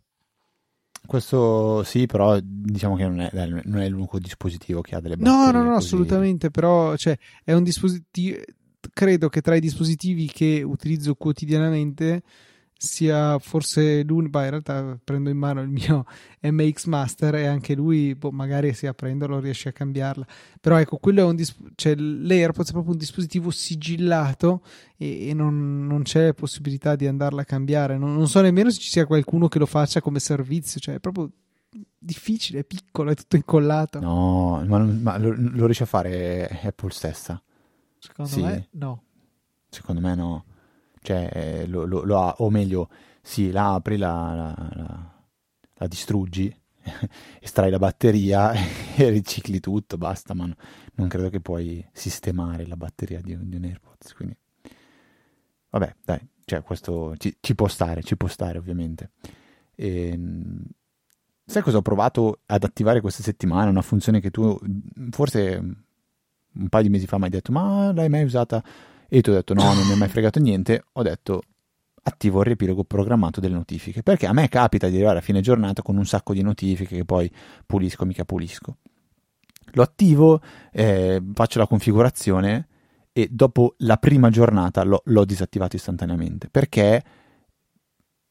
Questo 1.06 1.84
sì, 1.84 2.06
però 2.06 2.38
diciamo 2.42 2.96
che 2.96 3.06
non 3.06 3.20
è, 3.20 3.30
non 3.64 3.80
è 3.80 3.88
l'unico 3.88 4.18
dispositivo 4.18 4.80
che 4.80 4.96
ha 4.96 5.00
delle 5.00 5.16
batterie. 5.16 5.38
No, 5.38 5.50
no, 5.52 5.62
no, 5.62 5.74
così. 5.74 5.86
assolutamente, 5.86 6.50
però 6.50 6.96
cioè, 6.96 7.16
è 7.44 7.52
un 7.52 7.62
dispositivo, 7.62 8.40
credo 8.92 9.28
che 9.28 9.40
tra 9.40 9.54
i 9.54 9.60
dispositivi 9.60 10.26
che 10.26 10.62
utilizzo 10.64 11.14
quotidianamente 11.14 12.22
sia 12.78 13.38
forse 13.38 14.02
l'unico, 14.02 14.38
in 14.40 14.50
realtà 14.50 14.98
prendo 15.02 15.30
in 15.30 15.38
mano 15.38 15.62
il 15.62 15.68
mio 15.68 16.04
MX 16.42 16.84
Master 16.84 17.34
e 17.36 17.46
anche 17.46 17.74
lui, 17.74 18.14
boh, 18.14 18.30
magari 18.30 18.72
se 18.74 18.86
a 18.86 18.94
prenderlo 18.94 19.40
riesce 19.40 19.70
a 19.70 19.72
cambiarla, 19.72 20.26
però 20.60 20.78
ecco, 20.78 20.98
quello 20.98 21.20
è 21.20 21.24
un 21.24 21.36
dis- 21.36 21.56
cioè, 21.74 21.94
l'AirPods 21.96 22.68
è 22.68 22.72
proprio 22.72 22.92
un 22.92 22.98
dispositivo 22.98 23.50
sigillato 23.50 24.62
e, 24.96 25.28
e 25.28 25.34
non, 25.34 25.86
non, 25.86 26.02
c'è 26.02 26.34
possibilità 26.34 26.96
di 26.96 27.06
andarla 27.06 27.42
a 27.42 27.44
cambiare, 27.46 27.96
non, 27.96 28.14
non, 28.14 28.28
so 28.28 28.40
nemmeno 28.42 28.70
se 28.70 28.78
ci 28.78 28.90
sia 28.90 29.06
qualcuno 29.06 29.48
che 29.48 29.58
lo 29.58 29.66
faccia 29.66 30.00
come 30.00 30.18
servizio, 30.18 30.78
cioè 30.78 30.96
è 30.96 31.00
proprio 31.00 31.30
difficile, 31.98 32.60
è 32.60 32.64
piccolo, 32.64 33.10
è 33.10 33.14
tutto 33.14 33.36
incollato. 33.36 34.00
No, 34.00 34.62
ma, 34.66 34.78
ma 34.78 35.18
lo, 35.18 35.34
lo, 35.36 35.64
riesce 35.64 35.84
a 35.84 35.86
fare 35.86 36.60
Apple 36.62 36.90
stessa? 36.90 37.42
Secondo 37.98 38.30
sì. 38.30 38.42
me 38.42 38.68
no. 38.72 39.02
Secondo 39.68 40.00
me 40.00 40.14
no 40.14 40.44
cioè 41.07 41.64
lo, 41.69 41.85
lo, 41.85 42.03
lo 42.03 42.21
ha, 42.21 42.35
o 42.38 42.51
meglio, 42.51 42.88
sì, 43.23 43.53
la 43.53 43.75
apri, 43.75 43.97
la, 43.97 44.35
la, 44.35 44.71
la, 44.75 45.12
la 45.75 45.87
distruggi, 45.87 46.53
estrai 47.40 47.71
la 47.71 47.79
batteria 47.79 48.51
e 48.97 49.09
ricicli 49.09 49.61
tutto, 49.61 49.97
basta, 49.97 50.35
ma 50.35 50.53
non 50.95 51.07
credo 51.07 51.31
che 51.31 51.40
puoi 51.40 51.87
sistemare 51.92 52.66
la 52.66 52.77
batteria 52.77 53.21
di 53.21 53.38
di 53.38 53.55
un 53.55 53.62
AirPods, 53.62 54.14
quindi 54.14 54.37
vabbè, 55.71 55.95
dai, 56.05 56.27
cioè 56.45 56.62
questo 56.62 57.14
ci, 57.19 57.37
ci, 57.38 57.55
può 57.55 57.69
stare, 57.69 58.03
ci 58.03 58.16
può 58.16 58.27
stare 58.27 58.59
ovviamente. 58.59 59.11
E, 59.77 60.09
ehm, 60.09 60.64
sai 61.45 61.62
cosa 61.62 61.77
ho 61.77 61.83
provato 61.83 62.40
ad 62.47 62.64
attivare 62.64 63.01
questa 63.01 63.23
settimana? 63.23 63.71
Una 63.71 63.83
funzione 63.83 64.19
che 64.19 64.33
tu 64.33 64.59
forse 65.11 65.62
un 66.53 66.69
paio 66.69 66.83
di 66.83 66.90
mesi 66.90 67.07
fa 67.07 67.19
mi 67.19 67.25
hai 67.25 67.31
detto, 67.31 67.53
ma 67.53 67.92
l'hai 67.92 68.09
mai 68.09 68.25
usata? 68.25 68.64
E 69.09 69.21
tu 69.21 69.31
hai 69.31 69.37
detto 69.37 69.55
no, 69.55 69.73
non 69.73 69.87
mi 69.87 69.92
è 69.92 69.97
mai 69.97 70.09
fregato 70.09 70.38
niente. 70.40 70.85
Ho 70.92 71.03
detto 71.03 71.42
attivo 72.03 72.40
il 72.40 72.47
riepilogo 72.47 72.85
programmato 72.85 73.40
delle 73.40 73.55
notifiche. 73.55 74.03
Perché 74.03 74.27
a 74.27 74.33
me 74.33 74.49
capita 74.49 74.88
di 74.88 74.95
arrivare 74.97 75.19
a 75.19 75.23
fine 75.23 75.40
giornata 75.40 75.83
con 75.83 75.97
un 75.97 76.07
sacco 76.07 76.33
di 76.33 76.42
notifiche 76.42 76.97
che 76.97 77.05
poi 77.05 77.31
pulisco, 77.64 78.05
mica 78.05 78.25
pulisco. 78.25 78.77
Lo 79.73 79.83
attivo, 79.83 80.40
eh, 80.73 81.21
faccio 81.35 81.59
la 81.59 81.66
configurazione 81.66 82.69
e 83.12 83.29
dopo 83.31 83.75
la 83.79 83.97
prima 83.97 84.31
giornata 84.31 84.85
l'ho, 84.85 85.03
l'ho 85.05 85.25
disattivato 85.25 85.77
istantaneamente. 85.77 86.49
Perché 86.51 87.03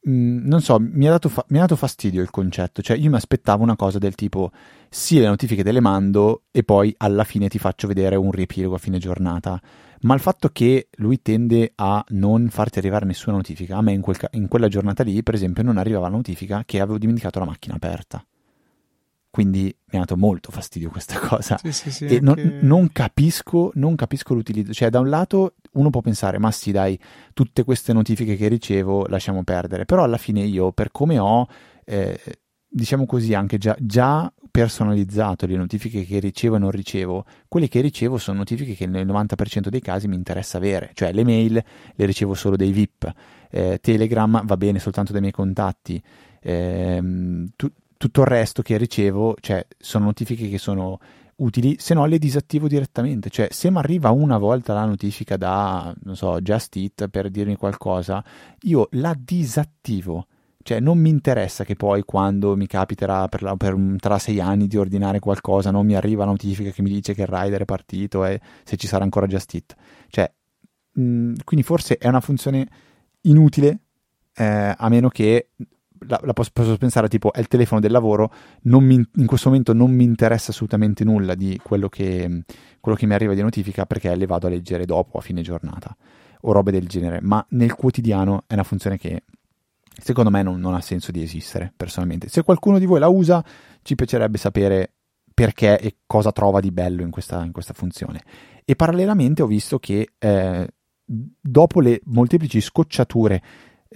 Mm, 0.07 0.45
non 0.45 0.61
so, 0.61 0.77
mi 0.79 1.07
ha, 1.07 1.11
dato 1.11 1.29
fa- 1.29 1.45
mi 1.49 1.57
ha 1.57 1.61
dato 1.61 1.75
fastidio 1.75 2.21
il 2.21 2.29
concetto, 2.29 2.83
cioè 2.83 2.95
io 2.95 3.09
mi 3.09 3.15
aspettavo 3.15 3.63
una 3.63 3.75
cosa 3.75 3.97
del 3.97 4.13
tipo 4.13 4.51
sì, 4.87 5.17
le 5.19 5.25
notifiche 5.25 5.63
te 5.63 5.71
le 5.71 5.79
mando 5.81 6.43
e 6.51 6.63
poi 6.63 6.93
alla 6.97 7.23
fine 7.23 7.47
ti 7.47 7.57
faccio 7.57 7.87
vedere 7.87 8.15
un 8.15 8.31
riepilogo 8.31 8.75
a 8.75 8.77
fine 8.77 8.99
giornata, 8.99 9.59
ma 10.01 10.13
il 10.13 10.19
fatto 10.19 10.49
che 10.49 10.89
lui 10.97 11.21
tende 11.23 11.71
a 11.75 12.05
non 12.09 12.49
farti 12.49 12.77
arrivare 12.77 13.05
nessuna 13.05 13.35
notifica, 13.37 13.77
a 13.77 13.81
me 13.81 13.93
in, 13.93 14.01
quel 14.01 14.17
ca- 14.17 14.29
in 14.33 14.47
quella 14.47 14.67
giornata 14.67 15.01
lì, 15.01 15.23
per 15.23 15.33
esempio, 15.33 15.63
non 15.63 15.77
arrivava 15.77 16.07
la 16.07 16.15
notifica 16.15 16.63
che 16.65 16.79
avevo 16.79 16.99
dimenticato 16.99 17.39
la 17.39 17.45
macchina 17.45 17.73
aperta. 17.75 18.23
Quindi 19.31 19.63
mi 19.63 19.97
ha 19.97 19.99
dato 19.99 20.15
molto 20.15 20.49
fastidio 20.49 20.89
questa 20.89 21.19
cosa. 21.19 21.57
Sì, 21.61 21.73
sì, 21.73 21.91
sì, 21.91 22.05
e 22.05 22.19
non, 22.21 22.59
non, 22.61 22.89
capisco, 22.93 23.71
non 23.73 23.95
capisco 23.95 24.33
l'utilizzo. 24.33 24.71
Cioè, 24.71 24.89
da 24.89 25.01
un 25.01 25.09
lato 25.09 25.55
uno 25.75 25.89
può 25.89 26.01
pensare, 26.01 26.37
ma 26.37 26.51
sì, 26.51 26.71
dai, 26.71 26.99
tutte 27.33 27.63
queste 27.63 27.93
notifiche 27.93 28.35
che 28.35 28.47
ricevo 28.47 29.05
lasciamo 29.07 29.43
perdere. 29.43 29.85
Però 29.85 30.03
alla 30.03 30.17
fine 30.17 30.41
io, 30.41 30.71
per 30.71 30.91
come 30.91 31.19
ho, 31.19 31.47
eh, 31.85 32.19
diciamo 32.67 33.05
così, 33.05 33.33
anche 33.33 33.57
già, 33.57 33.75
già 33.79 34.31
personalizzato 34.51 35.45
le 35.45 35.57
notifiche 35.57 36.05
che 36.05 36.19
ricevo 36.19 36.55
e 36.55 36.59
non 36.59 36.71
ricevo, 36.71 37.25
quelle 37.47 37.67
che 37.67 37.81
ricevo 37.81 38.17
sono 38.17 38.37
notifiche 38.37 38.73
che 38.73 38.87
nel 38.87 39.05
90% 39.05 39.67
dei 39.67 39.81
casi 39.81 40.07
mi 40.07 40.15
interessa 40.15 40.57
avere, 40.57 40.91
cioè 40.93 41.11
le 41.11 41.25
mail 41.25 41.61
le 41.93 42.05
ricevo 42.05 42.33
solo 42.33 42.55
dei 42.55 42.71
VIP, 42.71 43.13
eh, 43.51 43.79
Telegram 43.81 44.45
va 44.45 44.57
bene 44.57 44.79
soltanto 44.79 45.11
dai 45.11 45.19
miei 45.19 45.33
contatti, 45.33 46.01
eh, 46.41 47.01
tu, 47.55 47.69
tutto 47.97 48.21
il 48.21 48.27
resto 48.27 48.61
che 48.61 48.77
ricevo, 48.77 49.35
cioè, 49.39 49.65
sono 49.77 50.05
notifiche 50.05 50.47
che 50.49 50.57
sono 50.57 50.99
utili, 51.37 51.75
se 51.79 51.93
no 51.93 52.05
le 52.05 52.17
disattivo 52.17 52.67
direttamente. 52.67 53.29
Cioè, 53.29 53.47
se 53.51 53.69
mi 53.71 53.77
arriva 53.77 54.11
una 54.11 54.37
volta 54.37 54.73
la 54.73 54.85
notifica 54.85 55.37
da, 55.37 55.93
non 56.03 56.15
so, 56.15 56.39
Just 56.41 56.75
Eat 56.75 57.07
per 57.09 57.29
dirmi 57.29 57.55
qualcosa, 57.55 58.23
io 58.61 58.87
la 58.91 59.15
disattivo. 59.17 60.27
Cioè, 60.61 60.79
non 60.79 60.97
mi 60.97 61.09
interessa 61.09 61.63
che 61.63 61.75
poi 61.75 62.03
quando 62.03 62.55
mi 62.55 62.65
capiterà 62.65 63.27
per, 63.27 63.43
la, 63.43 63.55
per 63.55 63.75
tra 63.99 64.17
sei 64.17 64.39
anni 64.39 64.67
di 64.67 64.77
ordinare 64.77 65.19
qualcosa 65.19 65.69
non 65.69 65.85
mi 65.85 65.95
arriva 65.95 66.25
la 66.25 66.31
notifica 66.31 66.71
che 66.71 66.81
mi 66.81 66.89
dice 66.89 67.13
che 67.13 67.21
il 67.21 67.27
rider 67.27 67.61
è 67.61 67.65
partito 67.65 68.25
e 68.25 68.41
se 68.63 68.75
ci 68.75 68.87
sarà 68.87 69.03
ancora 69.03 69.27
Just 69.27 69.53
Eat. 69.53 69.75
Cioè, 70.09 70.31
mh, 70.93 71.33
quindi 71.43 71.63
forse 71.65 71.97
è 71.97 72.07
una 72.07 72.19
funzione 72.19 72.67
inutile 73.21 73.79
eh, 74.33 74.73
a 74.75 74.89
meno 74.89 75.09
che 75.09 75.49
la, 76.07 76.19
la 76.23 76.33
posso, 76.33 76.51
posso, 76.53 76.77
pensare 76.77 77.07
tipo 77.07 77.33
è 77.33 77.39
il 77.39 77.47
telefono 77.47 77.79
del 77.79 77.91
lavoro, 77.91 78.31
mi, 78.63 78.95
in 79.15 79.25
questo 79.25 79.49
momento 79.49 79.73
non 79.73 79.91
mi 79.91 80.03
interessa 80.03 80.51
assolutamente 80.51 81.03
nulla 81.03 81.35
di 81.35 81.59
quello 81.63 81.89
che, 81.89 82.43
quello 82.79 82.97
che 82.97 83.05
mi 83.05 83.13
arriva 83.13 83.33
di 83.33 83.41
notifica 83.41 83.85
perché 83.85 84.13
le 84.15 84.25
vado 84.25 84.47
a 84.47 84.49
leggere 84.49 84.85
dopo, 84.85 85.17
a 85.17 85.21
fine 85.21 85.41
giornata 85.41 85.95
o 86.41 86.51
robe 86.51 86.71
del 86.71 86.87
genere, 86.87 87.19
ma 87.21 87.43
nel 87.49 87.73
quotidiano 87.73 88.43
è 88.47 88.53
una 88.53 88.63
funzione 88.63 88.97
che 88.97 89.23
secondo 90.01 90.29
me 90.29 90.43
non, 90.43 90.59
non 90.59 90.73
ha 90.73 90.81
senso 90.81 91.11
di 91.11 91.21
esistere 91.21 91.73
personalmente. 91.75 92.27
Se 92.27 92.43
qualcuno 92.43 92.79
di 92.79 92.85
voi 92.85 92.99
la 92.99 93.07
usa, 93.07 93.43
ci 93.81 93.95
piacerebbe 93.95 94.37
sapere 94.37 94.91
perché 95.33 95.79
e 95.79 95.97
cosa 96.05 96.31
trova 96.31 96.59
di 96.59 96.71
bello 96.71 97.01
in 97.01 97.11
questa, 97.11 97.43
in 97.43 97.51
questa 97.51 97.73
funzione. 97.73 98.23
E 98.63 98.75
parallelamente 98.75 99.41
ho 99.41 99.47
visto 99.47 99.79
che 99.79 100.13
eh, 100.17 100.67
dopo 101.05 101.81
le 101.81 102.01
molteplici 102.05 102.61
scocciature 102.61 103.41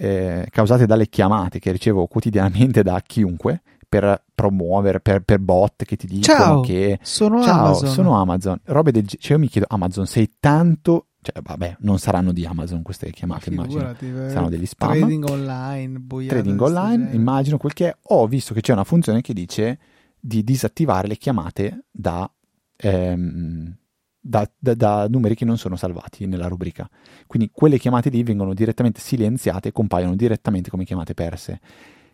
eh, 0.02 0.46
causate 0.50 0.86
dalle 0.86 1.10
chiamate 1.10 1.58
che 1.58 1.70
ricevo 1.70 2.06
quotidianamente 2.06 2.82
da 2.82 3.02
chiunque 3.04 3.60
per 3.86 4.24
promuovere, 4.34 5.00
per, 5.00 5.20
per 5.20 5.40
bot 5.40 5.84
che 5.84 5.96
ti 5.96 6.06
dicono 6.06 6.38
Ciao, 6.38 6.60
che 6.62 6.98
sono 7.02 7.42
Ciao, 7.42 7.66
Amazon. 7.66 7.88
sono 7.90 8.18
Amazon. 8.18 8.58
Robe 8.64 8.92
del 8.92 9.06
cioè 9.06 9.32
io 9.32 9.38
mi 9.38 9.48
chiedo 9.48 9.66
Amazon, 9.68 10.06
sei 10.06 10.30
tanto 10.40 11.08
cioè, 11.20 11.42
vabbè, 11.42 11.76
non 11.80 11.98
saranno 11.98 12.32
di 12.32 12.46
Amazon 12.46 12.80
queste 12.80 13.10
chiamate, 13.10 13.50
immagino. 13.50 13.94
Saranno 13.98 14.48
degli 14.48 14.64
spam. 14.64 14.92
Trading 14.92 15.28
online, 15.28 16.06
Trading 16.28 16.60
online, 16.62 17.10
immagino 17.12 17.58
quel 17.58 17.74
che 17.74 17.88
è. 17.88 17.96
Ho 18.04 18.26
visto 18.26 18.54
che 18.54 18.62
c'è 18.62 18.72
una 18.72 18.84
funzione 18.84 19.20
che 19.20 19.34
dice 19.34 19.78
di 20.18 20.42
disattivare 20.42 21.08
le 21.08 21.18
chiamate 21.18 21.84
da 21.90 22.30
ehm, 22.74 23.76
da, 24.20 24.48
da, 24.58 24.74
da, 24.74 25.06
numeri 25.08 25.34
che 25.34 25.44
non 25.44 25.56
sono 25.56 25.76
salvati 25.76 26.26
nella 26.26 26.48
rubrica. 26.48 26.88
Quindi 27.26 27.50
quelle 27.52 27.78
chiamate 27.78 28.10
lì 28.10 28.22
vengono 28.22 28.54
direttamente 28.54 29.00
silenziate 29.00 29.68
e 29.68 29.72
compaiono 29.72 30.14
direttamente 30.14 30.70
come 30.70 30.84
chiamate 30.84 31.14
perse, 31.14 31.60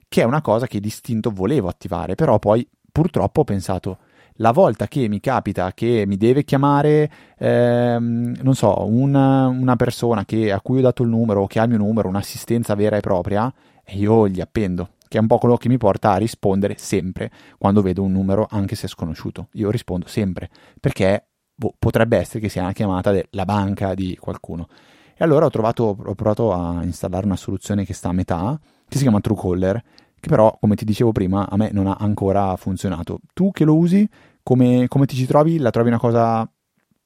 che 0.09 0.23
è 0.23 0.25
una 0.25 0.41
cosa 0.41 0.67
che 0.67 0.81
distinto 0.81 1.31
volevo 1.31 1.69
attivare, 1.69 2.15
però 2.15 2.39
poi 2.39 2.67
purtroppo 2.93 3.41
ho 3.41 3.45
pensato 3.45 3.99
la 4.41 4.53
volta 4.53 4.87
che 4.87 5.09
mi 5.09 5.21
capita 5.21 5.73
che 5.73 6.05
mi 6.07 6.17
deve 6.17 6.45
chiamare, 6.45 7.11
ehm, 7.39 8.37
non 8.43 8.55
so, 8.55 8.87
una, 8.87 9.47
una 9.47 9.77
persona 9.77 10.25
che, 10.25 10.53
a 10.53 10.61
cui 10.61 10.79
ho 10.79 10.83
dato 10.83 11.03
il 11.03 11.09
numero 11.09 11.43
o 11.43 11.47
che 11.47 11.59
ha 11.59 11.63
il 11.63 11.71
mio 11.71 11.79
numero, 11.79 12.09
un'assistenza 12.09 12.75
vera 12.75 12.97
e 12.97 13.01
propria, 13.01 13.53
e 13.83 13.97
io 13.97 14.29
gli 14.29 14.41
appendo 14.41 14.91
che 15.09 15.19
è 15.19 15.21
un 15.21 15.27
po' 15.27 15.39
quello 15.39 15.57
che 15.57 15.69
mi 15.69 15.79
porta 15.79 16.13
a 16.13 16.17
rispondere 16.17 16.75
sempre 16.79 17.31
quando 17.59 17.81
vedo 17.81 18.03
un 18.03 18.13
numero 18.13 18.47
anche 18.51 18.75
se 18.75 18.89
sconosciuto. 18.89 19.49
Io 19.53 19.71
rispondo 19.71 20.07
sempre 20.09 20.51
perché 20.81 21.27
boh, 21.57 21.75
potrebbe 21.79 22.19
essere 22.19 22.41
che 22.41 22.49
sia 22.49 22.63
una 22.63 22.73
chiamata 22.73 23.11
della 23.11 23.45
banca 23.45 23.95
di 23.95 24.17
qualcuno. 24.21 24.69
E 25.17 25.25
allora 25.25 25.47
ho, 25.47 25.51
trovato, 25.51 25.97
ho 25.99 26.15
provato 26.15 26.53
a 26.53 26.85
installare 26.85 27.25
una 27.25 27.37
soluzione 27.37 27.85
che 27.85 27.95
sta 27.95 28.11
a 28.11 28.13
metà, 28.13 28.61
che 28.87 28.97
si 28.97 29.03
chiama 29.03 29.21
Truecaller, 29.21 29.83
che 30.21 30.29
però, 30.29 30.57
come 30.61 30.75
ti 30.75 30.85
dicevo 30.85 31.13
prima, 31.13 31.49
a 31.49 31.57
me 31.57 31.71
non 31.73 31.87
ha 31.87 31.97
ancora 31.99 32.55
funzionato. 32.57 33.21
Tu 33.33 33.51
che 33.51 33.65
lo 33.65 33.77
usi, 33.77 34.07
come, 34.43 34.87
come 34.89 35.07
ti 35.07 35.17
ci 35.17 35.27
trovi? 35.27 35.59
La 35.59 35.71
trovi 35.71 35.89
una 35.89 35.99
cosa 35.99 36.49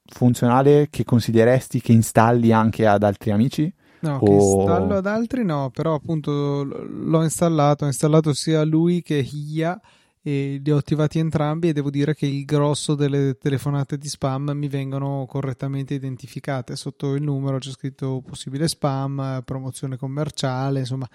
funzionale 0.05 0.87
che 0.89 1.05
consiglieresti 1.05 1.79
che 1.79 1.93
installi 1.93 2.51
anche 2.51 2.85
ad 2.85 3.03
altri 3.03 3.31
amici? 3.31 3.73
No, 4.01 4.17
o... 4.17 4.25
che 4.25 4.31
installo 4.31 4.95
ad 4.95 5.05
altri 5.05 5.45
no, 5.45 5.69
però 5.73 5.93
appunto 5.93 6.63
l'ho 6.63 7.23
installato, 7.23 7.85
ho 7.85 7.87
installato 7.87 8.33
sia 8.33 8.63
lui 8.63 9.01
che 9.01 9.17
Hia 9.17 9.79
e 10.21 10.59
li 10.63 10.71
ho 10.71 10.77
attivati 10.77 11.19
entrambi 11.19 11.69
e 11.69 11.73
devo 11.73 11.89
dire 11.89 12.13
che 12.13 12.27
il 12.27 12.45
grosso 12.45 12.95
delle 12.95 13.37
telefonate 13.37 13.97
di 13.97 14.07
spam 14.07 14.51
mi 14.53 14.67
vengono 14.67 15.25
correttamente 15.27 15.95
identificate 15.95 16.75
sotto 16.75 17.15
il 17.15 17.23
numero 17.23 17.57
c'è 17.57 17.71
scritto 17.71 18.21
possibile 18.23 18.67
spam 18.67 19.41
promozione 19.43 19.97
commerciale 19.97 20.79
insomma 20.79 21.07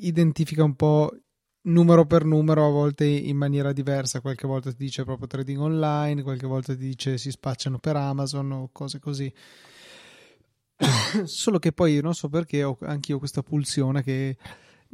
identifica 0.00 0.64
un 0.64 0.74
po' 0.74 1.10
numero 1.64 2.06
per 2.06 2.24
numero, 2.24 2.66
a 2.66 2.70
volte 2.70 3.04
in 3.04 3.36
maniera 3.36 3.72
diversa, 3.72 4.20
qualche 4.20 4.46
volta 4.46 4.70
ti 4.70 4.76
dice 4.78 5.04
proprio 5.04 5.26
trading 5.26 5.60
online, 5.60 6.22
qualche 6.22 6.46
volta 6.46 6.74
ti 6.74 6.80
dice 6.80 7.18
si 7.18 7.30
spacciano 7.30 7.78
per 7.78 7.96
Amazon 7.96 8.52
o 8.52 8.68
cose 8.72 8.98
così. 8.98 9.32
Solo 11.24 11.58
che 11.58 11.72
poi 11.72 12.00
non 12.00 12.14
so 12.14 12.28
perché 12.28 12.64
ho 12.64 12.76
anch'io 12.82 13.18
questa 13.18 13.42
pulsione 13.42 14.02
che 14.02 14.36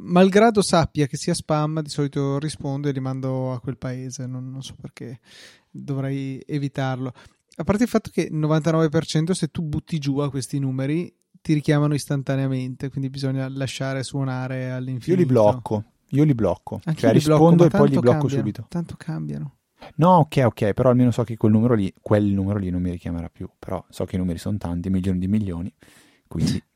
malgrado 0.01 0.61
sappia 0.61 1.07
che 1.07 1.17
sia 1.17 1.33
spam, 1.33 1.81
di 1.81 1.89
solito 1.89 2.39
rispondo 2.39 2.87
e 2.87 2.91
li 2.91 2.99
mando 2.99 3.53
a 3.53 3.59
quel 3.59 3.77
paese. 3.77 4.25
Non, 4.25 4.49
non, 4.49 4.61
so 4.61 4.75
perché 4.79 5.19
dovrei 5.69 6.41
evitarlo. 6.45 7.11
A 7.55 7.63
parte 7.63 7.83
il 7.83 7.89
fatto 7.89 8.09
che 8.11 8.29
il 8.31 8.37
99% 8.37 9.31
se 9.31 9.47
tu 9.47 9.61
butti 9.61 9.99
giù 9.99 10.17
a 10.19 10.29
questi 10.29 10.57
numeri 10.59 11.13
ti 11.41 11.53
richiamano 11.53 11.93
istantaneamente, 11.93 12.89
quindi 12.89 13.09
bisogna 13.09 13.47
lasciare 13.49 14.03
suonare 14.03 14.71
all'infinito. 14.71 15.11
Io 15.11 15.17
li 15.17 15.25
blocco, 15.25 15.83
io 16.09 16.23
li 16.23 16.35
blocco. 16.35 16.79
Anche 16.83 16.99
cioè 16.99 17.11
rispondo 17.11 17.67
blocco, 17.67 17.75
e 17.75 17.79
poi 17.79 17.89
li 17.89 17.99
blocco 17.99 18.17
cambiano, 18.19 18.37
subito. 18.37 18.65
Tanto 18.69 18.95
cambiano. 18.97 19.55
No, 19.95 20.17
ok, 20.17 20.43
ok, 20.45 20.73
però 20.73 20.89
almeno 20.89 21.11
so 21.11 21.23
che 21.23 21.37
quel 21.37 21.51
numero 21.51 21.73
lì, 21.73 21.91
quel 21.99 22.25
numero 22.25 22.59
lì 22.59 22.69
non 22.69 22.81
mi 22.81 22.91
richiamerà 22.91 23.29
più, 23.29 23.49
però 23.57 23.83
so 23.89 24.05
che 24.05 24.15
i 24.15 24.19
numeri 24.19 24.37
sono 24.37 24.57
tanti, 24.57 24.89
milioni 24.89 25.17
di 25.17 25.27
milioni, 25.27 25.73
quindi 26.27 26.61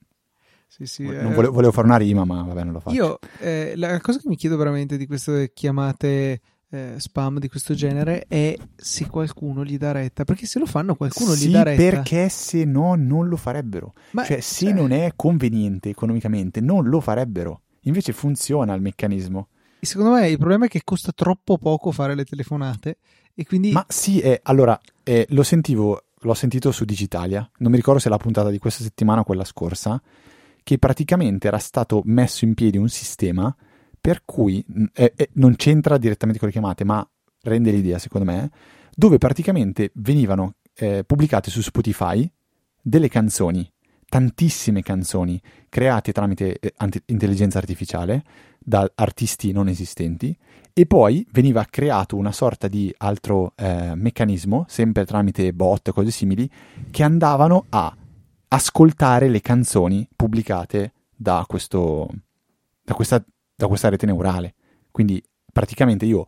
sì, 0.78 0.86
sì, 0.86 1.04
non 1.04 1.34
volevo, 1.34 1.54
volevo, 1.54 1.72
fare 1.72 1.88
una 1.88 1.96
rima, 1.96 2.26
ma 2.26 2.44
vabbè, 2.44 2.64
non 2.66 2.74
lo 2.74 2.80
faccio. 2.82 2.96
Io, 2.96 3.20
eh, 3.40 3.74
la 3.78 3.98
cosa 4.02 4.20
che 4.20 4.28
mi 4.28 4.36
chiedo 4.36 4.58
veramente 4.58 4.98
di 4.98 5.08
queste 5.08 5.52
chiamate 5.54 6.42
eh, 6.70 6.96
spam 6.98 7.40
di 7.40 7.48
questo 7.48 7.74
genere 7.74 8.26
è 8.28 8.58
se 8.76 9.08
qualcuno 9.08 9.64
gli 9.64 9.78
dà 9.78 9.94
retta, 9.94 10.26
perché 10.26 10.46
se 10.46 10.60
lo 10.60 10.66
fanno 10.66 10.96
qualcuno 10.96 11.32
sì, 11.32 11.48
gli 11.48 11.52
dà 11.54 11.64
retta. 11.64 11.82
perché 11.82 12.28
se 12.28 12.66
no 12.66 12.96
non 12.96 13.30
lo 13.30 13.38
farebbero. 13.38 13.94
Ma, 14.12 14.26
cioè, 14.26 14.42
se 14.42 14.68
eh... 14.68 14.74
non 14.74 14.92
è 14.92 15.14
conveniente 15.16 15.88
economicamente, 15.88 16.60
non 16.60 16.90
lo 16.90 17.00
farebbero. 17.00 17.62
Invece 17.84 18.12
funziona 18.12 18.74
il 18.74 18.82
meccanismo. 18.82 19.48
E 19.80 19.86
secondo 19.86 20.16
me 20.16 20.28
il 20.28 20.38
problema 20.38 20.66
è 20.66 20.68
che 20.68 20.82
costa 20.84 21.14
troppo 21.14 21.58
poco 21.58 21.92
fare 21.92 22.16
le 22.16 22.26
telefonate 22.26 22.98
e 23.34 23.46
quindi... 23.46 23.72
Ma 23.72 23.86
sì, 23.88 24.20
eh, 24.20 24.42
allora, 24.44 24.78
eh, 25.04 25.26
lo 25.30 25.44
sentivo, 25.44 26.08
l'ho 26.20 26.34
sentito 26.34 26.74
su 26.74 26.84
Digitalia, 26.84 27.50
non 27.60 27.72
mi 27.72 27.78
ricordo 27.78 28.02
se 28.02 28.08
è 28.08 28.10
la 28.10 28.18
puntata 28.18 28.50
di 28.50 28.58
questa 28.58 28.84
settimana 28.84 29.22
o 29.22 29.24
quella 29.24 29.46
scorsa, 29.46 30.02
che 30.66 30.80
praticamente 30.80 31.48
era 31.48 31.60
stato 31.60 32.02
messo 32.06 32.44
in 32.44 32.56
piedi 32.56 32.78
un 32.78 32.90
sistema 32.90 33.56
per 34.02 34.24
cui 34.26 34.66
eh, 34.94 35.14
eh, 35.16 35.30
non 35.34 35.56
c'entra 35.56 36.00
direttamente 36.00 36.40
con 36.40 36.48
le 36.48 36.54
chiamate, 36.56 36.84
ma 36.84 37.08
rende 37.44 37.70
l'idea, 37.70 38.00
secondo 38.00 38.30
me, 38.30 38.50
dove 38.96 39.20
praticamente 39.20 39.92
venivano 39.94 40.56
eh, 40.74 41.04
pubblicate 41.06 41.52
su 41.52 41.62
Spotify 41.62 42.28
delle 42.82 43.10
canzoni, 43.10 43.72
tantissime 44.10 44.82
canzoni 44.82 45.40
create 45.70 46.12
tramite 46.12 46.58
eh, 46.58 46.74
intelligenza 47.06 47.60
artificiale 47.60 48.24
da 48.58 48.92
artisti 48.96 49.52
non 49.52 49.68
esistenti 49.68 50.36
e 50.74 50.88
poi 50.88 51.28
veniva 51.32 51.64
creato 51.70 52.16
una 52.16 52.32
sorta 52.32 52.68
di 52.68 52.92
altro 52.98 53.54
eh, 53.56 53.94
meccanismo, 53.94 54.66
sempre 54.68 55.06
tramite 55.06 55.54
bot 55.54 55.90
e 55.90 55.92
cose 55.92 56.10
simili, 56.10 56.50
che 56.90 57.04
andavano 57.04 57.66
a 57.70 57.96
ascoltare 58.50 59.28
le 59.28 59.42
canzoni 59.42 60.08
pubblicate 60.16 60.94
da, 61.16 61.44
questo, 61.48 62.10
da, 62.84 62.94
questa, 62.94 63.24
da 63.56 63.68
questa 63.68 63.90
rete 63.90 64.06
neurale. 64.06 64.56
Quindi 64.92 65.24
praticamente 65.52 66.06
io 66.06 66.26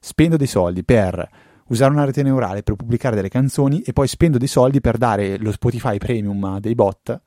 spendo 0.00 0.36
dei 0.36 0.46
soldi 0.46 0.84
per 0.84 1.28
usare 1.68 1.92
una 1.92 2.04
rete 2.04 2.22
neurale 2.22 2.62
per 2.62 2.76
pubblicare 2.76 3.16
delle 3.16 3.28
canzoni 3.28 3.82
e 3.82 3.92
poi 3.92 4.08
spendo 4.08 4.38
dei 4.38 4.48
soldi 4.48 4.80
per 4.80 4.96
dare 4.96 5.38
lo 5.38 5.52
Spotify 5.52 5.98
Premium 5.98 6.42
a 6.44 6.60
dei 6.60 6.74
bot 6.74 7.20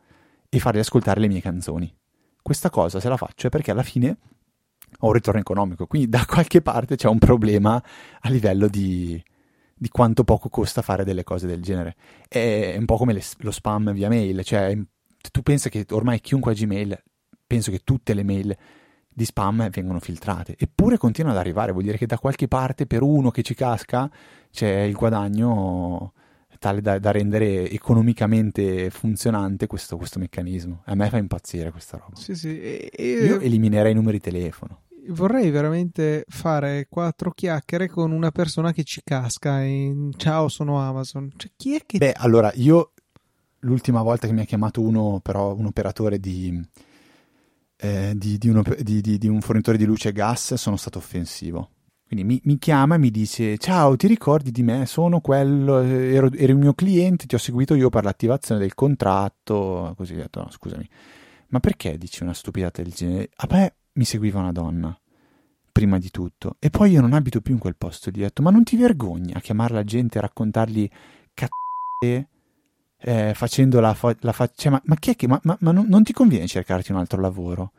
e 0.50 0.60
fargli 0.60 0.80
ascoltare 0.80 1.20
le 1.20 1.28
mie 1.28 1.42
canzoni. 1.42 1.94
Questa 2.42 2.70
cosa 2.70 3.00
se 3.00 3.08
la 3.08 3.18
faccio 3.18 3.48
è 3.48 3.50
perché 3.50 3.72
alla 3.72 3.84
fine 3.84 4.18
ho 5.00 5.08
un 5.08 5.14
ritorno 5.14 5.40
economico, 5.40 5.86
quindi 5.86 6.10
da 6.10 6.26
qualche 6.26 6.62
parte 6.62 6.96
c'è 6.96 7.08
un 7.08 7.20
problema 7.20 7.82
a 8.22 8.30
livello 8.30 8.68
di, 8.68 9.22
di 9.82 9.90
quanto 9.90 10.24
poco 10.24 10.48
costa 10.48 10.84
fare 10.84 11.04
delle 11.04 11.24
cose 11.24 11.48
del 11.48 11.60
genere. 11.60 11.96
È 12.28 12.76
un 12.78 12.86
po' 12.86 12.98
come 12.98 13.14
le, 13.14 13.24
lo 13.40 13.50
spam 13.50 13.94
via 13.94 14.10
mail, 14.10 14.44
cioè 14.44 14.78
tu 15.32 15.42
pensi 15.42 15.72
che 15.72 15.88
ormai 15.90 16.22
chiunque 16.22 16.52
ha 16.52 16.54
Gmail, 16.54 17.02
penso 17.48 17.72
che 17.72 17.80
tutte 17.84 18.14
le 18.14 18.22
mail 18.24 18.56
di 19.10 19.26
spam 19.26 19.72
vengono 19.72 20.00
filtrate, 20.00 20.56
eppure 20.56 20.98
continuano 20.98 21.36
ad 21.36 21.42
arrivare, 21.44 21.72
vuol 21.72 21.84
dire 21.84 21.98
che 21.98 22.06
da 22.06 22.20
qualche 22.20 22.48
parte 22.48 22.86
per 22.86 23.02
uno 23.02 23.32
che 23.32 23.42
ci 23.42 23.56
casca 23.56 24.08
c'è 24.52 24.82
il 24.82 24.94
guadagno 24.94 26.14
tale 26.60 26.80
da, 26.80 27.00
da 27.00 27.10
rendere 27.10 27.68
economicamente 27.72 28.92
funzionante 28.92 29.66
questo, 29.66 29.98
questo, 29.98 30.20
meccanismo. 30.20 30.84
A 30.86 30.94
me 30.94 31.10
fa 31.10 31.18
impazzire 31.18 31.72
questa 31.72 31.98
roba. 31.98 32.16
Sì, 32.16 32.36
sì. 32.36 32.62
E. 32.62 32.92
Io 33.00 33.40
eliminerei 33.40 33.94
i 33.94 33.96
numeri 33.96 34.20
di 34.20 34.24
telefono. 34.30 34.82
Vorrei 35.10 35.50
veramente 35.50 36.26
fare 36.28 36.86
quattro 36.88 37.32
chiacchiere 37.32 37.90
con 37.90 38.12
una 38.12 38.32
persona 38.32 38.72
che 38.72 38.84
ci 38.84 39.02
casca 39.04 39.62
in 39.62 40.12
ciao 40.16 40.48
sono 40.48 40.80
Amazon. 40.80 41.32
Cioè, 41.36 41.52
chi 41.56 41.76
è 41.76 41.82
che... 41.86 41.98
Beh, 41.98 42.14
allora, 42.14 42.52
io 42.56 42.94
l'ultima 43.62 44.04
volta 44.04 44.28
che 44.28 44.34
mi 44.34 44.42
ha 44.42 44.46
chiamato 44.46 44.82
uno, 44.82 45.20
però, 45.22 45.56
un 45.56 45.66
operatore 45.66 46.20
di, 46.20 46.62
eh, 47.78 48.14
di, 48.16 48.38
di, 48.38 48.50
un, 48.50 48.64
di, 48.80 49.28
un, 49.28 49.42
fornitore 49.42 49.78
di 49.78 49.86
luce 49.86 50.10
e 50.10 50.14
gas, 50.14 50.54
sono 50.54 50.78
stato 50.78 51.00
offensivo. 51.00 51.70
Quindi 52.06 52.26
mi, 52.26 52.42
mi, 52.44 52.60
chiama 52.60 52.96
e 52.96 52.98
mi 53.00 53.10
dice: 53.10 53.58
Ciao, 53.58 53.96
ti 53.96 54.06
ricordi 54.06 54.52
di 54.52 54.64
me? 54.64 54.86
Sono 54.86 55.22
quello, 55.22 55.80
ero, 55.80 56.30
ero 56.32 56.52
il 56.52 56.58
mio 56.58 56.74
cliente, 56.74 57.26
ti 57.26 57.36
ho 57.36 57.40
seguito 57.40 57.74
io 57.74 57.90
per 57.90 58.04
l'attivazione 58.04 58.60
del 58.60 58.76
contratto. 58.76 59.94
Così 59.96 60.14
ho 60.14 60.18
detto: 60.18 60.42
No, 60.42 60.52
scusami, 60.52 60.88
ma 61.48 61.60
perché 61.60 61.98
dici 61.98 62.22
una 62.22 62.34
stupidata 62.34 62.82
del 62.82 62.92
genere? 62.92 63.30
A 63.38 63.48
me 63.50 63.76
mi 63.94 64.06
seguiva 64.06 64.40
una 64.40 64.52
donna, 64.52 64.98
prima 65.72 65.98
di 65.98 66.10
tutto, 66.10 66.58
e 66.60 66.70
poi 66.70 66.92
io 66.92 67.02
non 67.02 67.14
abito 67.14 67.42
più 67.42 67.54
in 67.54 67.60
quel 67.60 67.76
posto. 67.76 68.10
Gli 68.10 68.20
ho 68.20 68.26
detto: 68.26 68.42
Ma 68.42 68.52
non 68.52 68.64
ti 68.64 68.76
vergogni 68.76 69.34
a 69.34 69.40
chiamare 69.40 69.74
la 69.74 69.84
gente 69.84 70.18
e 70.18 70.22
raccontargli 70.22 70.90
c***e? 71.34 72.28
Eh, 73.04 73.34
facendo 73.34 73.80
la, 73.80 73.94
fa- 73.96 74.16
la 74.20 74.32
faccia, 74.32 74.54
cioè, 74.56 74.72
ma, 74.72 74.82
ma, 74.86 74.96
chi 74.96 75.12
è 75.12 75.16
che, 75.16 75.28
ma, 75.28 75.40
ma, 75.44 75.58
ma 75.62 75.72
non, 75.72 75.88
non, 75.88 76.04
ti 76.04 76.14
conviene 76.14 76.46
cercarti 76.46 76.92
un 76.92 77.00
altro 77.00 77.20
lavoro? 77.20 77.72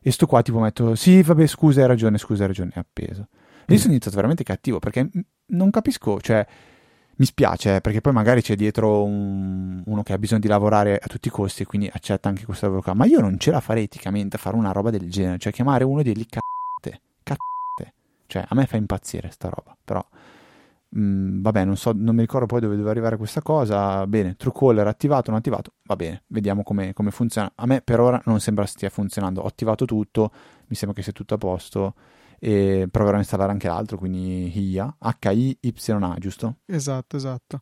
E 0.00 0.10
sto 0.10 0.26
qua 0.26 0.42
tipo 0.42 0.58
metto, 0.58 0.94
sì, 0.94 1.22
vabbè, 1.22 1.46
scusa, 1.46 1.82
hai 1.82 1.86
ragione, 1.86 2.18
scusa, 2.18 2.42
hai 2.42 2.48
ragione, 2.48 2.70
è 2.74 2.78
appeso. 2.78 3.28
Io 3.68 3.78
sono 3.78 3.92
iniziato 3.92 4.16
veramente 4.16 4.42
cattivo 4.42 4.78
perché 4.78 5.08
non 5.46 5.70
capisco, 5.70 6.20
cioè 6.20 6.46
mi 7.16 7.26
spiace 7.26 7.80
perché 7.80 8.00
poi 8.00 8.12
magari 8.12 8.42
c'è 8.42 8.56
dietro 8.56 9.04
un, 9.04 9.82
uno 9.84 10.02
che 10.02 10.12
ha 10.12 10.18
bisogno 10.18 10.40
di 10.40 10.48
lavorare 10.48 10.98
a 10.98 11.06
tutti 11.06 11.28
i 11.28 11.30
costi 11.30 11.62
e 11.62 11.66
quindi 11.66 11.90
accetta 11.92 12.28
anche 12.28 12.44
questo 12.44 12.66
lavoro 12.66 12.82
qua, 12.82 12.94
ma 12.94 13.04
io 13.04 13.20
non 13.20 13.38
ce 13.38 13.50
la 13.50 13.60
farei 13.60 13.84
eticamente 13.84 14.36
a 14.36 14.38
fare 14.38 14.56
una 14.56 14.72
roba 14.72 14.90
del 14.90 15.10
genere, 15.10 15.38
cioè 15.38 15.52
chiamare 15.52 15.84
uno 15.84 16.00
e 16.00 16.02
dirgli 16.02 16.26
cazzate, 16.26 17.02
cazzate, 17.22 17.94
cioè 18.26 18.44
a 18.46 18.54
me 18.54 18.66
fa 18.66 18.76
impazzire 18.76 19.30
sta 19.30 19.48
roba, 19.48 19.76
però 19.84 20.04
mh, 20.88 21.00
mm, 21.00 21.42
vabbè 21.42 21.64
non 21.64 21.76
so, 21.76 21.92
non 21.94 22.14
mi 22.14 22.22
ricordo 22.22 22.46
poi 22.46 22.60
dove 22.60 22.74
doveva 22.74 22.90
arrivare 22.90 23.16
questa 23.16 23.42
cosa, 23.42 24.06
bene, 24.06 24.36
Truecaller 24.36 24.86
attivato, 24.86 25.30
non 25.30 25.38
attivato, 25.38 25.72
va 25.84 25.96
bene, 25.96 26.22
vediamo 26.28 26.62
come, 26.62 26.92
come 26.92 27.10
funziona, 27.10 27.52
a 27.54 27.66
me 27.66 27.80
per 27.80 28.00
ora 28.00 28.20
non 28.24 28.40
sembra 28.40 28.66
stia 28.66 28.90
funzionando, 28.90 29.42
ho 29.42 29.46
attivato 29.46 29.84
tutto, 29.84 30.32
mi 30.66 30.74
sembra 30.76 30.96
che 30.96 31.02
sia 31.02 31.12
tutto 31.12 31.34
a 31.34 31.38
posto, 31.38 31.94
e 32.38 32.88
proverò 32.90 33.16
a 33.16 33.20
installare 33.20 33.52
anche 33.52 33.68
l'altro, 33.68 33.98
quindi 33.98 34.50
HIA, 34.54 34.96
H-I-Y-A, 34.98 36.16
giusto? 36.18 36.58
Esatto, 36.66 37.16
esatto. 37.16 37.60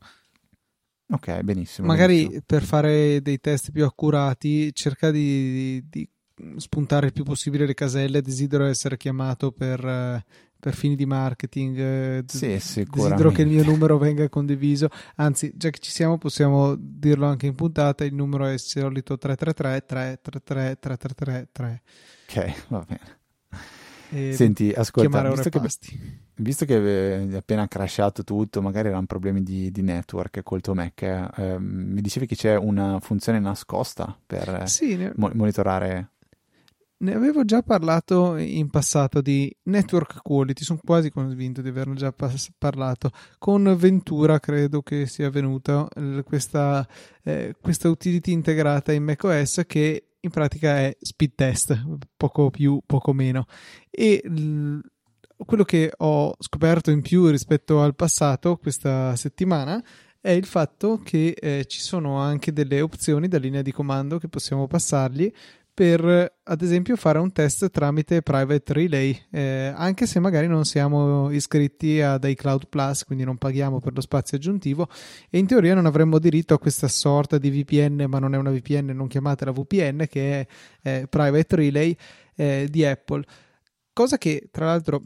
Ok, 1.13 1.41
benissimo. 1.43 1.87
Magari 1.87 2.17
benissimo. 2.17 2.43
per 2.47 2.63
fare 2.63 3.21
dei 3.21 3.39
test 3.39 3.71
più 3.71 3.85
accurati, 3.85 4.73
cerca 4.73 5.11
di, 5.11 5.85
di, 5.89 6.09
spuntare 6.57 7.07
il 7.07 7.13
più 7.13 7.23
possibile 7.23 7.67
le 7.67 7.75
caselle. 7.75 8.23
Desidero 8.23 8.65
essere 8.65 8.97
chiamato 8.97 9.53
per, 9.53 10.25
per 10.59 10.75
fini 10.75 10.97
di 10.97 11.05
marketing. 11.05 12.25
Sì, 12.27 12.47
Desidero 12.47 13.31
che 13.31 13.43
il 13.43 13.49
mio 13.49 13.63
numero 13.63 13.99
venga 13.99 14.27
condiviso. 14.31 14.89
Anzi, 15.17 15.53
già 15.55 15.69
che 15.69 15.81
ci 15.81 15.91
siamo, 15.91 16.17
possiamo 16.17 16.75
dirlo 16.79 17.27
anche 17.27 17.47
in 17.47 17.55
puntata. 17.55 18.05
Il 18.05 18.15
numero 18.15 18.47
è 18.47 18.53
il 18.53 18.61
solito 18.61 19.19
333 19.19 19.83
333 19.85 20.79
333 20.79 21.49
3. 21.53 21.83
Ok, 22.27 22.69
va 22.69 22.85
bene. 22.89 23.21
Senti, 24.33 24.73
ascolta, 24.73 25.31
visto 25.31 25.49
che, 25.49 25.61
visto 26.37 26.65
che 26.65 27.29
è 27.29 27.35
appena 27.35 27.67
crashato 27.67 28.25
tutto, 28.25 28.61
magari 28.61 28.89
erano 28.89 29.07
problemi 29.07 29.43
di, 29.43 29.71
di 29.71 29.83
network 29.83 30.43
col 30.43 30.61
tuo 30.61 30.75
Mac, 30.75 31.03
eh, 31.03 31.57
mi 31.59 32.01
dicevi 32.01 32.27
che 32.27 32.37
c'è 32.37 32.57
una 32.57 33.01
funzione 33.01 33.41
nascosta 33.41 34.17
per 34.27 34.69
sì, 34.69 34.97
ne... 34.97 35.13
mo- 35.17 35.31
monitorare 35.33 36.13
ne 37.03 37.15
avevo 37.15 37.45
già 37.45 37.63
parlato 37.63 38.37
in 38.37 38.71
passato 38.71 39.21
di 39.21 39.55
network 39.65 40.23
quality, 40.23 40.63
sono 40.63 40.79
quasi 40.85 41.11
convinto 41.11 41.61
di 41.61 41.69
averne 41.69 41.95
già 41.95 42.13
pas- 42.13 42.53
parlato. 42.57 43.11
Con 43.39 43.75
Ventura 43.77 44.39
credo 44.39 44.83
che 44.83 45.07
sia 45.07 45.29
venuta 45.29 45.89
questa, 46.25 46.87
eh, 47.25 47.55
questa 47.61 47.89
utility 47.89 48.33
integrata 48.33 48.93
in 48.93 49.03
macOS 49.03 49.63
che 49.67 50.12
in 50.25 50.31
pratica 50.31 50.79
è 50.79 50.97
speed 51.01 51.33
test, 51.35 51.85
poco 52.17 52.51
più, 52.51 52.81
poco 52.85 53.13
meno. 53.13 53.47
E 53.91 54.21
l- 54.25 54.81
quello 55.45 55.65
che 55.65 55.93
ho 55.97 56.35
scoperto 56.39 56.91
in 56.91 57.03
più 57.03 57.27
rispetto 57.29 57.83
al 57.83 57.97
passato 57.97 58.57
questa 58.57 59.17
settimana 59.17 59.83
è 60.21 60.31
il 60.31 60.45
fatto 60.45 60.99
che 60.99 61.35
eh, 61.37 61.65
ci 61.67 61.81
sono 61.81 62.19
anche 62.19 62.53
delle 62.53 62.81
opzioni 62.81 63.27
da 63.27 63.39
linea 63.39 63.61
di 63.61 63.73
comando 63.73 64.19
che 64.19 64.29
possiamo 64.29 64.69
passargli 64.69 65.33
per 65.75 66.41
ad 66.43 66.61
esempio 66.61 66.97
fare 66.97 67.19
un 67.19 67.33
test 67.33 67.71
tramite 67.71 68.21
private 68.21 68.73
relay 68.75 69.19
eh, 69.31 69.73
anche 69.75 70.07
se 70.07 70.21
magari 70.21 70.47
non 70.47 70.65
siamo 70.65 71.31
iscritti 71.31 72.01
ad 72.01 72.25
iCloud 72.25 72.69
Plus 72.69 73.05
quindi 73.05 73.25
non 73.25 73.39
paghiamo 73.39 73.81
per 73.81 73.95
lo 73.95 74.03
spazio 74.03 74.37
aggiuntivo 74.37 74.89
e 75.31 75.39
in 75.39 75.47
teoria 75.47 75.75
non 75.75 75.87
avremmo 75.87 76.19
diritto 76.19 76.53
a 76.53 76.59
questa 76.59 76.89
sorta 76.89 77.39
di 77.39 77.51
VPN 77.51 78.05
ma 78.07 78.19
non 78.19 78.35
è 78.35 78.39
una 78.39 78.51
VPN 78.51 78.91
non 78.95 79.09
chiamatela 79.09 79.51
VPN 79.51 80.07
che 80.09 80.41
è 80.41 80.47
eh, 80.83 81.07
private 81.09 81.57
relay 81.57 81.97
eh, 82.35 82.67
di 82.71 82.85
Apple. 82.85 83.25
Cosa 83.93 84.19
che 84.19 84.49
tra 84.51 84.67
l'altro 84.67 85.03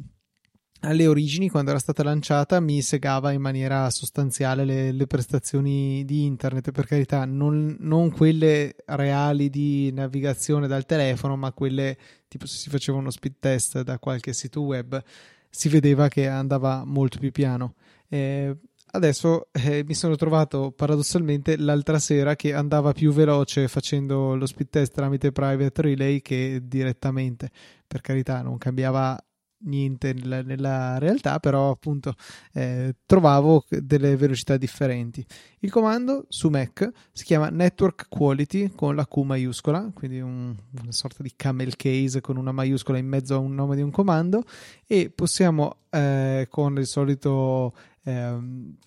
alle 0.87 1.09
origini, 1.09 1.49
quando 1.49 1.71
era 1.71 1.81
stata 1.81 2.05
lanciata, 2.05 2.61
mi 2.61 2.81
segava 2.81 3.33
in 3.33 3.41
maniera 3.41 3.91
sostanziale 3.91 4.65
le, 4.65 4.93
le 4.93 5.07
prestazioni 5.07 6.05
di 6.05 6.25
internet, 6.25 6.71
per 6.71 6.87
carità, 6.87 7.25
non, 7.25 7.77
non, 7.81 8.11
quelle 8.13 8.77
reali 8.87 9.51
di 9.51 9.91
navigazione 9.93 10.69
dal 10.69 10.87
telefono, 10.87 11.37
ma 11.37 11.53
quelle 11.53 11.99
tipo 12.29 12.47
se 12.47 12.59
si 12.59 12.71
faceva 12.71 12.99
uno 12.99 13.11
speed 13.11 13.35
test 13.41 13.83
da 13.83 13.99
qualche 13.99 14.33
sito 14.33 14.63
web, 14.63 15.03
si 15.51 15.69
vedeva 15.69 16.07
che 16.07 16.29
andava 16.29 16.85
molto 16.85 17.19
più 17.19 17.33
piano. 17.33 17.75
Eh, 18.09 18.57
adesso 18.93 19.49
eh, 19.51 19.83
mi 19.85 19.95
sono 19.95 20.15
trovato 20.15 20.71
paradossalmente 20.71 21.57
l'altra 21.57 21.99
sera 21.99 22.37
che 22.37 22.55
andava 22.55 22.93
più 22.93 23.13
veloce 23.13 23.67
facendo 23.67 24.37
lo 24.37 24.47
speed 24.47 24.69
test 24.71 24.95
tramite 24.95 25.33
private 25.33 25.83
relay 25.83 26.21
che 26.21 26.61
direttamente. 26.63 27.51
Per 27.87 28.01
carità, 28.01 28.43
non 28.43 28.57
cambiava 28.59 29.21
niente 29.61 30.13
nella, 30.13 30.43
nella, 30.43 30.99
realtà, 30.99 31.39
però 31.39 31.71
appunto 31.71 32.15
eh, 32.53 32.95
trovavo 33.07 33.65
delle 33.69 34.17
velocità 34.17 34.57
differenti. 34.57 35.25
Il 35.61 35.71
comando 35.71 36.27
su 36.29 36.49
Mac 36.49 36.91
si 37.13 37.25
chiama 37.25 37.49
Network 37.49 38.07
Quality 38.09 38.73
con 38.75 38.95
la 38.95 39.07
Q 39.07 39.17
maiuscola, 39.19 39.91
quindi 39.95 40.21
un, 40.21 40.55
una 40.81 40.93
sorta 40.93 41.23
di 41.23 41.33
camel 41.35 41.77
case 41.77 42.21
con 42.21 42.37
una 42.37 42.53
maiuscola 42.53 42.99
in 42.99 43.07
mezzo 43.07 43.35
a 43.35 43.39
un 43.39 43.55
nome 43.55 43.77
di 43.77 43.83
un 43.83 43.91
comando 43.91 44.45
e 44.87 45.11
possiamo 45.11 45.79
eh, 45.91 46.47
con 46.51 46.77
il 46.79 46.87
solito 46.87 47.75
eh, 48.05 48.39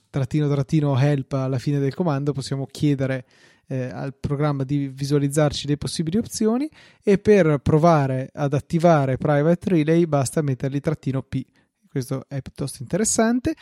trattino 0.10 0.50
trattino 0.50 1.00
help 1.00 1.34
alla 1.34 1.60
fine 1.60 1.80
del 1.80 1.94
comando 1.94 2.32
possiamo 2.32 2.66
chiedere 2.66 3.26
eh, 3.70 3.90
al 3.90 4.16
programma 4.20 4.64
di 4.64 4.88
visualizzarci 4.88 5.68
le 5.68 5.78
possibili 5.78 6.18
opzioni 6.18 6.70
e 7.04 7.20
per 7.20 7.60
provare 7.60 8.30
ad 8.34 8.54
attivare 8.54 9.18
Private 9.18 9.70
Relay 9.70 10.06
basta 10.06 10.42
mettergli 10.42 10.80
trattino 10.80 11.22
P. 11.22 11.46
Questo 11.88 12.26
è 12.28 12.42
piuttosto 12.42 12.82
interessante. 12.82 13.56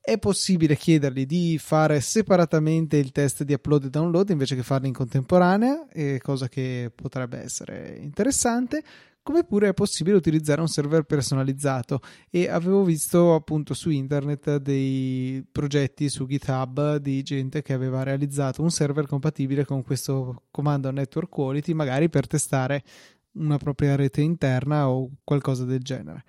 È 0.00 0.18
possibile 0.18 0.76
chiedergli 0.76 1.26
di 1.26 1.58
fare 1.58 2.00
separatamente 2.00 2.96
il 2.96 3.12
test 3.12 3.42
di 3.42 3.52
upload 3.52 3.84
e 3.84 3.90
download 3.90 4.30
invece 4.30 4.54
che 4.54 4.62
farli 4.62 4.86
in 4.86 4.94
contemporanea, 4.94 5.86
cosa 6.22 6.48
che 6.48 6.92
potrebbe 6.94 7.38
essere 7.38 7.98
interessante 8.00 8.82
come 9.26 9.42
pure 9.42 9.70
è 9.70 9.74
possibile 9.74 10.14
utilizzare 10.14 10.60
un 10.60 10.68
server 10.68 11.02
personalizzato 11.02 11.98
e 12.30 12.48
avevo 12.48 12.84
visto 12.84 13.34
appunto 13.34 13.74
su 13.74 13.90
internet 13.90 14.58
dei 14.58 15.44
progetti 15.50 16.08
su 16.08 16.26
GitHub 16.26 16.98
di 16.98 17.24
gente 17.24 17.60
che 17.60 17.72
aveva 17.72 18.04
realizzato 18.04 18.62
un 18.62 18.70
server 18.70 19.08
compatibile 19.08 19.64
con 19.64 19.82
questo 19.82 20.44
comando 20.52 20.92
network 20.92 21.28
quality 21.28 21.72
magari 21.72 22.08
per 22.08 22.28
testare 22.28 22.84
una 23.32 23.56
propria 23.56 23.96
rete 23.96 24.20
interna 24.20 24.88
o 24.88 25.10
qualcosa 25.24 25.64
del 25.64 25.80
genere. 25.82 26.22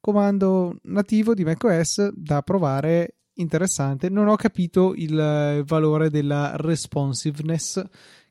Comando 0.00 0.78
nativo 0.82 1.34
di 1.34 1.44
macOS 1.44 2.10
da 2.14 2.42
provare 2.42 3.18
interessante. 3.34 4.08
Non 4.08 4.26
ho 4.26 4.34
capito 4.34 4.92
il 4.96 5.62
valore 5.64 6.10
della 6.10 6.56
responsiveness 6.56 7.80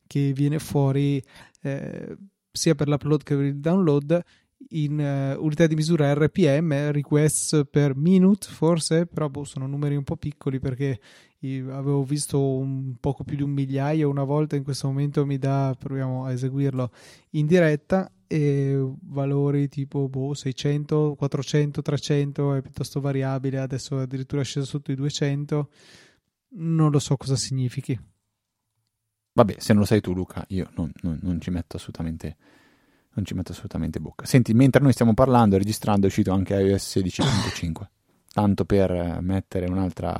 che 0.06 0.34
viene 0.34 0.60
fuori 0.60 1.24
eh, 1.62 2.18
sia 2.54 2.76
per 2.76 2.88
l'upload 2.88 3.24
che 3.24 3.36
per 3.36 3.45
il 3.45 3.60
download 3.60 4.24
in 4.70 4.99
uh, 4.99 5.43
unità 5.43 5.68
di 5.68 5.76
misura 5.76 6.14
RPM, 6.14 6.91
requests 6.91 7.64
per 7.70 7.95
minute 7.95 8.47
forse, 8.49 9.06
però 9.08 9.28
boh, 9.28 9.43
sono 9.43 9.68
numeri 9.68 9.95
un 9.95 10.04
po' 10.04 10.16
piccoli 10.16 10.60
perché 10.60 10.99
avevo 11.43 12.04
visto 12.04 12.39
un 12.39 12.95
poco 12.99 13.26
più 13.26 13.36
di 13.36 13.43
un 13.43 13.49
migliaio 13.49 14.10
una 14.10 14.24
volta, 14.24 14.56
in 14.56 14.64
questo 14.64 14.88
momento 14.88 15.26
mi 15.26 15.38
dà, 15.38 15.76
proviamo 15.78 16.24
a 16.24 16.32
eseguirlo 16.32 16.91
in 17.32 17.47
diretta 17.47 18.10
e 18.28 18.82
valori 19.01 19.68
tipo 19.68 20.08
boh, 20.08 20.34
600, 20.34 21.16
400, 21.18 21.82
300 21.82 22.54
è 22.56 22.62
piuttosto 22.62 23.01
variabile, 23.01 23.60
adesso 23.60 23.99
è 23.99 24.04
addirittura 24.04 24.41
sceso 24.43 24.66
sotto 24.66 24.93
i 24.93 24.95
200, 24.95 25.70
non 26.56 26.91
lo 26.91 26.99
so 26.99 27.18
cosa 27.18 27.36
significhi. 27.36 27.99
Vabbè, 29.34 29.55
se 29.57 29.73
non 29.73 29.81
lo 29.81 29.88
sai 29.88 29.99
tu, 29.99 30.13
Luca, 30.13 30.45
io 30.49 30.69
non, 30.75 30.91
non, 31.01 31.19
non, 31.23 31.41
ci 31.41 31.49
metto 31.49 31.77
assolutamente. 31.77 32.36
Non 33.15 33.25
ci 33.25 33.34
metto 33.34 33.51
assolutamente 33.51 33.99
bocca. 33.99 34.25
Senti, 34.25 34.53
mentre 34.53 34.81
noi 34.81 34.91
stiamo 34.91 35.13
parlando 35.13 35.55
e 35.55 35.59
registrando, 35.59 36.05
è 36.05 36.09
uscito 36.09 36.31
anche 36.31 36.55
iOS 36.55 36.97
16.5. 36.97 37.71
Tanto 38.31 38.65
per 38.65 38.91
eh, 38.91 39.17
mettere 39.21 39.67
un'altra 39.67 40.15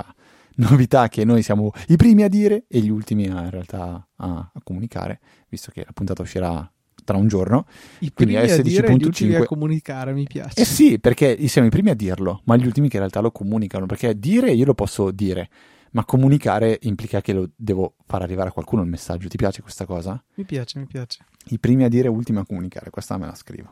novità 0.56 1.08
che 1.08 1.24
noi 1.24 1.42
siamo 1.42 1.72
i 1.88 1.96
primi 1.96 2.22
a 2.22 2.28
dire 2.28 2.64
e 2.68 2.80
gli 2.80 2.90
ultimi 2.90 3.26
a, 3.26 3.42
in 3.42 3.50
realtà 3.50 4.06
a, 4.16 4.50
a 4.52 4.60
comunicare, 4.62 5.20
visto 5.48 5.72
che 5.72 5.82
la 5.84 5.92
puntata 5.92 6.22
uscirà 6.22 6.70
tra 7.04 7.16
un 7.16 7.28
giorno. 7.28 7.66
I 8.00 8.10
primi 8.12 8.36
a 8.36 8.60
dire 8.62 8.86
e 8.88 8.96
gli 8.96 9.04
ultimi 9.04 9.34
a 9.34 9.44
comunicare, 9.44 10.12
mi 10.12 10.24
piace. 10.24 10.60
Eh 10.60 10.64
sì, 10.64 10.98
perché 10.98 11.46
siamo 11.48 11.68
i 11.68 11.70
primi 11.70 11.90
a 11.90 11.94
dirlo, 11.94 12.40
ma 12.44 12.56
gli 12.56 12.66
ultimi 12.66 12.88
che 12.88 12.94
in 12.94 13.00
realtà 13.00 13.20
lo 13.20 13.30
comunicano, 13.30 13.86
perché 13.86 14.18
dire 14.18 14.52
io 14.52 14.64
lo 14.64 14.74
posso 14.74 15.10
dire, 15.10 15.48
ma 15.94 16.04
comunicare 16.04 16.78
implica 16.82 17.20
che 17.20 17.32
lo 17.32 17.50
devo 17.54 17.94
far 18.04 18.22
arrivare 18.22 18.48
a 18.48 18.52
qualcuno 18.52 18.82
il 18.82 18.88
messaggio. 18.88 19.28
Ti 19.28 19.36
piace 19.36 19.62
questa 19.62 19.86
cosa? 19.86 20.22
Mi 20.34 20.44
piace, 20.44 20.78
mi 20.78 20.86
piace. 20.86 21.24
I 21.46 21.58
primi 21.58 21.84
a 21.84 21.88
dire, 21.88 22.08
ultimi 22.08 22.38
a 22.38 22.44
comunicare, 22.44 22.90
questa 22.90 23.16
me 23.16 23.26
la 23.26 23.34
scrivo. 23.34 23.70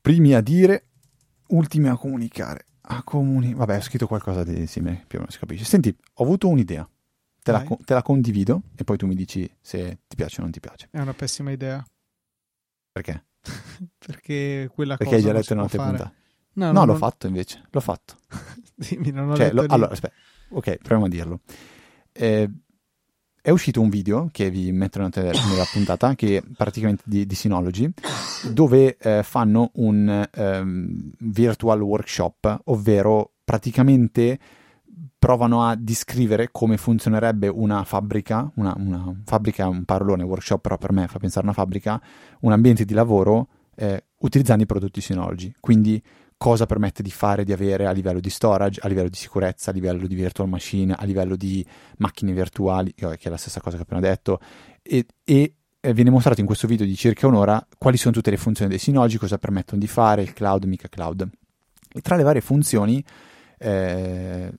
Primi 0.00 0.34
a 0.34 0.42
dire, 0.42 0.88
ultimi 1.48 1.88
a 1.88 1.96
comunicare. 1.96 2.66
A 2.82 3.02
comuni... 3.02 3.54
Vabbè, 3.54 3.76
ho 3.76 3.80
scritto 3.80 4.06
qualcosa 4.06 4.44
di 4.44 4.66
simile, 4.66 5.04
più 5.06 5.18
o 5.18 5.20
meno 5.20 5.32
si 5.32 5.38
capisce. 5.38 5.64
Senti, 5.64 5.94
ho 6.14 6.22
avuto 6.22 6.48
un'idea. 6.48 6.88
Te 7.42 7.52
la, 7.52 7.62
te 7.62 7.94
la, 7.94 8.02
condivido 8.02 8.64
e 8.76 8.84
poi 8.84 8.98
tu 8.98 9.06
mi 9.06 9.14
dici 9.14 9.50
se 9.58 10.00
ti 10.06 10.16
piace 10.16 10.40
o 10.40 10.42
non 10.42 10.52
ti 10.52 10.60
piace. 10.60 10.88
È 10.90 11.00
una 11.00 11.14
pessima 11.14 11.50
idea. 11.50 11.82
Perché? 12.92 13.24
Perché 13.96 14.70
quella 14.70 14.98
Perché 14.98 15.14
cosa 15.14 15.26
hai 15.26 15.32
già 15.32 15.38
letto 15.38 15.52
in 15.54 15.58
altre 15.60 15.78
puntate. 15.78 16.14
No, 16.52 16.66
no, 16.66 16.72
no, 16.72 16.80
l'ho 16.80 16.86
non... 16.92 16.98
fatto 16.98 17.26
invece. 17.26 17.62
L'ho 17.70 17.80
fatto. 17.80 18.18
Dimmi, 18.74 19.10
non 19.12 19.30
ho 19.30 19.36
cioè, 19.36 19.46
letto 19.46 19.62
lo... 19.62 19.72
Allora, 19.72 19.92
aspetta 19.92 20.14
ok, 20.50 20.76
proviamo 20.76 21.06
a 21.06 21.08
dirlo. 21.08 21.40
Eh, 22.12 22.50
è 23.42 23.50
uscito 23.50 23.80
un 23.80 23.88
video 23.88 24.28
che 24.30 24.50
vi 24.50 24.70
metto 24.70 24.98
nella, 24.98 25.64
puntata, 25.72 26.14
che 26.14 26.42
praticamente 26.56 27.02
di, 27.06 27.26
di 27.26 27.34
Synology, 27.34 27.90
dove 28.52 28.96
eh, 28.98 29.22
fanno 29.22 29.70
un 29.74 30.28
um, 30.36 31.10
virtual 31.18 31.80
workshop, 31.80 32.60
ovvero 32.64 33.32
praticamente 33.44 34.38
provano 35.18 35.64
a 35.64 35.74
descrivere 35.74 36.48
come 36.50 36.76
funzionerebbe 36.76 37.48
una 37.48 37.84
fabbrica, 37.84 38.50
una, 38.56 38.74
una 38.76 39.14
fabbrica 39.24 39.64
è 39.64 39.66
un 39.66 39.84
parolone, 39.84 40.22
workshop 40.22 40.60
però 40.60 40.76
per 40.78 40.92
me 40.92 41.06
fa 41.08 41.18
pensare 41.18 41.46
a 41.46 41.50
una 41.50 41.58
fabbrica, 41.58 42.00
un 42.40 42.52
ambiente 42.52 42.84
di 42.84 42.94
lavoro 42.94 43.48
eh, 43.74 44.04
utilizzando 44.18 44.62
i 44.62 44.66
prodotti 44.66 45.00
Synology. 45.00 45.54
Quindi 45.60 46.02
cosa 46.40 46.64
permette 46.64 47.02
di 47.02 47.10
fare, 47.10 47.44
di 47.44 47.52
avere 47.52 47.84
a 47.84 47.90
livello 47.90 48.18
di 48.18 48.30
storage, 48.30 48.80
a 48.82 48.88
livello 48.88 49.10
di 49.10 49.16
sicurezza, 49.16 49.68
a 49.68 49.74
livello 49.74 50.06
di 50.06 50.14
virtual 50.14 50.48
machine, 50.48 50.94
a 50.94 51.04
livello 51.04 51.36
di 51.36 51.62
macchine 51.98 52.32
virtuali, 52.32 52.94
che 52.94 53.18
è 53.20 53.28
la 53.28 53.36
stessa 53.36 53.60
cosa 53.60 53.76
che 53.76 53.82
ho 53.82 53.84
appena 53.84 54.00
detto, 54.00 54.40
e, 54.80 55.04
e 55.22 55.54
viene 55.92 56.08
mostrato 56.08 56.40
in 56.40 56.46
questo 56.46 56.66
video 56.66 56.86
di 56.86 56.96
circa 56.96 57.26
un'ora 57.26 57.62
quali 57.76 57.98
sono 57.98 58.14
tutte 58.14 58.30
le 58.30 58.38
funzioni 58.38 58.70
dei 58.70 58.78
Synology, 58.78 59.18
cosa 59.18 59.36
permettono 59.36 59.78
di 59.78 59.86
fare, 59.86 60.22
il 60.22 60.32
cloud, 60.32 60.64
mica 60.64 60.88
cloud. 60.88 61.28
E 61.92 62.00
tra 62.00 62.16
le 62.16 62.22
varie 62.22 62.40
funzioni, 62.40 63.04
eh, 63.58 64.50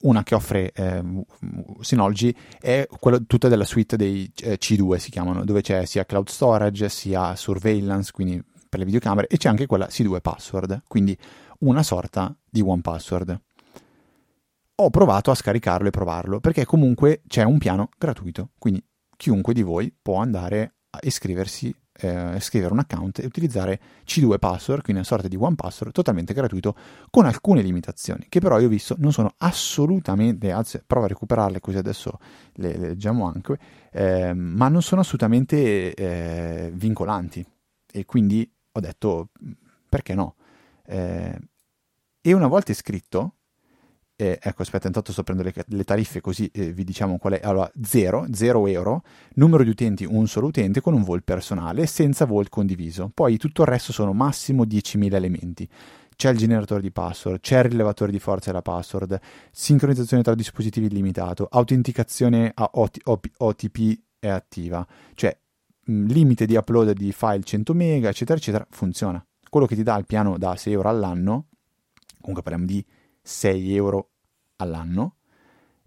una 0.00 0.22
che 0.22 0.34
offre 0.34 0.72
eh, 0.72 1.04
Synology 1.80 2.34
è 2.58 2.88
quella 2.88 3.18
tutta 3.26 3.48
della 3.48 3.66
suite 3.66 3.98
dei 3.98 4.32
eh, 4.40 4.56
C2 4.58 4.96
si 4.96 5.10
chiamano, 5.10 5.44
dove 5.44 5.60
c'è 5.60 5.84
sia 5.84 6.06
cloud 6.06 6.30
storage, 6.30 6.88
sia 6.88 7.36
surveillance, 7.36 8.12
quindi 8.12 8.42
per 8.72 8.80
le 8.80 8.86
videocamere 8.86 9.26
e 9.26 9.36
c'è 9.36 9.50
anche 9.50 9.66
quella 9.66 9.84
C2 9.84 10.22
password, 10.22 10.84
quindi 10.88 11.14
una 11.58 11.82
sorta 11.82 12.34
di 12.48 12.62
one 12.62 12.80
password. 12.80 13.38
Ho 14.76 14.88
provato 14.88 15.30
a 15.30 15.34
scaricarlo 15.34 15.88
e 15.88 15.90
provarlo 15.90 16.40
perché 16.40 16.64
comunque 16.64 17.20
c'è 17.26 17.42
un 17.42 17.58
piano 17.58 17.90
gratuito, 17.98 18.52
quindi 18.56 18.82
chiunque 19.14 19.52
di 19.52 19.60
voi 19.60 19.94
può 20.00 20.16
andare 20.16 20.76
a 20.88 21.00
iscriversi, 21.02 21.74
eh, 22.00 22.40
scrivere 22.40 22.72
un 22.72 22.78
account 22.78 23.18
e 23.18 23.26
utilizzare 23.26 23.78
C2 24.06 24.38
password, 24.38 24.82
quindi 24.82 25.02
una 25.02 25.04
sorta 25.04 25.28
di 25.28 25.36
one 25.36 25.54
password 25.54 25.92
totalmente 25.92 26.32
gratuito 26.32 26.74
con 27.10 27.26
alcune 27.26 27.60
limitazioni 27.60 28.24
che 28.30 28.40
però 28.40 28.58
io 28.58 28.68
ho 28.68 28.70
visto 28.70 28.94
non 28.96 29.12
sono 29.12 29.34
assolutamente, 29.36 30.50
anzi 30.50 30.82
provo 30.86 31.04
a 31.04 31.08
recuperarle 31.08 31.60
così 31.60 31.76
adesso 31.76 32.18
le, 32.54 32.78
le 32.78 32.88
leggiamo 32.88 33.26
anche, 33.26 33.58
eh, 33.92 34.32
ma 34.32 34.68
non 34.68 34.80
sono 34.80 35.02
assolutamente 35.02 35.92
eh, 35.92 36.70
vincolanti 36.74 37.46
e 37.92 38.06
quindi 38.06 38.50
ho 38.72 38.80
detto 38.80 39.30
perché 39.88 40.14
no? 40.14 40.36
Eh, 40.84 41.38
e 42.20 42.32
una 42.32 42.46
volta 42.46 42.72
iscritto, 42.72 43.34
eh, 44.16 44.38
ecco 44.40 44.62
aspetta 44.62 44.86
intanto 44.86 45.10
sto 45.12 45.22
prendendo 45.22 45.52
le, 45.54 45.64
le 45.66 45.84
tariffe 45.84 46.20
così 46.20 46.48
eh, 46.52 46.72
vi 46.72 46.84
diciamo 46.84 47.18
qual 47.18 47.34
è 47.34 47.40
allora 47.42 47.70
0 47.82 48.26
0 48.30 48.66
euro 48.68 49.02
numero 49.34 49.64
di 49.64 49.70
utenti 49.70 50.04
un 50.04 50.28
solo 50.28 50.46
utente 50.46 50.80
con 50.80 50.94
un 50.94 51.02
vault 51.02 51.24
personale 51.24 51.86
senza 51.86 52.24
vault 52.24 52.48
condiviso. 52.48 53.10
Poi 53.12 53.36
tutto 53.38 53.62
il 53.62 53.68
resto 53.68 53.92
sono 53.92 54.12
massimo 54.12 54.64
10.000 54.64 55.14
elementi. 55.14 55.68
C'è 56.14 56.30
il 56.30 56.38
generatore 56.38 56.82
di 56.82 56.92
password, 56.92 57.40
c'è 57.40 57.58
il 57.58 57.64
rilevatore 57.64 58.12
di 58.12 58.20
forza 58.20 58.50
della 58.50 58.62
password, 58.62 59.18
sincronizzazione 59.50 60.22
tra 60.22 60.34
dispositivi 60.34 60.86
illimitato, 60.86 61.48
autenticazione 61.50 62.52
a 62.54 62.70
OTP 62.72 64.00
è 64.20 64.28
attiva, 64.28 64.86
cioè 65.14 65.36
limite 65.84 66.46
di 66.46 66.56
upload 66.56 66.92
di 66.92 67.12
file 67.12 67.42
100 67.42 67.74
mega, 67.74 68.08
eccetera, 68.08 68.38
eccetera, 68.38 68.66
funziona. 68.70 69.24
Quello 69.48 69.66
che 69.66 69.74
ti 69.74 69.82
dà 69.82 69.96
il 69.96 70.06
piano 70.06 70.38
da 70.38 70.56
6 70.56 70.72
euro 70.72 70.88
all'anno, 70.88 71.48
comunque 72.20 72.42
parliamo 72.42 72.66
di 72.66 72.84
6 73.22 73.74
euro 73.74 74.10
all'anno, 74.56 75.16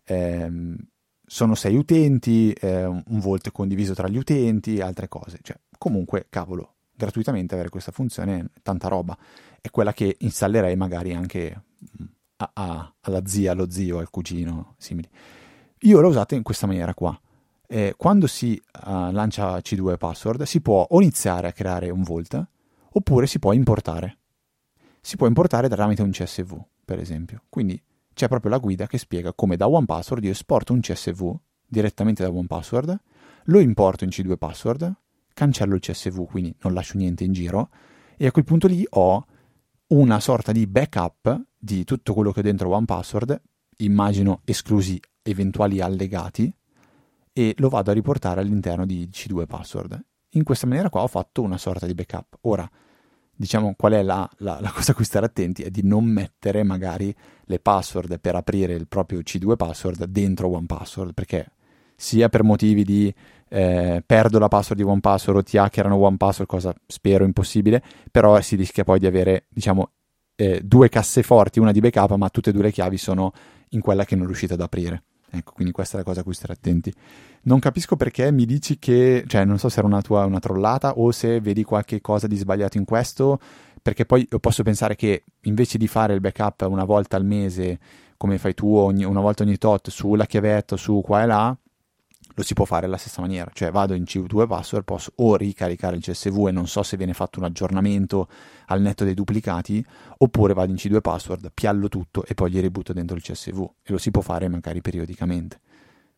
ehm, 0.03 0.77
sono 1.25 1.55
6 1.55 1.75
utenti, 1.75 2.51
eh, 2.53 2.85
un 2.85 3.19
volt 3.19 3.51
condiviso 3.51 3.93
tra 3.93 4.07
gli 4.07 4.17
utenti, 4.17 4.79
altre 4.81 5.07
cose, 5.07 5.39
cioè 5.41 5.57
comunque, 5.77 6.27
cavolo, 6.29 6.75
gratuitamente 6.95 7.53
avere 7.53 7.69
questa 7.69 7.91
funzione 7.91 8.51
tanta 8.61 8.87
roba. 8.87 9.17
È 9.59 9.69
quella 9.69 9.93
che 9.93 10.15
installerei 10.19 10.75
magari 10.75 11.13
anche 11.13 11.63
mm, 12.01 12.05
a, 12.37 12.51
a, 12.53 12.93
alla 13.01 13.25
zia, 13.25 13.51
allo 13.51 13.69
zio, 13.69 13.97
al 13.97 14.09
cugino, 14.09 14.75
simili. 14.77 15.09
Io 15.79 15.99
l'ho 15.99 16.07
usata 16.07 16.35
in 16.35 16.43
questa 16.43 16.67
maniera 16.67 16.93
qua. 16.93 17.19
Eh, 17.67 17.93
quando 17.97 18.27
si 18.27 18.61
uh, 18.85 19.11
lancia 19.11 19.57
C2 19.57 19.97
password 19.97 20.43
si 20.43 20.61
può 20.61 20.85
o 20.89 21.01
iniziare 21.01 21.47
a 21.47 21.51
creare 21.51 21.89
un 21.89 22.03
Vault 22.03 22.47
oppure 22.91 23.27
si 23.27 23.39
può 23.39 23.53
importare. 23.53 24.17
Si 25.01 25.17
può 25.17 25.27
importare 25.27 25.69
tramite 25.69 26.01
un 26.01 26.11
CSV, 26.11 26.59
per 26.83 26.99
esempio. 26.99 27.43
Quindi 27.49 27.81
c'è 28.13 28.27
proprio 28.27 28.51
la 28.51 28.57
guida 28.57 28.87
che 28.87 28.97
spiega 28.97 29.33
come 29.33 29.57
da 29.57 29.67
OnePassword 29.67 30.23
io 30.23 30.31
esporto 30.31 30.73
un 30.73 30.79
CSV 30.79 31.35
direttamente 31.67 32.23
da 32.23 32.29
OnePassword, 32.29 32.99
lo 33.45 33.59
importo 33.59 34.03
in 34.03 34.09
C2 34.09 34.37
password, 34.37 34.93
cancello 35.33 35.75
il 35.75 35.81
CSV, 35.81 36.25
quindi 36.25 36.55
non 36.61 36.73
lascio 36.73 36.97
niente 36.97 37.23
in 37.23 37.33
giro, 37.33 37.69
e 38.15 38.25
a 38.25 38.31
quel 38.31 38.45
punto 38.45 38.67
lì 38.67 38.85
ho 38.89 39.25
una 39.87 40.19
sorta 40.19 40.51
di 40.51 40.65
backup 40.65 41.41
di 41.57 41.83
tutto 41.83 42.13
quello 42.13 42.31
che 42.31 42.39
ho 42.39 42.43
dentro 42.43 42.69
OnePassword, 42.69 43.41
immagino 43.77 44.41
esclusi 44.45 44.99
eventuali 45.21 45.81
allegati, 45.81 46.53
e 47.37 47.53
lo 47.57 47.67
vado 47.67 47.91
a 47.91 47.93
riportare 47.93 48.39
all'interno 48.39 48.85
di 48.85 49.09
C2 49.11 49.45
Password. 49.45 50.01
In 50.29 50.45
questa 50.45 50.67
maniera 50.67 50.89
qua 50.89 51.01
ho 51.01 51.07
fatto 51.07 51.41
una 51.41 51.57
sorta 51.57 51.85
di 51.85 51.93
backup. 51.93 52.37
Ora, 52.43 52.69
diciamo 53.35 53.73
qual 53.75 53.91
è 53.91 54.03
la, 54.03 54.29
la, 54.37 54.59
la 54.61 54.71
cosa 54.71 54.93
a 54.93 54.95
cui 54.95 55.03
stare 55.03 55.25
attenti 55.25 55.61
è 55.61 55.69
di 55.69 55.83
non 55.83 56.05
mettere 56.05 56.63
magari 56.63 57.13
le 57.43 57.59
password 57.59 58.21
per 58.21 58.35
aprire 58.35 58.71
il 58.71 58.87
proprio 58.87 59.19
C2 59.19 59.57
password 59.57 60.05
dentro 60.05 60.47
OnePassword 60.47 61.13
perché 61.13 61.51
sia 61.97 62.29
per 62.29 62.43
motivi 62.43 62.85
di 62.85 63.13
eh, 63.49 64.01
perdo 64.05 64.39
la 64.39 64.47
password 64.47 64.81
di 64.81 64.87
OnePassword 64.87 65.39
o 65.39 65.43
ti 65.43 65.57
hackerano 65.57 65.97
OnePassword, 65.97 66.49
cosa 66.49 66.73
spero 66.87 67.25
impossibile, 67.25 67.83
però 68.11 68.39
si 68.39 68.55
rischia 68.55 68.85
poi 68.85 68.99
di 68.99 69.07
avere, 69.07 69.47
diciamo, 69.49 69.91
eh, 70.37 70.61
due 70.63 70.87
casseforti, 70.87 71.59
una 71.59 71.73
di 71.73 71.81
backup, 71.81 72.13
ma 72.15 72.29
tutte 72.29 72.51
e 72.51 72.53
due 72.53 72.61
le 72.61 72.71
chiavi 72.71 72.97
sono 72.97 73.33
in 73.71 73.81
quella 73.81 74.05
che 74.05 74.15
non 74.15 74.25
riuscite 74.25 74.53
ad 74.53 74.61
aprire. 74.61 75.03
Ecco, 75.29 75.51
quindi 75.53 75.73
questa 75.73 75.95
è 75.95 75.99
la 75.99 76.05
cosa 76.05 76.21
a 76.21 76.23
cui 76.23 76.33
stare 76.33 76.53
attenti. 76.53 76.93
Non 77.43 77.59
capisco 77.59 77.95
perché 77.95 78.31
mi 78.31 78.45
dici 78.45 78.79
che, 78.79 79.23
cioè, 79.27 79.45
non 79.45 79.57
so 79.57 79.69
se 79.69 79.79
era 79.79 79.87
una 79.87 80.01
tua 80.01 80.25
una 80.25 80.39
trollata 80.39 80.97
o 80.97 81.11
se 81.11 81.39
vedi 81.41 81.63
qualche 81.63 82.01
cosa 82.01 82.27
di 82.27 82.35
sbagliato 82.35 82.77
in 82.77 82.85
questo, 82.85 83.39
perché 83.81 84.05
poi 84.05 84.27
posso 84.39 84.63
pensare 84.63 84.95
che 84.95 85.25
invece 85.41 85.77
di 85.77 85.87
fare 85.87 86.13
il 86.13 86.21
backup 86.21 86.65
una 86.69 86.85
volta 86.85 87.17
al 87.17 87.25
mese, 87.25 87.79
come 88.17 88.37
fai 88.37 88.53
tu, 88.53 88.73
ogni, 88.73 89.03
una 89.03 89.21
volta 89.21 89.43
ogni 89.43 89.57
tot, 89.57 89.89
sulla 89.89 90.25
chiavetta, 90.25 90.77
su 90.77 91.01
qua 91.03 91.23
e 91.23 91.25
là, 91.25 91.57
lo 92.35 92.43
si 92.43 92.53
può 92.53 92.65
fare 92.65 92.85
alla 92.85 92.97
stessa 92.97 93.21
maniera, 93.21 93.49
cioè 93.53 93.71
vado 93.71 93.93
in 93.93 94.03
C2 94.03 94.45
password, 94.45 94.83
posso 94.83 95.13
o 95.15 95.35
ricaricare 95.35 95.95
il 95.95 96.01
CSV 96.01 96.47
e 96.47 96.51
non 96.51 96.67
so 96.67 96.83
se 96.83 96.97
viene 96.97 97.13
fatto 97.13 97.39
un 97.39 97.45
aggiornamento 97.45 98.27
al 98.67 98.81
netto 98.81 99.05
dei 99.05 99.13
duplicati, 99.13 99.83
oppure 100.17 100.53
vado 100.53 100.71
in 100.71 100.77
C2 100.77 100.99
password, 100.99 101.51
piallo 101.53 101.87
tutto 101.87 102.25
e 102.25 102.33
poi 102.33 102.51
gli 102.51 102.59
ributto 102.59 102.93
dentro 102.93 103.15
il 103.15 103.23
CSV 103.23 103.69
e 103.83 103.91
lo 103.91 103.97
si 103.97 104.11
può 104.11 104.21
fare 104.21 104.47
magari 104.49 104.81
periodicamente. 104.81 105.59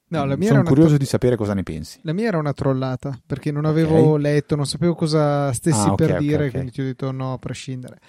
No, 0.09 0.25
la 0.25 0.37
mia 0.37 0.49
Sono 0.49 0.63
curioso 0.63 0.91
tro... 0.91 0.97
di 0.99 1.05
sapere 1.05 1.35
cosa 1.35 1.53
ne 1.53 1.63
pensi. 1.63 1.99
La 2.03 2.13
mia 2.13 2.27
era 2.27 2.37
una 2.37 2.53
trollata 2.53 3.19
perché 3.25 3.51
non 3.51 3.65
avevo 3.65 4.11
okay. 4.11 4.21
letto, 4.21 4.55
non 4.55 4.65
sapevo 4.65 4.95
cosa 4.95 5.51
stessi 5.51 5.87
ah, 5.87 5.95
per 5.95 6.11
okay, 6.11 6.21
dire, 6.21 6.35
okay, 6.35 6.49
quindi 6.51 6.71
ti 6.71 6.81
ho 6.81 6.85
detto 6.85 7.11
no, 7.11 7.33
a 7.33 7.37
prescindere. 7.37 7.99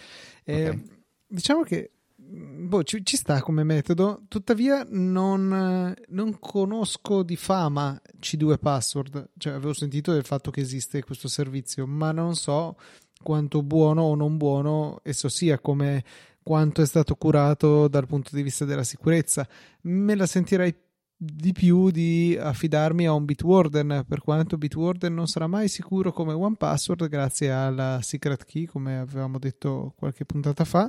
Eh, 0.44 0.80
diciamo 1.26 1.62
che 1.62 1.90
boh, 2.30 2.82
ci, 2.82 3.04
ci, 3.04 3.16
sta 3.16 3.40
come 3.40 3.64
metodo, 3.64 4.22
tuttavia 4.28 4.86
non, 4.90 5.94
non, 6.08 6.38
conosco 6.38 7.22
di 7.22 7.36
fama 7.36 8.00
C2 8.20 8.58
Password, 8.58 9.30
cioè 9.38 9.54
avevo 9.54 9.72
sentito 9.72 10.12
del 10.12 10.24
fatto 10.24 10.50
che 10.50 10.60
esiste 10.60 11.02
questo 11.02 11.28
servizio, 11.28 11.86
ma 11.86 12.12
non 12.12 12.34
so 12.34 12.76
quanto 13.22 13.62
buono 13.62 14.02
o 14.02 14.14
non 14.14 14.36
buono 14.36 15.00
esso 15.02 15.28
sia, 15.28 15.58
come 15.58 16.04
quanto 16.42 16.82
è 16.82 16.86
stato 16.86 17.14
curato 17.14 17.88
dal 17.88 18.06
punto 18.06 18.30
di 18.34 18.42
vista 18.42 18.64
della 18.64 18.84
sicurezza. 18.84 19.46
Me 19.82 20.14
la 20.14 20.26
sentirei 20.26 20.74
di 21.20 21.50
più 21.52 21.90
di 21.90 22.38
affidarmi 22.40 23.04
a 23.04 23.12
un 23.12 23.24
Bitwarden, 23.24 24.04
per 24.06 24.20
quanto 24.20 24.56
Bitwarden 24.56 25.12
non 25.12 25.26
sarà 25.26 25.48
mai 25.48 25.66
sicuro 25.66 26.12
come 26.12 26.32
OnePassword 26.32 27.08
grazie 27.08 27.50
alla 27.50 27.98
secret 28.02 28.44
key, 28.44 28.66
come 28.66 28.98
avevamo 28.98 29.40
detto 29.40 29.94
qualche 29.96 30.24
puntata 30.24 30.64
fa, 30.64 30.88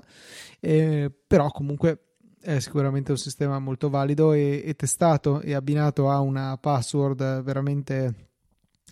eh, 0.59 1.11
però 1.25 1.49
comunque 1.49 2.03
è 2.39 2.59
sicuramente 2.59 3.09
un 3.09 3.17
sistema 3.17 3.57
molto 3.57 3.89
valido 3.89 4.31
e, 4.33 4.61
e 4.63 4.75
testato 4.75 5.41
e 5.41 5.55
abbinato 5.55 6.11
a 6.11 6.19
una 6.19 6.55
password 6.57 7.41
veramente 7.41 8.27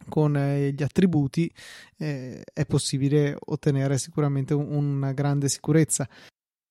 con 0.09 0.35
eh, 0.35 0.71
gli 0.71 0.83
attributi 0.83 1.51
eh, 1.97 2.41
è 2.51 2.65
possibile 2.65 3.37
ottenere 3.39 3.99
sicuramente 3.99 4.53
un, 4.55 4.95
una 4.95 5.11
grande 5.13 5.49
sicurezza 5.49 6.07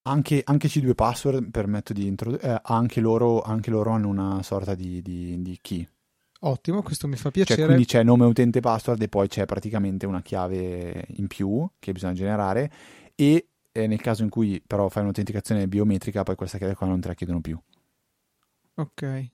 anche, 0.07 0.43
anche 0.45 0.69
C2 0.69 0.95
Password, 0.95 1.51
permetto 1.51 1.93
di 1.93 2.07
introdurre, 2.07 2.55
eh, 2.55 2.61
anche, 2.63 3.01
loro, 3.01 3.43
anche, 3.43 3.71
loro, 3.71 3.91
hanno 3.91 4.09
una 4.09 4.43
sorta 4.43 4.75
di, 4.75 5.03
di, 5.03 5.41
di, 5.43 5.59
key. 5.61 5.87
Ottimo, 6.41 6.83
questo 6.83 7.09
mi 7.09 7.17
fa 7.17 7.25
cioè, 7.25 7.33
piacere. 7.33 7.59
Cioè, 7.59 7.67
quindi 7.67 7.87
c'è 7.87 8.03
nome 8.03 8.25
utente 8.25 8.61
password 8.61 9.03
e 9.03 9.09
poi 9.09 9.29
c'è 9.29 9.47
praticamente 9.47 10.07
una 10.07 10.23
chiave 10.23 11.07
in 11.17 11.27
più 11.27 11.69
che 11.79 11.93
bisogna 11.93 12.13
generare 12.13 12.71
e 13.15 13.49
eh, 13.73 13.87
nel 13.87 14.01
caso 14.01 14.23
in 14.23 14.29
cui 14.29 14.63
però 14.65 14.89
fai 14.89 15.03
un'autenticazione 15.03 15.67
biometrica 15.67 16.23
poi 16.23 16.35
questa 16.35 16.59
chiave 16.59 16.75
qua 16.75 16.87
non 16.87 17.01
te 17.01 17.09
la 17.09 17.15
chiedono 17.15 17.41
più. 17.41 17.59
Ok. 18.75 19.31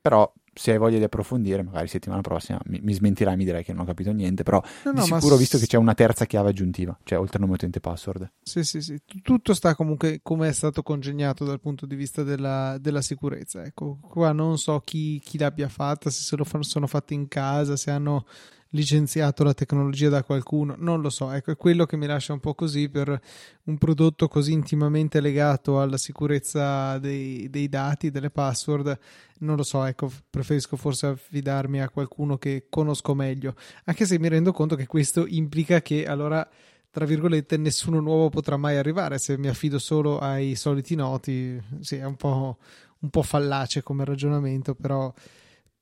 Però 0.00 0.32
se 0.54 0.72
hai 0.72 0.78
voglia 0.78 0.98
di 0.98 1.04
approfondire, 1.04 1.62
magari 1.62 1.88
settimana 1.88 2.20
prossima 2.20 2.60
mi, 2.66 2.80
mi 2.82 2.92
smentirai, 2.92 3.36
mi 3.36 3.44
direi 3.44 3.64
che 3.64 3.72
non 3.72 3.82
ho 3.82 3.84
capito 3.86 4.12
niente, 4.12 4.42
però 4.42 4.62
no, 4.84 4.92
no, 4.92 5.00
di 5.00 5.06
sicuro 5.06 5.34
ho 5.34 5.38
visto 5.38 5.58
che 5.58 5.66
c'è 5.66 5.78
una 5.78 5.94
terza 5.94 6.26
chiave 6.26 6.50
aggiuntiva, 6.50 6.98
cioè 7.04 7.18
oltre 7.18 7.36
al 7.36 7.42
nome 7.42 7.54
utente 7.54 7.80
password. 7.80 8.30
Sì, 8.42 8.64
sì, 8.64 8.80
sì, 8.80 9.00
tutto 9.22 9.54
sta 9.54 9.74
comunque 9.74 10.20
come 10.22 10.48
è 10.48 10.52
stato 10.52 10.82
congegnato 10.82 11.44
dal 11.44 11.60
punto 11.60 11.86
di 11.86 11.94
vista 11.94 12.22
della, 12.22 12.76
della 12.78 13.00
sicurezza. 13.00 13.64
Ecco, 13.64 13.98
qua 14.00 14.32
non 14.32 14.58
so 14.58 14.80
chi, 14.80 15.20
chi 15.20 15.38
l'abbia 15.38 15.68
fatta, 15.68 16.10
se 16.10 16.22
se 16.22 16.36
lo 16.36 16.46
sono 16.60 16.86
fatti 16.86 17.14
in 17.14 17.28
casa, 17.28 17.76
se 17.76 17.90
hanno 17.90 18.24
licenziato 18.72 19.44
la 19.44 19.54
tecnologia 19.54 20.08
da 20.08 20.22
qualcuno, 20.22 20.74
non 20.78 21.00
lo 21.00 21.10
so, 21.10 21.30
ecco, 21.30 21.50
è 21.52 21.56
quello 21.56 21.84
che 21.86 21.96
mi 21.96 22.06
lascia 22.06 22.32
un 22.32 22.40
po' 22.40 22.54
così 22.54 22.88
per 22.88 23.20
un 23.64 23.78
prodotto 23.78 24.28
così 24.28 24.52
intimamente 24.52 25.20
legato 25.20 25.80
alla 25.80 25.96
sicurezza 25.96 26.98
dei, 26.98 27.48
dei 27.50 27.68
dati, 27.68 28.10
delle 28.10 28.30
password, 28.30 28.98
non 29.40 29.56
lo 29.56 29.62
so, 29.62 29.84
ecco, 29.84 30.10
preferisco 30.30 30.76
forse 30.76 31.06
affidarmi 31.06 31.80
a 31.80 31.90
qualcuno 31.90 32.38
che 32.38 32.66
conosco 32.68 33.14
meglio, 33.14 33.54
anche 33.84 34.06
se 34.06 34.18
mi 34.18 34.28
rendo 34.28 34.52
conto 34.52 34.74
che 34.74 34.86
questo 34.86 35.26
implica 35.26 35.80
che 35.82 36.06
allora 36.06 36.48
tra 36.92 37.06
virgolette, 37.06 37.56
nessuno 37.56 38.00
nuovo 38.00 38.28
potrà 38.28 38.58
mai 38.58 38.76
arrivare. 38.76 39.16
Se 39.16 39.38
mi 39.38 39.48
affido 39.48 39.78
solo 39.78 40.18
ai 40.18 40.54
soliti 40.56 40.94
noti, 40.94 41.58
sì, 41.80 41.96
è 41.96 42.04
un 42.04 42.16
po', 42.16 42.58
un 42.98 43.08
po 43.08 43.22
fallace 43.22 43.82
come 43.82 44.04
ragionamento, 44.04 44.74
però, 44.74 45.10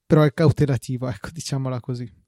però 0.07 0.23
è 0.23 0.33
cautelativo, 0.33 1.09
ecco, 1.09 1.31
diciamola 1.33 1.81
così. 1.81 2.20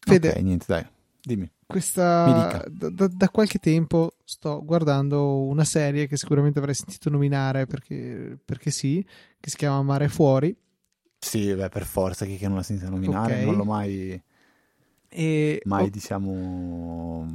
Fede, 0.00 0.30
ok, 0.30 0.36
niente, 0.36 0.64
dai, 0.66 0.86
dimmi. 1.22 1.50
Questa, 1.66 2.64
da, 2.68 3.06
da, 3.06 3.28
qualche 3.28 3.58
tempo 3.58 4.14
sto 4.24 4.64
guardando 4.64 5.42
una 5.44 5.64
serie 5.64 6.08
che 6.08 6.16
sicuramente 6.16 6.58
avrei 6.58 6.74
sentito 6.74 7.10
nominare 7.10 7.66
perché, 7.66 8.36
perché 8.44 8.72
sì, 8.72 9.06
che 9.38 9.50
si 9.50 9.56
chiama 9.56 9.80
Mare 9.82 10.08
Fuori. 10.08 10.56
Sì, 11.16 11.54
beh, 11.54 11.68
per 11.68 11.84
forza, 11.84 12.24
chi 12.24 12.36
che 12.36 12.48
non 12.48 12.56
l'ha 12.56 12.64
sentito 12.64 12.90
nominare, 12.90 13.34
okay. 13.34 13.44
non 13.44 13.56
l'ho 13.56 13.64
mai, 13.64 14.20
e, 15.12 15.60
mai 15.64 15.86
oh, 15.86 15.90
diciamo, 15.90 17.26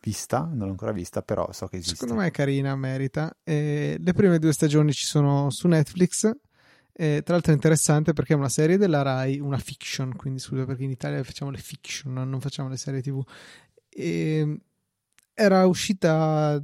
vista, 0.00 0.40
non 0.40 0.66
l'ho 0.66 0.70
ancora 0.70 0.92
vista, 0.92 1.20
però 1.20 1.50
so 1.50 1.66
che 1.66 1.76
esiste. 1.78 1.96
Secondo 1.96 2.20
me 2.20 2.28
è 2.28 2.30
carina, 2.30 2.76
merita. 2.76 3.36
E 3.42 3.96
le 3.98 4.12
prime 4.12 4.38
due 4.38 4.52
stagioni 4.52 4.92
ci 4.92 5.04
sono 5.04 5.50
su 5.50 5.66
Netflix 5.66 6.30
eh, 6.96 7.22
tra 7.24 7.34
l'altro 7.34 7.50
è 7.50 7.54
interessante 7.54 8.12
perché 8.12 8.34
è 8.34 8.36
una 8.36 8.48
serie 8.48 8.76
della 8.76 9.02
Rai, 9.02 9.40
una 9.40 9.58
fiction, 9.58 10.14
quindi 10.14 10.38
scusa 10.38 10.64
perché 10.64 10.84
in 10.84 10.90
Italia 10.90 11.22
facciamo 11.24 11.50
le 11.50 11.58
fiction, 11.58 12.12
non 12.12 12.40
facciamo 12.40 12.68
le 12.68 12.76
serie 12.76 13.02
tv. 13.02 13.20
E 13.88 14.60
era 15.34 15.66
uscita 15.66 16.62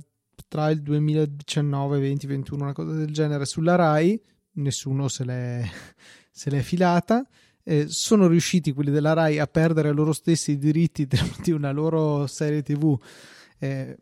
tra 0.48 0.70
il 0.70 0.82
2019, 0.82 1.98
20, 1.98 2.26
21, 2.26 2.62
una 2.62 2.72
cosa 2.72 2.92
del 2.92 3.12
genere 3.12 3.44
sulla 3.44 3.74
Rai, 3.74 4.20
nessuno 4.52 5.08
se 5.08 5.24
l'è, 5.24 5.64
se 6.30 6.50
l'è 6.50 6.60
filata. 6.60 7.26
Eh, 7.62 7.86
sono 7.88 8.26
riusciti 8.26 8.72
quelli 8.72 8.90
della 8.90 9.12
Rai 9.12 9.38
a 9.38 9.46
perdere 9.46 9.92
loro 9.92 10.12
stessi 10.12 10.52
i 10.52 10.58
diritti 10.58 11.06
di 11.42 11.50
una 11.50 11.72
loro 11.72 12.26
serie 12.26 12.62
TV 12.62 12.98
eh, 13.58 13.98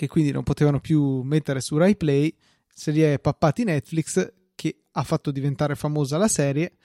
che 0.00 0.08
quindi 0.08 0.30
non 0.30 0.44
potevano 0.44 0.80
più 0.80 1.20
mettere 1.20 1.60
su 1.60 1.76
Rai 1.76 1.94
Play. 1.94 2.34
Se 2.66 2.90
li 2.90 3.02
è 3.02 3.18
pappati 3.18 3.64
Netflix 3.64 4.32
che 4.54 4.84
ha 4.92 5.02
fatto 5.02 5.30
diventare 5.30 5.74
famosa 5.74 6.16
la 6.16 6.26
serie 6.26 6.76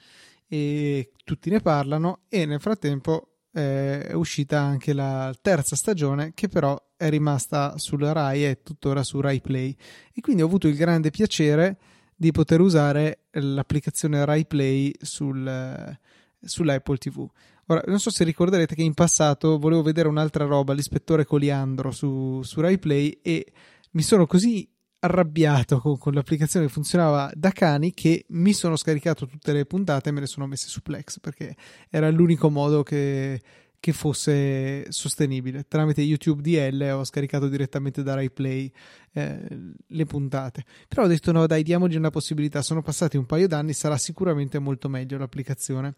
e 0.46 1.12
tutti 1.24 1.48
ne 1.48 1.60
parlano 1.60 2.24
e 2.28 2.44
nel 2.44 2.60
frattempo 2.60 3.38
eh, 3.54 4.08
è 4.08 4.12
uscita 4.12 4.60
anche 4.60 4.92
la 4.92 5.34
terza 5.40 5.76
stagione 5.76 6.32
che 6.34 6.48
però 6.48 6.78
è 6.94 7.08
rimasta 7.08 7.78
sulla 7.78 8.12
Rai 8.12 8.44
e 8.44 8.60
tuttora 8.62 9.02
su 9.02 9.18
Rai 9.18 9.40
Play 9.40 9.74
e 10.12 10.20
quindi 10.20 10.42
ho 10.42 10.46
avuto 10.46 10.68
il 10.68 10.76
grande 10.76 11.08
piacere 11.08 11.78
di 12.14 12.30
poter 12.32 12.60
usare 12.60 13.20
l'applicazione 13.30 14.26
Rai 14.26 14.44
Play 14.44 14.92
sul, 15.00 15.98
sull'Apple 16.40 16.96
TV. 16.96 17.26
Ora, 17.66 17.82
non 17.86 17.98
so 17.98 18.10
se 18.10 18.24
ricorderete 18.24 18.74
che 18.74 18.82
in 18.82 18.94
passato 18.94 19.58
volevo 19.58 19.82
vedere 19.82 20.08
un'altra 20.08 20.44
roba, 20.44 20.72
l'ispettore 20.72 21.24
Coliandro 21.24 21.90
su, 21.90 22.40
su 22.42 22.60
Rai 22.60 22.78
Play 22.78 23.18
e 23.22 23.52
mi 23.92 24.02
sono 24.02 24.26
così 24.26 24.68
arrabbiato 25.00 25.78
con, 25.80 25.98
con, 25.98 26.12
l'applicazione 26.14 26.66
che 26.66 26.72
funzionava 26.72 27.30
da 27.34 27.50
cani 27.50 27.92
che 27.92 28.24
mi 28.28 28.52
sono 28.52 28.76
scaricato 28.76 29.26
tutte 29.26 29.52
le 29.52 29.66
puntate 29.66 30.08
e 30.08 30.12
me 30.12 30.20
le 30.20 30.26
sono 30.26 30.46
messe 30.46 30.68
su 30.68 30.80
Plex 30.80 31.20
perché 31.20 31.54
era 31.90 32.08
l'unico 32.10 32.50
modo 32.50 32.82
che, 32.82 33.40
che 33.78 33.92
fosse 33.92 34.90
sostenibile. 34.90 35.64
Tramite 35.68 36.02
YouTube 36.02 36.42
DL 36.42 36.90
ho 36.92 37.04
scaricato 37.04 37.48
direttamente 37.48 38.02
da 38.02 38.14
RaiPlay 38.14 38.72
eh, 39.12 39.48
le 39.86 40.04
puntate. 40.06 40.64
Però 40.88 41.04
ho 41.04 41.06
detto 41.06 41.32
no, 41.32 41.46
dai, 41.46 41.62
diamogli 41.62 41.96
una 41.96 42.10
possibilità. 42.10 42.62
Sono 42.62 42.82
passati 42.82 43.16
un 43.16 43.26
paio 43.26 43.46
d'anni, 43.46 43.72
sarà 43.72 43.96
sicuramente 43.96 44.58
molto 44.58 44.88
meglio 44.88 45.18
l'applicazione. 45.18 45.94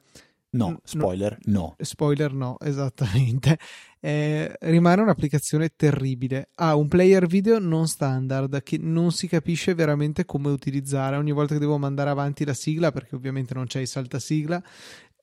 No, 0.51 0.81
spoiler, 0.85 1.37
no. 1.45 1.61
no. 1.61 1.77
Spoiler, 1.79 2.33
no, 2.33 2.57
esattamente. 2.65 3.59
Eh, 4.01 4.55
rimane 4.61 5.03
un'applicazione 5.03 5.71
terribile. 5.77 6.51
Ha 6.55 6.75
un 6.75 6.89
player 6.89 7.27
video 7.27 7.59
non 7.59 7.87
standard 7.87 8.63
che 8.63 8.79
non 8.79 9.13
si 9.13 9.29
capisce 9.29 9.75
veramente 9.75 10.25
come 10.25 10.49
utilizzare. 10.49 11.17
Ogni 11.17 11.33
volta 11.33 11.55
che 11.55 11.61
devo 11.61 11.77
mandare 11.79 12.11
avanti 12.11 12.45
la 12.45 12.55
sigla, 12.55 12.93
perché 12.93 13.15
ovviamente 13.15 13.55
non 13.55 13.67
c'è 13.67 13.81
il 13.81 13.89
saltasigla, 13.89 14.63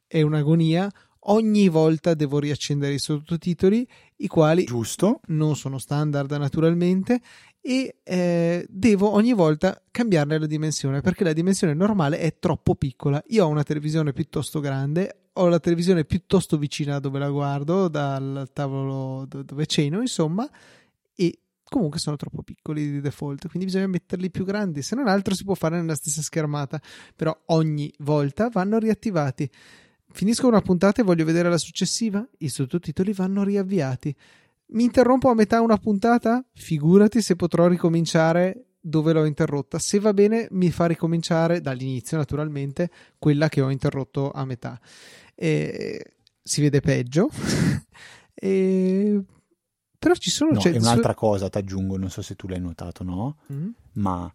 è 0.05 0.21
un'agonia. 0.21 0.91
Ogni 1.27 1.69
volta 1.69 2.13
devo 2.13 2.37
riaccendere 2.37 2.93
i 2.93 2.99
sottotitoli, 2.99 3.87
i 4.17 4.27
quali 4.27 4.63
Giusto. 4.65 5.21
non 5.27 5.55
sono 5.55 5.79
standard 5.79 6.31
naturalmente, 6.33 7.19
e 7.67 7.95
eh, 8.03 8.63
devo 8.69 9.09
ogni 9.09 9.33
volta 9.33 9.81
cambiarne 9.89 10.37
la 10.37 10.45
dimensione 10.45 11.01
perché 11.01 11.23
la 11.23 11.33
dimensione 11.33 11.73
normale 11.73 12.19
è 12.19 12.37
troppo 12.37 12.75
piccola. 12.75 13.19
Io 13.29 13.43
ho 13.43 13.47
una 13.47 13.63
televisione 13.63 14.13
piuttosto 14.13 14.59
grande, 14.59 15.29
ho 15.33 15.47
la 15.47 15.59
televisione 15.59 16.05
piuttosto 16.05 16.59
vicina 16.59 16.99
dove 16.99 17.17
la 17.17 17.27
guardo, 17.31 17.87
dal 17.87 18.51
tavolo 18.53 19.25
dove 19.27 19.65
ceno, 19.65 19.99
insomma, 19.99 20.47
e 21.15 21.39
comunque 21.63 21.97
sono 21.97 22.17
troppo 22.17 22.43
piccoli 22.43 22.87
di 22.87 23.01
default, 23.01 23.47
quindi 23.47 23.65
bisogna 23.65 23.87
metterli 23.87 24.29
più 24.29 24.45
grandi, 24.45 24.83
se 24.83 24.95
non 24.95 25.07
altro 25.07 25.33
si 25.33 25.43
può 25.43 25.55
fare 25.55 25.77
nella 25.77 25.95
stessa 25.95 26.21
schermata, 26.21 26.79
però 27.15 27.35
ogni 27.47 27.91
volta 27.97 28.47
vanno 28.49 28.77
riattivati. 28.77 29.49
Finisco 30.11 30.47
una 30.47 30.61
puntata 30.61 31.01
e 31.01 31.03
voglio 31.03 31.25
vedere 31.25 31.49
la 31.49 31.57
successiva, 31.57 32.23
i 32.37 32.47
sottotitoli 32.47 33.11
vanno 33.11 33.43
riavviati 33.43 34.15
mi 34.67 34.83
interrompo 34.83 35.29
a 35.29 35.35
metà 35.35 35.61
una 35.61 35.77
puntata? 35.77 36.43
Figurati 36.53 37.21
se 37.21 37.35
potrò 37.35 37.67
ricominciare 37.67 38.65
dove 38.79 39.13
l'ho 39.13 39.25
interrotta. 39.25 39.79
Se 39.79 39.99
va 39.99 40.13
bene, 40.13 40.47
mi 40.51 40.69
fa 40.71 40.85
ricominciare 40.85 41.61
dall'inizio, 41.61 42.17
naturalmente, 42.17 42.89
quella 43.17 43.49
che 43.49 43.61
ho 43.61 43.69
interrotto 43.69 44.31
a 44.31 44.45
metà. 44.45 44.79
E 45.33 46.15
si 46.41 46.61
vede 46.61 46.81
peggio. 46.81 47.29
e... 48.33 49.23
Però 49.97 50.13
ci 50.13 50.29
sono. 50.29 50.51
No, 50.51 50.59
cioè, 50.59 50.73
è 50.73 50.77
un'altra 50.77 51.13
su... 51.13 51.17
cosa, 51.17 51.49
ti 51.49 51.57
aggiungo, 51.57 51.97
non 51.97 52.11
so 52.11 52.21
se 52.21 52.35
tu 52.35 52.47
l'hai 52.47 52.59
notato, 52.59 53.03
no? 53.03 53.37
Mm-hmm. 53.51 53.69
Ma 53.93 54.31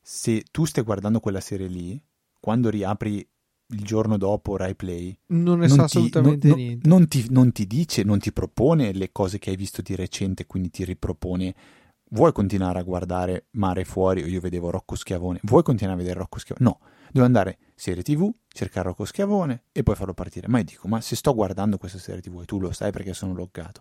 se 0.00 0.44
tu 0.50 0.66
stai 0.66 0.84
guardando 0.84 1.20
quella 1.20 1.40
serie 1.40 1.66
lì, 1.66 1.98
quando 2.38 2.68
riapri 2.68 3.26
il 3.68 3.82
giorno 3.82 4.16
dopo 4.16 4.56
Rai 4.56 4.74
Play 4.74 5.16
non 5.28 5.58
ne 5.58 5.66
non 5.66 5.76
sa 5.76 5.86
ti, 5.86 5.96
assolutamente 5.96 6.48
non, 6.48 6.56
niente. 6.56 6.88
Non 6.88 7.08
ti, 7.08 7.26
non 7.30 7.52
ti 7.52 7.66
dice, 7.66 8.02
non 8.02 8.18
ti 8.18 8.32
propone 8.32 8.92
le 8.92 9.10
cose 9.10 9.38
che 9.38 9.50
hai 9.50 9.56
visto 9.56 9.82
di 9.82 9.94
recente, 9.94 10.46
quindi 10.46 10.70
ti 10.70 10.84
ripropone. 10.84 11.54
Vuoi 12.10 12.32
continuare 12.32 12.78
a 12.78 12.82
guardare 12.82 13.46
Mare 13.52 13.84
Fuori 13.84 14.22
o 14.22 14.26
io 14.26 14.40
vedevo 14.40 14.70
Rocco 14.70 14.94
Schiavone? 14.94 15.40
Vuoi 15.42 15.62
continuare 15.62 15.98
a 15.98 16.02
vedere 16.02 16.20
Rocco 16.20 16.38
Schiavone? 16.38 16.68
No, 16.68 16.78
devo 17.10 17.24
andare 17.24 17.58
serie 17.74 18.02
TV, 18.02 18.30
cercare 18.48 18.88
Rocco 18.88 19.04
Schiavone 19.04 19.64
e 19.72 19.82
poi 19.82 19.96
farlo 19.96 20.14
partire. 20.14 20.46
Ma 20.46 20.58
io 20.58 20.64
dico, 20.64 20.86
ma 20.86 21.00
se 21.00 21.16
sto 21.16 21.34
guardando 21.34 21.78
questa 21.78 21.98
serie 21.98 22.20
TV 22.20 22.42
e 22.42 22.44
tu 22.44 22.60
lo 22.60 22.70
sai 22.70 22.92
perché 22.92 23.14
sono 23.14 23.34
loggato, 23.34 23.80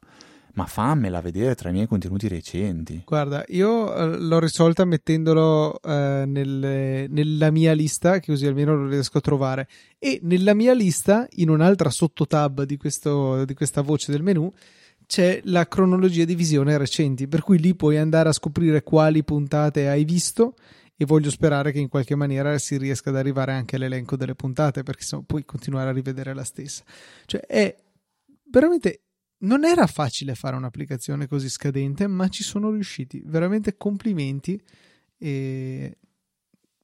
ma 0.54 0.66
fammela 0.66 1.22
vedere 1.22 1.56
tra 1.56 1.70
i 1.70 1.72
miei 1.72 1.88
contenuti 1.88 2.28
recenti. 2.28 3.04
Guarda, 3.06 3.44
io 3.48 3.94
eh, 3.96 4.18
l'ho 4.18 4.40
risolta 4.40 4.86
mettendolo 4.86 5.82
eh, 5.82 6.24
nel, 6.28 7.08
nella 7.10 7.52
mia 7.52 7.74
lista, 7.74 8.20
che 8.20 8.32
così 8.32 8.46
almeno 8.46 8.76
lo 8.76 8.88
riesco 8.88 9.18
a 9.18 9.22
trovare. 9.22 9.68
E 9.98 10.20
nella 10.24 10.54
mia 10.54 10.74
lista, 10.74 11.28
in 11.38 11.50
un'altra 11.50 11.90
sottotab 11.90 12.64
di, 12.64 12.78
questo, 12.78 13.46
di 13.46 13.54
questa 13.56 13.82
voce 13.82 14.12
del 14.12 14.22
menu, 14.22 14.52
c'è 15.08 15.42
la 15.46 15.68
cronologia 15.68 16.24
di 16.24 16.36
visione 16.36 16.78
recenti, 16.78 17.28
per 17.28 17.42
cui 17.42 17.58
lì 17.58 17.76
puoi 17.76 17.98
andare 17.98 18.30
a 18.30 18.34
scoprire 18.34 18.84
quali 18.84 19.24
puntate 19.24 19.90
hai 19.90 20.06
visto 20.06 20.54
e 20.96 21.06
voglio 21.06 21.32
sperare 21.32 21.72
che 21.72 21.80
in 21.80 21.90
qualche 21.90 22.16
maniera 22.16 22.58
si 22.60 22.78
riesca 22.78 23.10
ad 23.10 23.18
arrivare 23.18 23.54
anche 23.54 23.76
all'elenco 23.76 24.16
delle 24.16 24.36
puntate, 24.36 24.84
perché 24.84 25.04
se 25.04 25.16
no 25.16 25.24
puoi 25.24 25.46
continuare 25.46 25.90
a 25.90 25.94
rivedere 25.94 26.36
la 26.36 26.44
stessa. 26.44 26.84
Cioè 27.26 27.42
è 27.42 27.76
veramente 28.52 29.02
non 29.44 29.66
era 29.66 29.88
facile 29.88 30.36
fare 30.36 30.56
un'applicazione 30.56 31.28
così 31.28 31.50
scadente, 31.50 32.08
ma 32.08 32.28
ci 32.28 32.44
sono 32.44 32.72
riusciti. 32.72 33.22
Veramente 33.26 33.78
complimenti. 33.78 34.62
E 35.18 35.98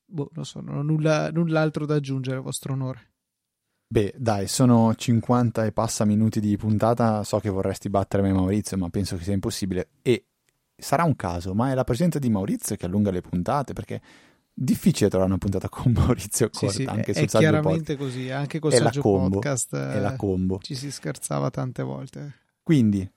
boh, 0.05 0.29
non 0.33 0.45
so, 0.45 0.61
non 0.61 0.77
ho 0.77 0.81
nulla, 0.81 1.31
null'altro 1.31 1.85
da 1.85 1.95
aggiungere 1.95 2.37
a 2.37 2.41
vostro 2.41 2.73
onore. 2.73 3.07
Beh, 3.87 4.13
dai, 4.17 4.47
sono 4.47 4.93
50 4.93 5.65
e 5.65 5.71
passa 5.71 6.05
minuti 6.05 6.39
di 6.39 6.55
puntata. 6.57 7.23
So 7.23 7.39
che 7.39 7.49
vorresti 7.49 7.89
battermi 7.89 8.31
Maurizio, 8.31 8.77
ma 8.77 8.89
penso 8.89 9.17
che 9.17 9.23
sia 9.23 9.33
impossibile. 9.33 9.89
E 10.01 10.25
sarà 10.75 11.03
un 11.03 11.15
caso, 11.15 11.53
ma 11.53 11.71
è 11.71 11.73
la 11.73 11.83
presenza 11.83 12.19
di 12.19 12.29
Maurizio 12.29 12.75
che 12.75 12.85
allunga 12.85 13.11
le 13.11 13.21
puntate 13.21 13.73
perché 13.73 14.01
difficile 14.53 15.09
trovare 15.09 15.31
una 15.31 15.39
puntata 15.39 15.69
con 15.69 15.91
Maurizio 15.95 16.49
Corta 16.49 16.69
sì, 16.69 16.81
sì, 16.81 16.83
anche 16.83 17.13
è, 17.13 17.21
è 17.21 17.25
chiaramente 17.27 17.95
podcast. 17.95 17.97
così 17.97 18.29
anche 18.29 18.59
col 18.59 18.73
Saggio 18.73 19.01
Podcast 19.01 19.73
è 19.73 19.99
la 19.99 20.17
combo 20.17 20.59
ci 20.61 20.75
si 20.75 20.91
scherzava 20.91 21.49
tante 21.49 21.81
volte 21.81 22.33
quindi, 22.69 23.11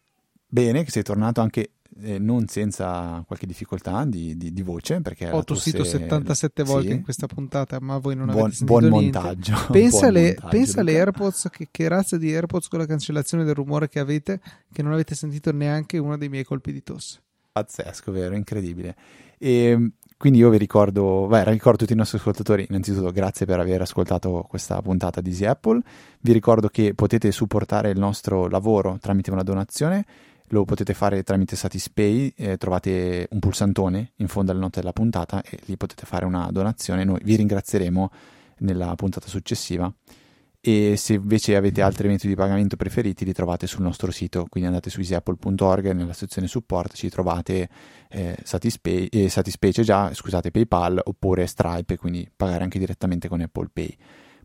bene 0.46 0.82
che 0.82 0.90
sei 0.90 1.02
tornato 1.02 1.42
anche 1.42 1.72
eh, 2.00 2.18
non 2.18 2.46
senza 2.48 3.22
qualche 3.26 3.44
difficoltà 3.44 4.06
di, 4.06 4.34
di, 4.38 4.50
di 4.50 4.62
voce. 4.62 5.02
Perché 5.02 5.28
Ho 5.28 5.44
tossito 5.44 5.82
tosse... 5.82 5.98
77 5.98 6.62
volte 6.62 6.88
sì. 6.88 6.94
in 6.94 7.02
questa 7.02 7.26
puntata, 7.26 7.78
ma 7.78 7.98
voi 7.98 8.16
non 8.16 8.28
buon, 8.28 8.44
avete 8.44 8.56
sentito 8.56 8.78
buon 8.78 8.90
niente. 8.90 9.18
montaggio. 9.18 9.52
Pensa, 9.70 9.98
buon 10.00 10.12
le, 10.14 10.22
montaggio, 10.22 10.48
pensa 10.48 10.80
alle 10.80 10.96
AirPods, 10.96 11.48
che, 11.50 11.68
che, 11.70 11.88
razza 11.88 12.16
di 12.16 12.32
AirPods 12.34 12.68
con 12.68 12.78
la 12.78 12.86
cancellazione 12.86 13.44
del 13.44 13.54
rumore 13.54 13.90
che 13.90 13.98
avete, 13.98 14.40
che 14.72 14.82
non 14.82 14.94
avete 14.94 15.14
sentito 15.14 15.52
neanche 15.52 15.98
uno 15.98 16.16
dei 16.16 16.30
miei 16.30 16.44
colpi 16.44 16.72
di 16.72 16.82
tosse. 16.82 17.20
Pazzesco, 17.52 18.10
vero? 18.10 18.34
Incredibile. 18.34 18.96
E 19.36 19.64
ehm, 19.66 19.92
quindi 20.22 20.38
io 20.38 20.50
vi 20.50 20.56
ricordo, 20.56 21.26
beh, 21.26 21.50
ricordo 21.50 21.78
tutti 21.78 21.94
i 21.94 21.96
nostri 21.96 22.18
ascoltatori, 22.18 22.64
innanzitutto 22.68 23.10
grazie 23.10 23.44
per 23.44 23.58
aver 23.58 23.80
ascoltato 23.80 24.46
questa 24.48 24.80
puntata 24.80 25.20
di 25.20 25.30
Easy 25.30 25.46
Apple. 25.46 25.80
Vi 26.20 26.30
ricordo 26.30 26.68
che 26.68 26.94
potete 26.94 27.32
supportare 27.32 27.90
il 27.90 27.98
nostro 27.98 28.46
lavoro 28.46 28.98
tramite 29.00 29.32
una 29.32 29.42
donazione, 29.42 30.04
lo 30.50 30.64
potete 30.64 30.94
fare 30.94 31.24
tramite 31.24 31.56
Satispay, 31.56 32.34
eh, 32.36 32.56
trovate 32.56 33.26
un 33.32 33.40
pulsantone 33.40 34.12
in 34.18 34.28
fondo 34.28 34.52
alle 34.52 34.60
note 34.60 34.78
della 34.78 34.92
puntata 34.92 35.42
e 35.42 35.58
lì 35.64 35.76
potete 35.76 36.06
fare 36.06 36.24
una 36.24 36.48
donazione. 36.52 37.02
Noi 37.02 37.18
vi 37.24 37.34
ringrazieremo 37.34 38.10
nella 38.58 38.94
puntata 38.94 39.26
successiva 39.26 39.92
e 40.64 40.94
se 40.96 41.14
invece 41.14 41.56
avete 41.56 41.82
altri 41.82 42.06
metodi 42.06 42.28
di 42.28 42.36
pagamento 42.36 42.76
preferiti 42.76 43.24
li 43.24 43.32
trovate 43.32 43.66
sul 43.66 43.82
nostro 43.82 44.12
sito, 44.12 44.46
quindi 44.48 44.68
andate 44.68 44.90
su 44.90 45.00
easyapple.org 45.00 45.90
nella 45.90 46.12
sezione 46.12 46.46
support 46.46 46.94
ci 46.94 47.08
trovate 47.08 47.68
eh, 48.08 48.36
Satispay, 48.44 49.06
eh, 49.06 49.28
Satispay 49.28 49.72
c'è 49.72 49.82
già, 49.82 50.14
scusate 50.14 50.52
PayPal 50.52 51.00
oppure 51.02 51.48
Stripe, 51.48 51.96
quindi 51.96 52.30
pagare 52.34 52.62
anche 52.62 52.78
direttamente 52.78 53.26
con 53.26 53.40
Apple 53.40 53.70
Pay. 53.72 53.96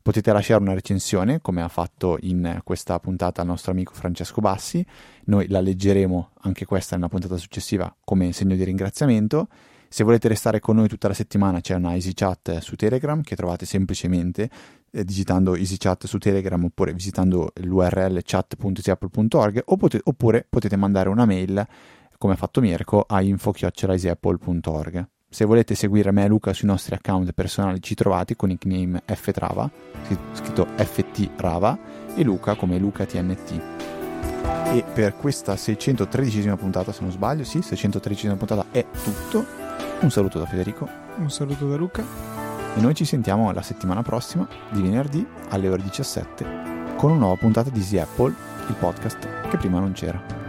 Potete 0.02 0.34
lasciare 0.34 0.64
una 0.64 0.74
recensione 0.74 1.40
come 1.40 1.62
ha 1.62 1.68
fatto 1.68 2.18
in 2.22 2.62
questa 2.64 3.00
puntata 3.00 3.44
il 3.44 3.48
nostro 3.48 3.72
amico 3.72 3.94
Francesco 3.94 4.42
Bassi, 4.42 4.84
noi 5.26 5.48
la 5.50 5.60
leggeremo 5.60 6.32
anche 6.42 6.66
questa 6.66 6.96
nella 6.96 7.10
puntata 7.10 7.38
successiva 7.38 7.96
come 8.04 8.32
segno 8.32 8.56
di 8.56 8.64
ringraziamento. 8.64 9.50
Se 9.90 10.04
volete 10.04 10.28
restare 10.28 10.60
con 10.60 10.76
noi 10.76 10.88
tutta 10.90 11.08
la 11.08 11.14
settimana 11.14 11.62
c'è 11.62 11.76
una 11.76 11.94
easy 11.94 12.14
chat 12.14 12.58
su 12.58 12.76
Telegram 12.76 13.22
che 13.22 13.36
trovate 13.36 13.66
semplicemente 13.66 14.50
eh, 14.92 15.04
digitando 15.04 15.56
EasyChat 15.56 16.06
su 16.06 16.18
Telegram 16.18 16.64
oppure 16.64 16.94
visitando 16.94 17.52
l'URL 17.62 18.22
chat.easyapple.org 18.24 19.62
oppure, 19.66 20.02
oppure 20.04 20.46
potete 20.50 20.76
mandare 20.76 21.10
una 21.10 21.26
mail 21.26 21.66
come 22.18 22.34
ha 22.34 22.38
fatto 22.38 22.62
Mirko 22.62 23.06
a 23.08 23.22
info.easyapple.org. 23.22 25.08
Se 25.30 25.44
volete 25.44 25.76
seguire 25.76 26.12
me 26.12 26.24
e 26.24 26.28
Luca 26.28 26.54
sui 26.54 26.68
nostri 26.68 26.96
account 26.96 27.34
personali 27.34 27.82
ci 27.82 27.96
trovate 27.96 28.36
con 28.36 28.50
il 28.50 28.58
nickname 28.62 29.04
ftrava, 29.06 29.70
scritto 30.32 30.66
ftrava, 30.76 31.78
e 32.16 32.24
Luca 32.24 32.56
come 32.56 32.78
lucatnt. 32.78 33.62
E 34.74 34.84
per 34.94 35.16
questa 35.18 35.54
613esima 35.54 36.56
puntata, 36.56 36.94
se 36.94 37.02
non 37.02 37.12
sbaglio, 37.12 37.44
sì, 37.44 37.60
613esima 37.60 38.38
puntata 38.38 38.68
è 38.72 38.86
tutto. 39.04 39.46
Un 40.00 40.10
saluto 40.10 40.40
da 40.40 40.46
Federico. 40.46 40.88
Un 41.18 41.30
saluto 41.30 41.68
da 41.68 41.76
Luca. 41.76 42.47
E 42.78 42.80
noi 42.80 42.94
ci 42.94 43.06
sentiamo 43.06 43.52
la 43.52 43.64
settimana 43.64 44.04
prossima, 44.04 44.48
di 44.70 44.84
venerdì 44.84 45.26
alle 45.50 45.68
ore 45.68 45.82
17, 45.82 46.46
con 46.96 47.10
una 47.10 47.22
nuova 47.22 47.36
puntata 47.36 47.72
di 47.72 47.80
Easy 47.80 47.98
Apple, 47.98 48.32
il 48.68 48.76
podcast 48.76 49.48
che 49.50 49.58
prima 49.58 49.80
non 49.80 49.94
c'era. 49.94 50.47